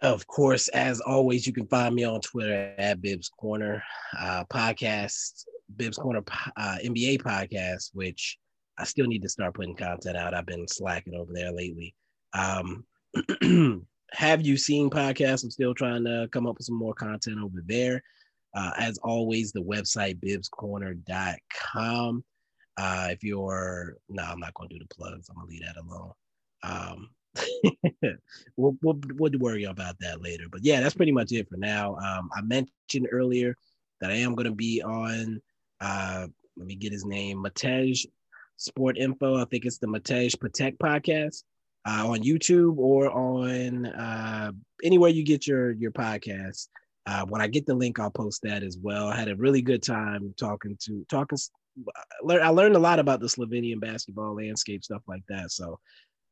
Of 0.00 0.26
course, 0.26 0.68
as 0.68 1.00
always, 1.00 1.46
you 1.46 1.52
can 1.52 1.66
find 1.66 1.94
me 1.94 2.04
on 2.04 2.20
Twitter 2.20 2.74
at 2.78 3.02
Bibs 3.02 3.28
Corner 3.28 3.82
uh, 4.18 4.44
podcast, 4.44 5.44
Bibs 5.76 5.96
Corner 5.96 6.22
uh, 6.56 6.78
NBA 6.84 7.20
podcast, 7.20 7.90
which 7.94 8.38
I 8.78 8.84
still 8.84 9.06
need 9.06 9.22
to 9.22 9.28
start 9.28 9.54
putting 9.54 9.74
content 9.74 10.16
out. 10.16 10.34
I've 10.34 10.46
been 10.46 10.68
slacking 10.68 11.14
over 11.14 11.32
there 11.32 11.50
lately. 11.50 11.94
Um, 12.32 12.84
have 14.12 14.42
you 14.42 14.56
seen 14.56 14.88
podcasts? 14.88 15.42
I'm 15.42 15.50
still 15.50 15.74
trying 15.74 16.04
to 16.04 16.28
come 16.30 16.46
up 16.46 16.58
with 16.58 16.66
some 16.66 16.78
more 16.78 16.94
content 16.94 17.38
over 17.42 17.62
there. 17.66 18.02
Uh, 18.58 18.72
as 18.76 18.98
always, 18.98 19.52
the 19.52 19.62
website 19.62 20.18
bibscorner.com. 20.18 22.24
Uh, 22.76 23.08
if 23.10 23.22
you're 23.22 23.96
no, 24.08 24.24
I'm 24.24 24.40
not 24.40 24.52
going 24.54 24.68
to 24.68 24.74
do 24.74 24.84
the 24.84 24.94
plugs. 24.94 25.28
I'm 25.28 25.36
gonna 25.36 25.48
leave 25.48 25.62
that 25.62 25.76
alone. 25.76 26.10
Um, 26.64 27.10
we'll, 28.56 28.76
we'll 28.82 28.98
we'll 29.14 29.38
worry 29.38 29.62
about 29.62 29.96
that 30.00 30.22
later. 30.22 30.46
But 30.50 30.64
yeah, 30.64 30.80
that's 30.80 30.96
pretty 30.96 31.12
much 31.12 31.30
it 31.30 31.48
for 31.48 31.56
now. 31.56 31.94
Um, 31.98 32.30
I 32.34 32.40
mentioned 32.40 33.06
earlier 33.12 33.56
that 34.00 34.10
I 34.10 34.14
am 34.14 34.34
going 34.34 34.48
to 34.48 34.54
be 34.54 34.82
on. 34.82 35.40
Uh, 35.80 36.26
let 36.56 36.66
me 36.66 36.74
get 36.74 36.90
his 36.90 37.04
name, 37.04 37.44
Matej 37.44 38.06
Sport 38.56 38.98
Info. 38.98 39.36
I 39.36 39.44
think 39.44 39.66
it's 39.66 39.78
the 39.78 39.86
Matej 39.86 40.36
Protect 40.40 40.80
podcast 40.80 41.44
uh, 41.86 42.08
on 42.08 42.24
YouTube 42.24 42.78
or 42.78 43.08
on 43.08 43.86
uh, 43.86 44.50
anywhere 44.82 45.10
you 45.10 45.22
get 45.22 45.46
your 45.46 45.70
your 45.70 45.92
podcast. 45.92 46.66
Uh, 47.08 47.24
when 47.24 47.40
I 47.40 47.46
get 47.46 47.64
the 47.64 47.74
link, 47.74 47.98
I'll 47.98 48.10
post 48.10 48.42
that 48.42 48.62
as 48.62 48.76
well. 48.76 49.08
I 49.08 49.16
had 49.16 49.28
a 49.28 49.36
really 49.36 49.62
good 49.62 49.82
time 49.82 50.34
talking 50.38 50.76
to 50.82 51.06
talking. 51.08 51.38
I 52.28 52.50
learned 52.50 52.76
a 52.76 52.80
lot 52.80 52.98
about 52.98 53.20
the 53.20 53.28
Slovenian 53.28 53.80
basketball 53.80 54.34
landscape, 54.34 54.84
stuff 54.84 55.00
like 55.08 55.22
that. 55.30 55.50
So 55.50 55.78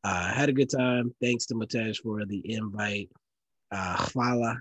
uh, 0.04 0.34
had 0.34 0.50
a 0.50 0.52
good 0.52 0.68
time. 0.68 1.14
Thanks 1.22 1.46
to 1.46 1.54
Matej 1.54 1.96
for 2.02 2.26
the 2.26 2.42
invite. 2.52 3.08
Uh, 3.72 3.96
hvala. 3.96 4.58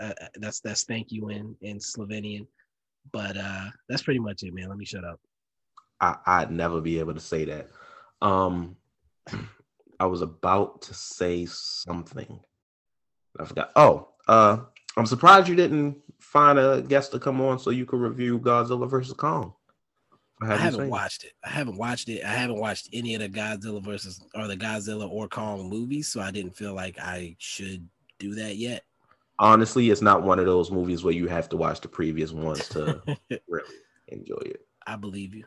Uh, 0.00 0.12
that's 0.36 0.60
that's 0.60 0.84
thank 0.84 1.10
you 1.10 1.30
in 1.30 1.56
in 1.62 1.78
Slovenian. 1.78 2.46
But 3.10 3.36
uh, 3.36 3.70
that's 3.88 4.02
pretty 4.02 4.20
much 4.20 4.44
it, 4.44 4.54
man. 4.54 4.68
Let 4.68 4.78
me 4.78 4.84
shut 4.84 5.04
up. 5.04 5.18
I, 6.00 6.16
I'd 6.26 6.52
never 6.52 6.80
be 6.80 7.00
able 7.00 7.14
to 7.14 7.20
say 7.20 7.44
that. 7.46 7.70
Um, 8.22 8.76
I 9.98 10.06
was 10.06 10.22
about 10.22 10.82
to 10.82 10.94
say 10.94 11.44
something. 11.46 12.38
I 13.40 13.44
forgot. 13.46 13.72
Oh, 13.74 14.10
uh, 14.28 14.58
I'm 14.98 15.06
surprised 15.06 15.46
you 15.46 15.54
didn't 15.54 15.96
find 16.18 16.58
a 16.58 16.82
guest 16.82 17.12
to 17.12 17.20
come 17.20 17.40
on 17.40 17.60
so 17.60 17.70
you 17.70 17.86
could 17.86 18.00
review 18.00 18.40
Godzilla 18.40 18.90
versus 18.90 19.14
Kong. 19.14 19.54
I 20.42 20.56
haven't 20.56 20.90
watched 20.90 21.22
it. 21.22 21.32
I 21.44 21.50
haven't 21.50 21.76
watched 21.76 22.08
it. 22.08 22.24
I 22.24 22.34
haven't 22.34 22.58
watched 22.58 22.88
any 22.92 23.14
of 23.14 23.20
the 23.20 23.28
Godzilla 23.28 23.80
versus 23.80 24.20
or 24.34 24.48
the 24.48 24.56
Godzilla 24.56 25.08
or 25.08 25.28
Kong 25.28 25.68
movies, 25.68 26.08
so 26.08 26.20
I 26.20 26.32
didn't 26.32 26.56
feel 26.56 26.74
like 26.74 26.98
I 26.98 27.36
should 27.38 27.88
do 28.18 28.34
that 28.34 28.56
yet. 28.56 28.82
Honestly, 29.38 29.90
it's 29.90 30.02
not 30.02 30.24
one 30.24 30.40
of 30.40 30.46
those 30.46 30.72
movies 30.72 31.04
where 31.04 31.14
you 31.14 31.28
have 31.28 31.48
to 31.50 31.56
watch 31.56 31.80
the 31.80 31.88
previous 31.88 32.32
ones 32.32 32.68
to 32.70 33.00
really 33.48 33.74
enjoy 34.08 34.42
it. 34.44 34.66
I 34.84 34.96
believe 34.96 35.32
you. 35.32 35.44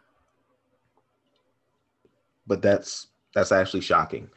But 2.47 2.61
that's 2.61 3.07
that's 3.33 3.51
actually 3.51 3.81
shocking 3.81 4.29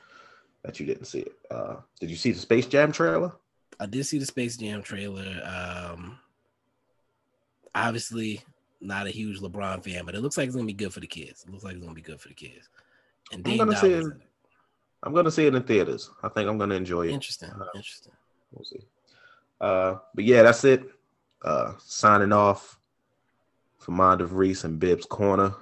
that 0.64 0.80
you 0.80 0.86
didn't 0.86 1.04
see 1.04 1.20
it. 1.20 1.36
Uh, 1.52 1.76
did 2.00 2.10
you 2.10 2.16
see 2.16 2.32
the 2.32 2.40
Space 2.40 2.66
Jam 2.66 2.90
trailer? 2.90 3.32
I 3.80 3.86
did 3.86 4.04
see 4.04 4.18
the 4.18 4.26
Space 4.26 4.56
Jam 4.56 4.82
trailer. 4.82 5.40
Um, 5.44 6.18
obviously, 7.74 8.42
not 8.80 9.06
a 9.06 9.10
huge 9.10 9.40
LeBron 9.40 9.82
fan, 9.84 10.04
but 10.04 10.14
it 10.14 10.20
looks 10.20 10.36
like 10.36 10.46
it's 10.46 10.56
gonna 10.56 10.66
be 10.66 10.72
good 10.72 10.92
for 10.92 11.00
the 11.00 11.06
kids. 11.06 11.44
It 11.44 11.50
looks 11.50 11.64
like 11.64 11.74
it's 11.74 11.82
gonna 11.82 11.94
be 11.94 12.02
good 12.02 12.20
for 12.20 12.28
the 12.28 12.34
kids. 12.34 12.68
And 13.32 13.46
I'm 13.46 13.56
gonna 13.56 13.76
see 13.76 13.92
it. 13.92 14.06
I'm 15.02 15.14
gonna 15.14 15.30
see 15.30 15.46
it 15.46 15.54
in 15.54 15.62
theaters. 15.62 16.10
I 16.22 16.28
think 16.28 16.48
I'm 16.48 16.58
gonna 16.58 16.74
enjoy 16.74 17.08
it. 17.08 17.12
Interesting. 17.12 17.50
Uh, 17.50 17.66
Interesting. 17.74 18.12
We'll 18.52 18.64
see. 18.64 18.80
Uh, 19.60 19.96
but 20.14 20.24
yeah, 20.24 20.42
that's 20.42 20.64
it. 20.64 20.84
Uh, 21.42 21.72
signing 21.78 22.32
off 22.32 22.78
for 23.78 23.90
Mind 23.90 24.20
of 24.20 24.34
Reese 24.34 24.64
and 24.64 24.78
Bibs 24.78 25.04
Corner. 25.04 25.54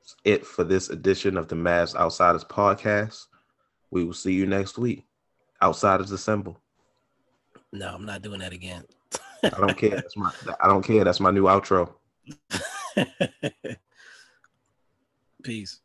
That's 0.00 0.16
it 0.24 0.46
for 0.46 0.64
this 0.64 0.88
edition 0.88 1.36
of 1.36 1.48
the 1.48 1.54
Mavs 1.54 1.94
Outsiders 1.94 2.44
podcast. 2.44 3.26
We 3.90 4.04
will 4.04 4.14
see 4.14 4.32
you 4.32 4.46
next 4.46 4.78
week. 4.78 5.04
Outsiders 5.62 6.20
symbol. 6.20 6.60
No, 7.72 7.88
I'm 7.94 8.04
not 8.04 8.22
doing 8.22 8.40
that 8.40 8.52
again. 8.52 8.84
I 9.44 9.50
don't 9.50 9.76
care. 9.76 9.90
That's 9.90 10.16
my. 10.16 10.32
I 10.60 10.66
don't 10.66 10.82
care. 10.82 11.04
That's 11.04 11.20
my 11.20 11.30
new 11.30 11.44
outro. 11.44 11.94
Peace. 15.42 15.81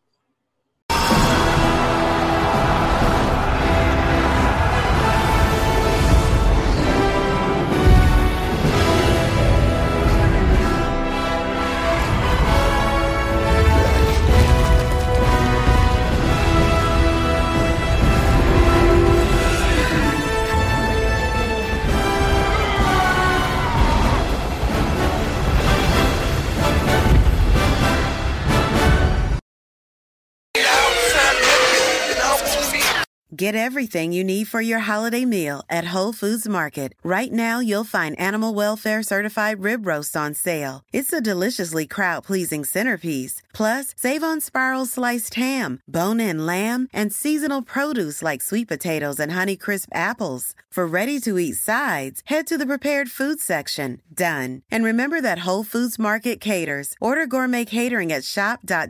Get 33.38 33.53
everything 33.53 34.14
you 34.14 34.23
need 34.23 34.47
for 34.47 34.61
your 34.61 34.80
holiday 34.80 35.23
meal 35.23 35.61
at 35.69 35.93
Whole 35.93 36.11
Foods 36.11 36.49
Market. 36.49 36.93
Right 37.03 37.31
now, 37.31 37.59
you'll 37.59 37.84
find 37.84 38.19
animal 38.19 38.55
welfare 38.55 39.03
certified 39.03 39.61
rib 39.61 39.85
roasts 39.85 40.15
on 40.15 40.34
sale. 40.34 40.81
It's 40.91 41.14
a 41.14 41.22
deliciously 41.22 41.85
crowd 41.85 42.23
pleasing 42.23 42.65
centerpiece. 42.65 43.43
Plus, 43.53 43.93
save 43.95 44.23
on 44.23 44.41
spiral 44.41 44.88
sliced 44.88 45.35
ham, 45.35 45.81
bone 45.88 46.19
in 46.19 46.47
lamb, 46.47 46.88
and 46.91 47.14
seasonal 47.14 47.61
produce 47.61 48.23
like 48.23 48.41
sweet 48.41 48.68
potatoes 48.68 49.19
and 49.19 49.34
Honeycrisp 49.34 49.89
apples. 49.93 50.55
For 50.72 50.88
ready 50.88 51.19
to 51.22 51.38
eat 51.38 51.57
sides, 51.57 52.22
head 52.26 52.47
to 52.47 52.57
the 52.57 52.65
prepared 52.65 53.09
food 53.09 53.39
section. 53.39 54.01
Done. 54.14 54.61
And 54.72 54.84
remember 54.84 55.22
that 55.22 55.39
Whole 55.39 55.64
Foods 55.64 55.99
Market 55.99 56.39
caters. 56.39 56.95
Order 56.99 57.27
gourmet 57.27 57.65
catering 57.65 58.11
at 58.11 58.23
shop.wfm.com. 58.23 58.85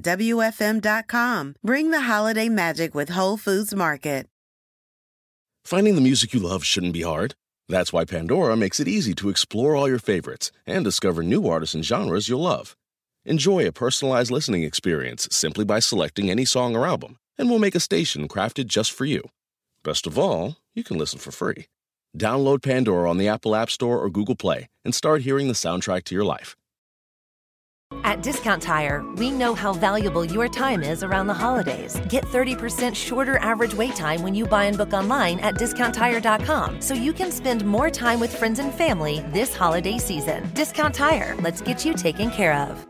Bring 1.63 1.91
the 1.91 2.01
holiday 2.01 2.49
magic 2.49 2.93
with 2.93 3.09
Whole 3.09 3.37
Foods 3.37 3.73
Market. 3.73 4.27
Finding 5.67 5.95
the 5.95 6.01
music 6.01 6.33
you 6.33 6.39
love 6.39 6.63
shouldn't 6.63 6.93
be 6.93 7.01
hard. 7.01 7.35
That's 7.67 7.91
why 7.91 8.05
Pandora 8.05 8.55
makes 8.55 8.79
it 8.79 8.87
easy 8.87 9.13
to 9.15 9.27
explore 9.27 9.75
all 9.75 9.89
your 9.89 9.99
favorites 9.99 10.49
and 10.65 10.81
discover 10.81 11.21
new 11.21 11.45
artists 11.45 11.75
and 11.75 11.83
genres 11.83 12.29
you'll 12.29 12.43
love. 12.43 12.77
Enjoy 13.25 13.67
a 13.67 13.73
personalized 13.73 14.31
listening 14.31 14.63
experience 14.63 15.27
simply 15.29 15.65
by 15.65 15.79
selecting 15.79 16.29
any 16.29 16.45
song 16.45 16.73
or 16.73 16.87
album, 16.87 17.17
and 17.37 17.49
we'll 17.49 17.59
make 17.59 17.75
a 17.75 17.81
station 17.81 18.29
crafted 18.29 18.67
just 18.67 18.93
for 18.93 19.03
you. 19.03 19.21
Best 19.83 20.07
of 20.07 20.17
all, 20.17 20.55
you 20.73 20.85
can 20.85 20.97
listen 20.97 21.19
for 21.19 21.31
free. 21.31 21.65
Download 22.17 22.63
Pandora 22.63 23.09
on 23.09 23.17
the 23.17 23.27
Apple 23.27 23.53
App 23.53 23.69
Store 23.69 23.99
or 23.99 24.09
Google 24.09 24.37
Play 24.37 24.69
and 24.85 24.95
start 24.95 25.23
hearing 25.23 25.49
the 25.49 25.53
soundtrack 25.53 26.05
to 26.05 26.15
your 26.15 26.23
life. 26.23 26.55
At 28.17 28.23
Discount 28.23 28.63
Tire, 28.63 29.03
we 29.15 29.29
know 29.29 29.53
how 29.53 29.73
valuable 29.73 30.25
your 30.25 30.47
time 30.47 30.81
is 30.81 31.03
around 31.03 31.27
the 31.27 31.33
holidays. 31.33 31.99
Get 32.09 32.23
30% 32.23 32.95
shorter 32.95 33.37
average 33.39 33.73
wait 33.75 33.95
time 33.95 34.23
when 34.23 34.33
you 34.33 34.45
buy 34.45 34.63
and 34.63 34.77
book 34.77 34.93
online 34.93 35.39
at 35.41 35.55
discounttire.com 35.55 36.81
so 36.81 36.93
you 36.93 37.13
can 37.13 37.31
spend 37.31 37.65
more 37.65 37.89
time 37.89 38.19
with 38.19 38.35
friends 38.35 38.59
and 38.59 38.73
family 38.73 39.23
this 39.33 39.53
holiday 39.53 39.97
season. 39.97 40.49
Discount 40.53 40.95
Tire, 40.95 41.35
let's 41.41 41.61
get 41.61 41.85
you 41.85 41.93
taken 41.93 42.31
care 42.31 42.55
of. 42.55 42.87